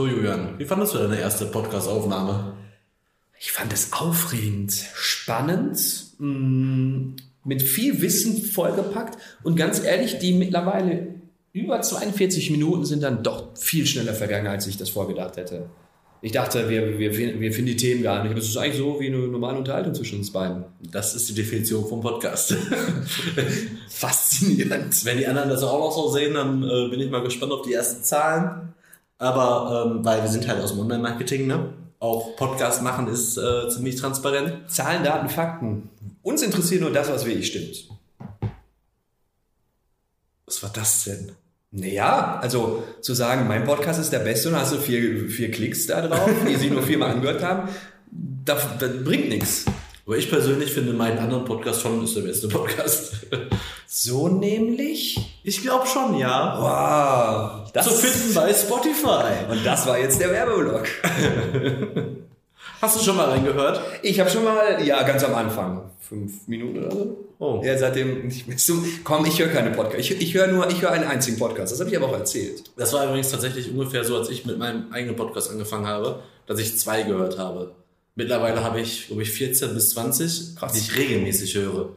So, 0.00 0.06
Julian, 0.06 0.58
wie 0.58 0.64
fandest 0.64 0.94
du 0.94 0.98
deine 0.98 1.20
erste 1.20 1.44
Podcast-Aufnahme? 1.44 2.54
Ich 3.38 3.52
fand 3.52 3.70
es 3.70 3.92
aufregend, 3.92 4.72
spannend, 4.94 5.78
mh, 6.16 7.16
mit 7.44 7.60
viel 7.60 8.00
Wissen 8.00 8.42
vollgepackt 8.42 9.18
und 9.42 9.56
ganz 9.56 9.84
ehrlich, 9.84 10.18
die 10.18 10.32
mittlerweile 10.32 11.16
über 11.52 11.82
42 11.82 12.50
Minuten 12.50 12.86
sind 12.86 13.02
dann 13.02 13.22
doch 13.22 13.54
viel 13.58 13.86
schneller 13.86 14.14
vergangen, 14.14 14.46
als 14.46 14.66
ich 14.66 14.78
das 14.78 14.88
vorgedacht 14.88 15.36
hätte. 15.36 15.68
Ich 16.22 16.32
dachte, 16.32 16.70
wir, 16.70 16.98
wir, 16.98 17.14
wir 17.14 17.52
finden 17.52 17.66
die 17.66 17.76
Themen 17.76 18.02
gar 18.02 18.22
nicht, 18.22 18.30
aber 18.30 18.40
es 18.40 18.48
ist 18.48 18.56
eigentlich 18.56 18.78
so 18.78 18.98
wie 19.00 19.08
eine 19.08 19.18
normale 19.18 19.58
Unterhaltung 19.58 19.94
zwischen 19.94 20.20
uns 20.20 20.32
beiden. 20.32 20.64
Das 20.80 21.14
ist 21.14 21.28
die 21.28 21.34
Definition 21.34 21.86
vom 21.86 22.00
Podcast. 22.00 22.56
Faszinierend. 23.90 25.04
Wenn 25.04 25.18
die 25.18 25.26
anderen 25.26 25.50
das 25.50 25.62
auch 25.62 25.78
noch 25.78 25.92
so 25.92 26.08
sehen, 26.10 26.32
dann 26.32 26.62
äh, 26.62 26.88
bin 26.88 27.00
ich 27.00 27.10
mal 27.10 27.22
gespannt 27.22 27.52
auf 27.52 27.60
die 27.66 27.74
ersten 27.74 28.02
Zahlen. 28.02 28.72
Aber 29.20 29.86
ähm, 29.86 30.04
weil 30.04 30.22
wir 30.22 30.30
sind 30.30 30.48
halt 30.48 30.62
aus 30.62 30.72
dem 30.72 30.80
Online-Marketing, 30.80 31.46
ne? 31.46 31.74
Auch 31.98 32.36
Podcast 32.36 32.82
machen 32.82 33.06
ist 33.06 33.36
äh, 33.36 33.68
ziemlich 33.68 33.96
transparent. 33.96 34.70
Zahlen, 34.70 35.04
Daten, 35.04 35.28
Fakten. 35.28 35.90
Uns 36.22 36.40
interessiert 36.42 36.80
nur 36.80 36.90
das, 36.90 37.10
was 37.10 37.26
wirklich 37.26 37.46
stimmt. 37.46 37.86
Was 40.46 40.62
war 40.62 40.70
das 40.70 41.04
denn? 41.04 41.32
Naja, 41.70 42.38
also 42.40 42.82
zu 43.02 43.12
sagen, 43.12 43.46
mein 43.46 43.64
Podcast 43.64 44.00
ist 44.00 44.10
der 44.10 44.20
beste 44.20 44.48
und 44.48 44.56
hast 44.56 44.72
du 44.72 44.78
vier, 44.78 45.28
vier 45.28 45.50
Klicks 45.50 45.86
da 45.86 46.00
drauf, 46.00 46.30
die 46.48 46.56
sie 46.56 46.70
nur 46.70 46.82
viermal 46.82 47.10
angehört 47.10 47.42
haben, 47.42 47.68
das, 48.10 48.62
das 48.78 49.04
bringt 49.04 49.28
nichts. 49.28 49.66
Aber 50.10 50.18
ich 50.18 50.28
persönlich 50.28 50.72
finde 50.72 50.92
meinen 50.92 51.20
anderen 51.20 51.44
Podcast 51.44 51.82
schon 51.82 52.02
ist 52.02 52.16
der 52.16 52.22
beste 52.22 52.48
Podcast. 52.48 53.12
So 53.86 54.26
nämlich? 54.26 55.16
Ich 55.44 55.62
glaube 55.62 55.86
schon, 55.86 56.18
ja. 56.18 57.62
Wow. 57.62 57.70
Das 57.72 57.86
Zu 57.86 57.92
finden 57.92 58.34
bei 58.34 58.52
Spotify. 58.52 59.48
Und 59.48 59.64
das 59.64 59.86
war 59.86 60.00
jetzt 60.00 60.18
der 60.18 60.32
Werbeblock. 60.32 60.84
Hast 62.82 62.98
du 62.98 63.04
schon 63.04 63.16
mal 63.16 63.28
reingehört? 63.28 63.80
Ich 64.02 64.18
habe 64.18 64.28
schon 64.28 64.42
mal, 64.42 64.84
ja, 64.84 65.00
ganz 65.04 65.22
am 65.22 65.36
Anfang, 65.36 65.90
fünf 66.00 66.48
Minuten 66.48 66.78
oder 66.78 66.90
so. 66.90 67.16
Oh. 67.38 67.62
Ja, 67.64 67.78
seitdem 67.78 68.26
nicht 68.26 68.48
mehr 68.48 68.58
so. 68.58 68.82
Komm, 69.04 69.26
ich 69.26 69.38
höre 69.38 69.50
keine 69.50 69.70
Podcast. 69.70 70.00
Ich, 70.00 70.20
ich 70.20 70.34
höre 70.34 70.48
nur, 70.48 70.68
ich 70.70 70.82
höre 70.82 70.90
einen 70.90 71.06
einzigen 71.06 71.38
Podcast. 71.38 71.72
Das 71.72 71.78
habe 71.78 71.88
ich 71.88 71.96
aber 71.96 72.08
auch 72.08 72.18
erzählt. 72.18 72.64
Das 72.76 72.92
war 72.92 73.04
übrigens 73.06 73.30
tatsächlich 73.30 73.70
ungefähr 73.70 74.02
so, 74.02 74.16
als 74.16 74.28
ich 74.28 74.44
mit 74.44 74.58
meinem 74.58 74.92
eigenen 74.92 75.14
Podcast 75.14 75.52
angefangen 75.52 75.86
habe, 75.86 76.18
dass 76.46 76.58
ich 76.58 76.76
zwei 76.76 77.04
gehört 77.04 77.38
habe. 77.38 77.76
Mittlerweile 78.20 78.62
habe 78.62 78.82
ich, 78.82 79.06
glaube 79.06 79.22
ich, 79.22 79.30
14 79.30 79.72
bis 79.72 79.90
20, 79.90 80.56
Krass. 80.56 80.74
die 80.74 80.78
ich 80.80 80.94
regelmäßig 80.94 81.54
höre. 81.54 81.88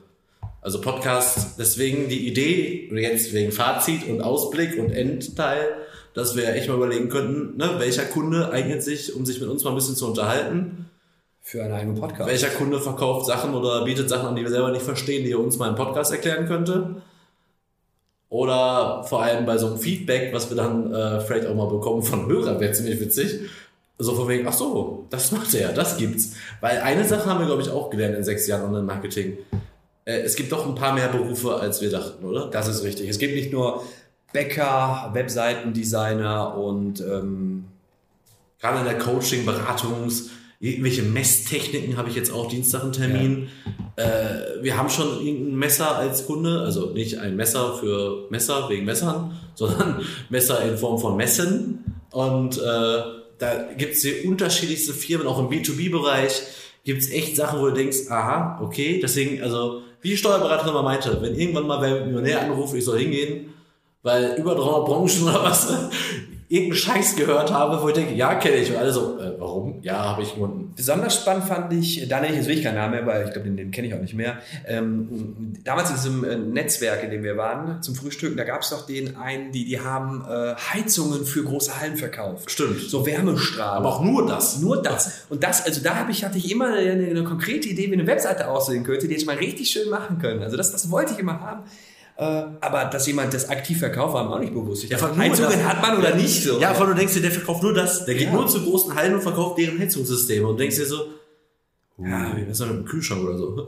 Also 0.62 0.80
Podcast, 0.80 1.60
deswegen 1.60 2.08
die 2.08 2.30
Idee, 2.30 2.90
jetzt 2.94 3.34
wegen 3.34 3.52
Fazit 3.52 4.08
und 4.08 4.22
Ausblick 4.22 4.80
und 4.80 4.92
Endteil, 4.92 5.68
dass 6.14 6.38
wir 6.38 6.48
echt 6.56 6.70
mal 6.70 6.76
überlegen 6.76 7.10
könnten, 7.10 7.58
ne, 7.58 7.72
welcher 7.78 8.06
Kunde 8.06 8.54
eignet 8.54 8.84
sich, 8.84 9.14
um 9.14 9.26
sich 9.26 9.42
mit 9.42 9.50
uns 9.50 9.66
mal 9.66 9.72
ein 9.72 9.76
bisschen 9.76 9.98
zu 9.98 10.08
unterhalten. 10.08 10.90
Für 11.42 11.62
einen 11.62 11.74
eigenen 11.74 12.00
Podcast. 12.00 12.30
Welcher 12.30 12.52
Kunde 12.52 12.80
verkauft 12.80 13.26
Sachen 13.26 13.54
oder 13.54 13.84
bietet 13.84 14.08
Sachen 14.08 14.28
an, 14.28 14.38
die 14.38 14.44
wir 14.44 14.50
selber 14.50 14.72
nicht 14.72 14.86
verstehen, 14.86 15.26
die 15.26 15.34
er 15.34 15.42
uns 15.42 15.58
mal 15.58 15.68
im 15.68 15.76
Podcast 15.76 16.14
erklären 16.14 16.46
könnte. 16.46 17.02
Oder 18.30 19.04
vor 19.04 19.24
allem 19.24 19.46
bei 19.46 19.58
so 19.58 19.68
einem 19.68 19.78
Feedback, 19.78 20.34
was 20.34 20.50
wir 20.50 20.56
dann 20.56 20.94
äh, 20.94 21.20
vielleicht 21.20 21.48
auch 21.48 21.54
mal 21.54 21.68
bekommen 21.68 22.02
von 22.02 22.28
Hörern, 22.30 22.62
wäre 22.62 22.72
ziemlich 22.72 23.02
witzig. 23.02 23.42
So 23.98 24.16
von 24.16 24.28
wegen, 24.28 24.48
ach 24.48 24.54
so, 24.54 25.08
das 25.10 25.32
macht 25.32 25.54
er, 25.54 25.72
das 25.72 25.98
gibt's. 25.98 26.34
Weil 26.62 26.80
eine 26.80 27.08
Sache 27.08 27.30
haben 27.30 27.40
wir, 27.40 27.46
glaube 27.46 27.62
ich, 27.62 27.70
auch 27.70 27.90
gelernt 27.90 28.16
in 28.16 28.24
sechs 28.24 28.48
Jahren 28.48 28.66
Online-Marketing. 28.66 29.38
Äh, 30.06 30.22
es 30.22 30.36
gibt 30.36 30.52
doch 30.52 30.68
ein 30.68 30.76
paar 30.76 30.94
mehr 30.94 31.10
Berufe, 31.10 31.56
als 31.56 31.82
wir 31.82 31.92
dachten, 31.92 32.26
oder? 32.26 32.50
Das 32.50 32.68
ist 32.68 32.84
richtig. 32.84 33.10
Es 33.10 33.20
gibt 33.20 33.36
nicht 33.36 33.54
nur 33.54 33.84
Bäcker, 34.34 35.12
Webseitendesigner 35.14 36.58
und 36.58 37.02
ähm, 37.02 37.66
Gerade 38.64 38.80
in 38.80 38.86
der 38.86 38.98
Coaching, 38.98 39.46
Beratungs, 39.46 40.30
irgendwelche 40.62 41.02
Messtechniken 41.02 41.98
habe 41.98 42.08
ich 42.08 42.16
jetzt 42.16 42.32
auch 42.32 42.48
Dienstag 42.48 42.84
einen 42.84 42.94
Termin. 42.94 43.50
Äh, 43.98 44.62
wir 44.62 44.78
haben 44.78 44.90
schon 44.90 45.20
irgendein 45.20 45.58
Messer 45.58 45.98
als 45.98 46.26
Kunde, 46.26 46.62
also 46.62 46.92
nicht 46.92 47.20
ein 47.20 47.36
Messer 47.36 47.74
für 47.74 48.26
Messer 48.30 48.70
wegen 48.70 48.86
Messern, 48.86 49.38
sondern 49.56 50.00
Messer 50.30 50.64
in 50.64 50.78
Form 50.78 50.98
von 50.98 51.18
Messen. 51.18 51.84
Und 52.12 52.58
äh, 52.58 53.02
da 53.38 53.72
gibt 53.78 53.96
es 53.96 54.02
hier 54.02 54.28
unterschiedlichste 54.28 54.94
Firmen, 54.94 55.28
auch 55.28 55.40
im 55.40 55.50
B2B-Bereich 55.50 56.42
gibt 56.84 57.02
es 57.02 57.12
echt 57.12 57.36
Sachen, 57.36 57.60
wo 57.60 57.66
du 57.66 57.74
denkst, 57.74 58.10
aha, 58.10 58.60
okay, 58.62 59.00
deswegen, 59.02 59.42
also 59.42 59.84
wie 60.02 60.10
die 60.10 60.18
Steuerberaterin 60.18 60.72
immer 60.72 60.84
meinte, 60.84 61.22
wenn 61.22 61.36
irgendwann 61.36 61.68
mal 61.68 61.82
wer 61.82 62.06
Millionär 62.06 62.42
anruft, 62.42 62.76
ich 62.76 62.84
soll 62.84 63.00
hingehen, 63.00 63.54
weil 64.02 64.36
über 64.38 64.54
300 64.56 64.86
Branchen 64.86 65.24
oder 65.24 65.44
was 65.44 65.68
irgendeinen 66.54 66.78
Scheiß 66.78 67.16
gehört 67.16 67.52
habe, 67.52 67.82
wo 67.82 67.88
ich 67.88 67.96
denke, 67.96 68.14
ja, 68.14 68.36
kenne 68.36 68.58
ich. 68.58 68.70
Und 68.70 68.78
alle 68.78 68.92
so, 68.92 69.20
äh, 69.20 69.34
warum? 69.40 69.80
Ja, 69.82 70.12
habe 70.12 70.22
ich 70.22 70.34
gefunden. 70.34 70.72
besonders 70.76 71.16
spannend 71.16 71.46
fand 71.46 71.74
ich, 71.74 72.08
da 72.08 72.20
nenne 72.20 72.34
ich 72.34 72.38
jetzt 72.38 72.48
wirklich 72.48 72.64
keinen 72.64 72.76
Namen 72.76 72.92
mehr, 72.92 73.06
weil 73.08 73.26
ich 73.26 73.34
glaube, 73.34 73.48
den, 73.48 73.58
den 73.58 73.72
kenne 73.72 73.88
ich 73.88 73.94
auch 73.96 74.00
nicht 74.00 74.14
mehr. 74.14 74.38
Ähm, 74.68 75.54
damals 75.64 75.90
in 75.90 75.96
diesem 75.96 76.24
äh, 76.24 76.38
Netzwerk, 76.38 77.04
in 77.04 77.10
dem 77.10 77.24
wir 77.24 77.38
waren, 77.38 77.82
zum 77.82 77.96
Frühstücken, 77.96 78.38
da 78.38 78.44
gab 78.44 78.62
es 78.62 78.70
doch 78.70 78.86
den 78.86 79.18
einen, 79.18 79.52
die, 79.52 79.66
die 79.66 79.80
haben 79.80 80.24
äh, 80.30 80.54
Heizungen 80.56 81.26
für 81.26 81.44
große 81.44 81.80
Hallen 81.80 81.98
verkauft. 81.98 82.52
Stimmt. 82.52 82.82
So 82.82 83.06
Wärmestrahlen. 83.06 83.78
Aber 83.78 83.90
auch 83.90 84.04
nur 84.04 84.28
das. 84.28 84.60
Nur 84.60 84.82
das. 84.82 85.26
Und 85.30 85.44
das, 85.44 85.66
also 85.66 85.82
da 85.82 85.96
habe 85.96 86.12
ich, 86.12 86.24
hatte 86.24 86.38
ich 86.38 86.52
immer 86.52 86.74
eine, 86.74 87.08
eine 87.08 87.24
konkrete 87.24 87.68
Idee, 87.68 87.90
wie 87.90 87.94
eine 87.94 88.06
Webseite 88.06 88.48
aussehen 88.48 88.84
könnte, 88.84 89.08
die 89.08 89.16
ich 89.16 89.26
mal 89.26 89.38
richtig 89.38 89.72
schön 89.72 89.90
machen 89.90 90.20
können. 90.20 90.44
Also 90.44 90.56
das, 90.56 90.72
das 90.72 90.92
wollte 90.92 91.14
ich 91.14 91.20
immer 91.20 91.40
haben. 91.40 91.64
Äh, 92.16 92.44
aber 92.62 92.86
dass 92.86 93.08
jemand 93.08 93.34
das 93.34 93.50
aktiv 93.50 93.80
verkauft, 93.80 94.14
war 94.14 94.24
mir 94.26 94.36
auch 94.36 94.40
nicht 94.40 94.54
bewusst. 94.54 94.84
Ich 94.84 94.90
Ja, 94.92 94.98
dachte, 94.98 95.14
von 95.14 95.22
Heizungen 95.24 95.68
hat 95.68 95.82
man 95.82 95.98
oder 95.98 96.16
nicht 96.16 96.44
so. 96.44 96.60
Ja, 96.60 96.70
allem 96.70 96.90
du 96.90 96.94
denkst 96.96 97.16
dir, 97.16 97.22
der 97.22 97.32
verkauft 97.32 97.64
nur 97.64 97.74
das. 97.74 98.06
Der 98.06 98.14
geht 98.16 98.28
Ja. 98.28 98.34
nur 98.34 98.48
zu 98.48 98.62
großen 98.64 98.94
Hallen 98.94 99.16
und 99.16 99.22
verkauft 99.22 99.58
deren 99.58 99.80
Heizungssysteme 99.80 100.48
und 100.48 100.60
denkst 100.60 100.76
dir 100.76 100.86
so, 100.86 101.08
ja, 101.98 102.36
wie 102.36 102.48
wär's 102.48 102.60
mit 102.60 102.70
dem 102.70 102.86
Kühlschrank 102.86 103.24
oder 103.24 103.38
so? 103.38 103.68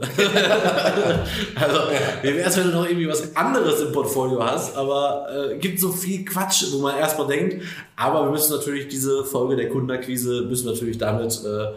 also, 1.54 1.78
wie 2.22 2.34
wär's, 2.36 2.56
wenn 2.56 2.64
du 2.64 2.70
noch 2.72 2.84
irgendwie 2.84 3.08
was 3.08 3.34
anderes 3.36 3.80
im 3.80 3.92
Portfolio 3.92 4.44
hast, 4.44 4.76
aber 4.76 5.26
äh, 5.52 5.58
gibt 5.58 5.78
so 5.80 5.92
viel 5.92 6.24
Quatsch, 6.24 6.64
wo 6.72 6.78
man 6.78 6.96
erstmal 6.98 7.28
denkt, 7.28 7.62
aber 7.96 8.24
wir 8.24 8.32
müssen 8.32 8.52
natürlich 8.56 8.88
diese 8.88 9.24
Folge 9.24 9.54
der 9.56 9.68
Kundenakquise, 9.68 10.42
müssen 10.42 10.66
natürlich 10.66 10.98
damit 10.98 11.40
äh, 11.44 11.68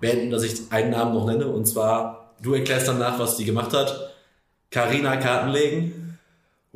beenden, 0.00 0.30
dass 0.30 0.42
ich 0.44 0.54
einen 0.70 0.90
Namen 0.90 1.12
noch 1.14 1.26
nenne 1.26 1.46
und 1.46 1.66
zwar, 1.66 2.34
du 2.42 2.54
erklärst 2.54 2.88
danach, 2.88 3.18
was 3.18 3.36
die 3.36 3.44
gemacht 3.44 3.74
hat. 3.74 4.14
Carina 4.70 5.16
Kartenlegen. 5.16 6.07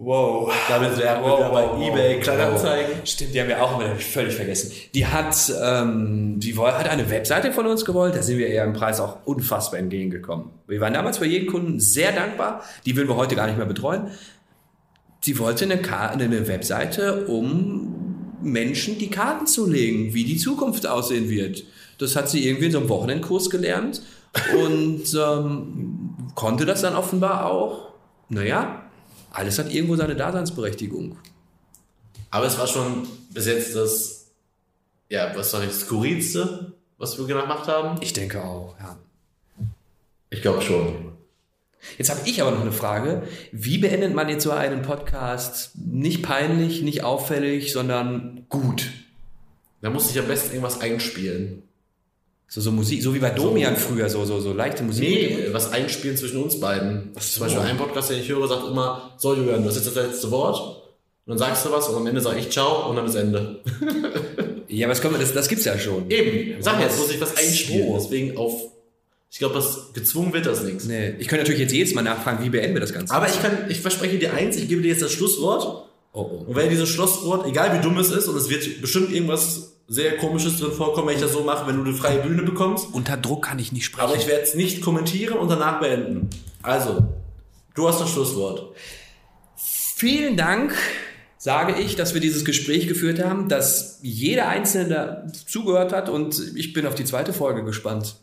Wow. 0.05 0.53
Damit 0.69 0.99
werden 0.99 1.25
wir 1.25 1.37
wieder 1.37 1.51
bei 1.51 1.87
eBay 1.87 2.19
Kleinanzeigen. 2.19 3.07
Stimmt, 3.07 3.35
die 3.35 3.41
haben 3.41 3.47
wir 3.47 3.63
auch 3.63 3.81
immer 3.81 3.95
völlig 3.95 4.35
vergessen. 4.35 4.73
Die 4.95 5.07
hat, 5.07 5.37
ähm, 5.63 6.41
die 6.41 6.59
hat 6.59 6.89
eine 6.89 7.09
Webseite 7.09 7.53
von 7.53 7.67
uns 7.67 7.85
gewollt, 7.85 8.17
da 8.17 8.23
sind 8.23 8.39
wir 8.39 8.49
ihr 8.49 8.65
im 8.65 8.73
Preis 8.73 8.99
auch 8.99 9.19
unfassbar 9.27 9.79
entgegengekommen. 9.79 10.51
Wir 10.67 10.81
waren 10.81 10.93
damals 10.93 11.19
für 11.19 11.27
jeden 11.27 11.47
Kunden 11.47 11.79
sehr 11.79 12.11
dankbar, 12.11 12.65
die 12.85 12.97
würden 12.97 13.09
wir 13.09 13.15
heute 13.15 13.37
gar 13.37 13.47
nicht 13.47 13.59
mehr 13.59 13.67
betreuen. 13.67 14.09
Sie 15.21 15.39
wollte 15.39 15.67
eine, 15.67 15.81
eine 15.81 16.49
Webseite, 16.49 17.27
um 17.27 18.37
Menschen 18.43 18.99
die 18.99 19.09
Karten 19.09 19.47
zu 19.47 19.71
legen, 19.71 20.15
wie 20.15 20.25
die 20.25 20.37
Zukunft 20.37 20.85
aussehen 20.85 21.31
wird. 21.31 21.63
Das 21.99 22.17
hat 22.17 22.29
sie 22.29 22.45
irgendwie 22.45 22.67
in 22.67 22.73
so 22.73 22.79
einem 22.79 22.89
Wochenendkurs 22.89 23.51
gelernt 23.51 24.03
und 24.59 25.05
ähm, 25.15 26.17
konnte 26.35 26.67
das 26.67 26.81
dann 26.81 26.97
offenbar 26.97 27.47
auch. 27.47 27.93
Naja, 28.29 28.82
alles 29.33 29.59
hat 29.59 29.73
irgendwo 29.73 29.97
seine 29.97 30.17
Daseinsberechtigung. 30.17 31.19
Aber 32.31 32.47
es 32.47 32.59
war 32.59 32.67
schon 32.67 33.07
bis 33.31 33.47
jetzt 33.47 33.75
das, 33.75 34.31
ja, 35.09 35.33
was 35.35 35.51
sag 35.51 35.65
ich, 35.65 35.73
skurrilste, 35.73 36.73
was 36.99 37.19
wir 37.19 37.27
gemacht 37.27 37.69
haben. 37.69 38.01
Ich 38.01 38.13
denke 38.13 38.43
auch, 38.43 38.77
ja. 38.79 38.99
Ich 40.31 40.41
glaube 40.41 40.63
schon. 40.63 41.13
Jetzt 41.99 42.11
habe 42.11 42.21
ich 42.25 42.41
aber 42.41 42.53
noch 42.53 42.61
eine 42.61 42.73
Frage. 42.73 43.25
Wie 43.51 43.79
beendet 43.79 44.15
man 44.15 44.29
jetzt 44.29 44.45
so 44.45 44.53
einen 44.53 44.83
Podcast 44.83 45.73
nicht 45.77 46.23
peinlich, 46.23 46.83
nicht 46.83 47.03
auffällig, 47.03 47.73
sondern 47.73 48.47
gut? 48.49 48.91
Da 49.81 49.91
musste 49.91 50.13
ich 50.13 50.19
am 50.19 50.29
besten 50.29 50.51
irgendwas 50.51 50.81
einspielen. 50.81 51.65
So, 52.53 52.61
so 52.61 52.71
Musik, 52.71 53.03
so 53.03 53.15
wie 53.15 53.19
bei 53.19 53.31
Domian 53.31 53.79
früher, 53.79 54.11
so, 54.11 54.27
so, 54.27 54.39
so 54.39 54.53
leichte 54.53 54.83
Musik. 54.83 55.09
Nee, 55.09 55.47
was 55.53 55.73
einspielen 55.73 56.19
zwischen 56.19 56.43
uns 56.43 56.61
beiden. 56.61 57.11
Zum 57.19 57.45
Beispiel 57.45 57.63
ein 57.63 57.79
Podcast, 57.79 58.11
den 58.11 58.21
ich 58.21 58.29
höre, 58.29 58.47
sagt 58.47 58.69
immer, 58.69 59.15
so 59.17 59.35
Julian, 59.35 59.63
du 59.63 59.71
hast 59.71 59.77
jetzt 59.77 59.87
das 59.87 59.95
letzte 59.95 60.31
Wort. 60.31 60.59
Und 61.25 61.31
dann 61.31 61.39
sagst 61.39 61.65
du 61.65 61.73
was 61.73 61.89
und 61.89 61.97
am 61.97 62.07
Ende 62.07 62.21
sage 62.21 62.41
ich 62.41 62.51
Ciao 62.51 62.91
und 62.91 62.97
dann 62.97 63.07
ist 63.07 63.15
Ende. 63.15 63.61
Ja, 64.69 64.87
aber 64.87 64.93
das, 64.93 65.03
können 65.03 65.15
wir, 65.15 65.21
das, 65.21 65.35
das 65.35 65.49
gibt's 65.49 65.67
ja 65.67 65.79
schon. 65.79 66.11
Eben, 66.11 66.63
sag 66.63 66.81
jetzt, 66.81 66.99
muss 66.99 67.11
ich 67.11 67.21
was 67.21 67.37
einspielen. 67.37 67.89
So. 67.89 67.95
Deswegen 67.95 68.39
auf, 68.39 68.55
ich 69.31 69.39
glaube, 69.39 69.55
das 69.55 69.93
gezwungen 69.93 70.33
wird 70.33 70.47
das 70.47 70.63
nichts. 70.63 70.87
Nee, 70.87 71.15
ich 71.19 71.29
könnte 71.29 71.43
natürlich 71.43 71.61
jetzt 71.61 71.73
jedes 71.73 71.95
Mal 71.95 72.01
nachfragen, 72.01 72.43
wie 72.43 72.49
beenden 72.49 72.75
wir 72.75 72.81
das 72.81 72.95
Ganze? 72.95 73.13
Aber 73.13 73.29
ich 73.29 73.41
kann, 73.43 73.67
ich 73.69 73.81
verspreche 73.81 74.19
dir 74.19 74.33
eins, 74.33 74.57
ich 74.57 74.69
gebe 74.69 74.81
dir 74.81 74.89
jetzt 74.89 75.03
das 75.03 75.13
Schlusswort. 75.13 75.91
oh, 76.15 76.21
oh. 76.21 76.45
Und 76.47 76.55
wenn 76.55 76.71
dieses 76.71 76.89
Schlusswort, 76.89 77.47
egal 77.47 77.79
wie 77.79 77.83
dumm 77.83 77.99
es 77.99 78.11
ist, 78.11 78.29
und 78.29 78.37
es 78.37 78.49
wird 78.49 78.81
bestimmt 78.81 79.13
irgendwas 79.13 79.72
sehr 79.93 80.17
komisches 80.17 80.59
drin 80.59 80.73
vorkommen, 80.73 81.09
wenn 81.09 81.17
ich 81.17 81.21
das 81.21 81.35
so 81.35 81.43
mache, 81.43 81.67
wenn 81.67 81.77
du 81.77 81.85
eine 81.85 81.93
freie 81.93 82.21
Bühne 82.21 82.43
bekommst. 82.43 82.89
Unter 82.93 83.19
Druck 83.19 83.45
kann 83.45 83.59
ich 83.59 83.73
nicht 83.73 83.85
sprechen. 83.85 84.09
Aber 84.09 84.17
ich 84.17 84.27
werde 84.27 84.43
es 84.43 84.55
nicht 84.55 84.81
kommentieren 84.81 85.37
und 85.37 85.51
danach 85.51 85.81
beenden. 85.81 86.31
Also, 86.63 87.07
du 87.75 87.89
hast 87.89 88.01
das 88.01 88.09
Schlusswort. 88.09 88.75
Vielen 89.55 90.39
Dank, 90.39 90.75
sage 91.37 91.79
ich, 91.79 91.95
dass 91.95 92.15
wir 92.15 92.23
dieses 92.23 92.47
Gespräch 92.47 92.89
geführt 92.89 93.23
haben, 93.23 93.51
dass 93.51 93.99
jeder 94.01 94.49
Einzelne 94.49 94.89
da 94.89 95.27
zugehört 95.47 95.93
hat 95.93 96.09
und 96.09 96.41
ich 96.57 96.73
bin 96.73 96.87
auf 96.87 96.95
die 96.95 97.05
zweite 97.05 97.35
Folge 97.35 97.63
gespannt. 97.63 98.17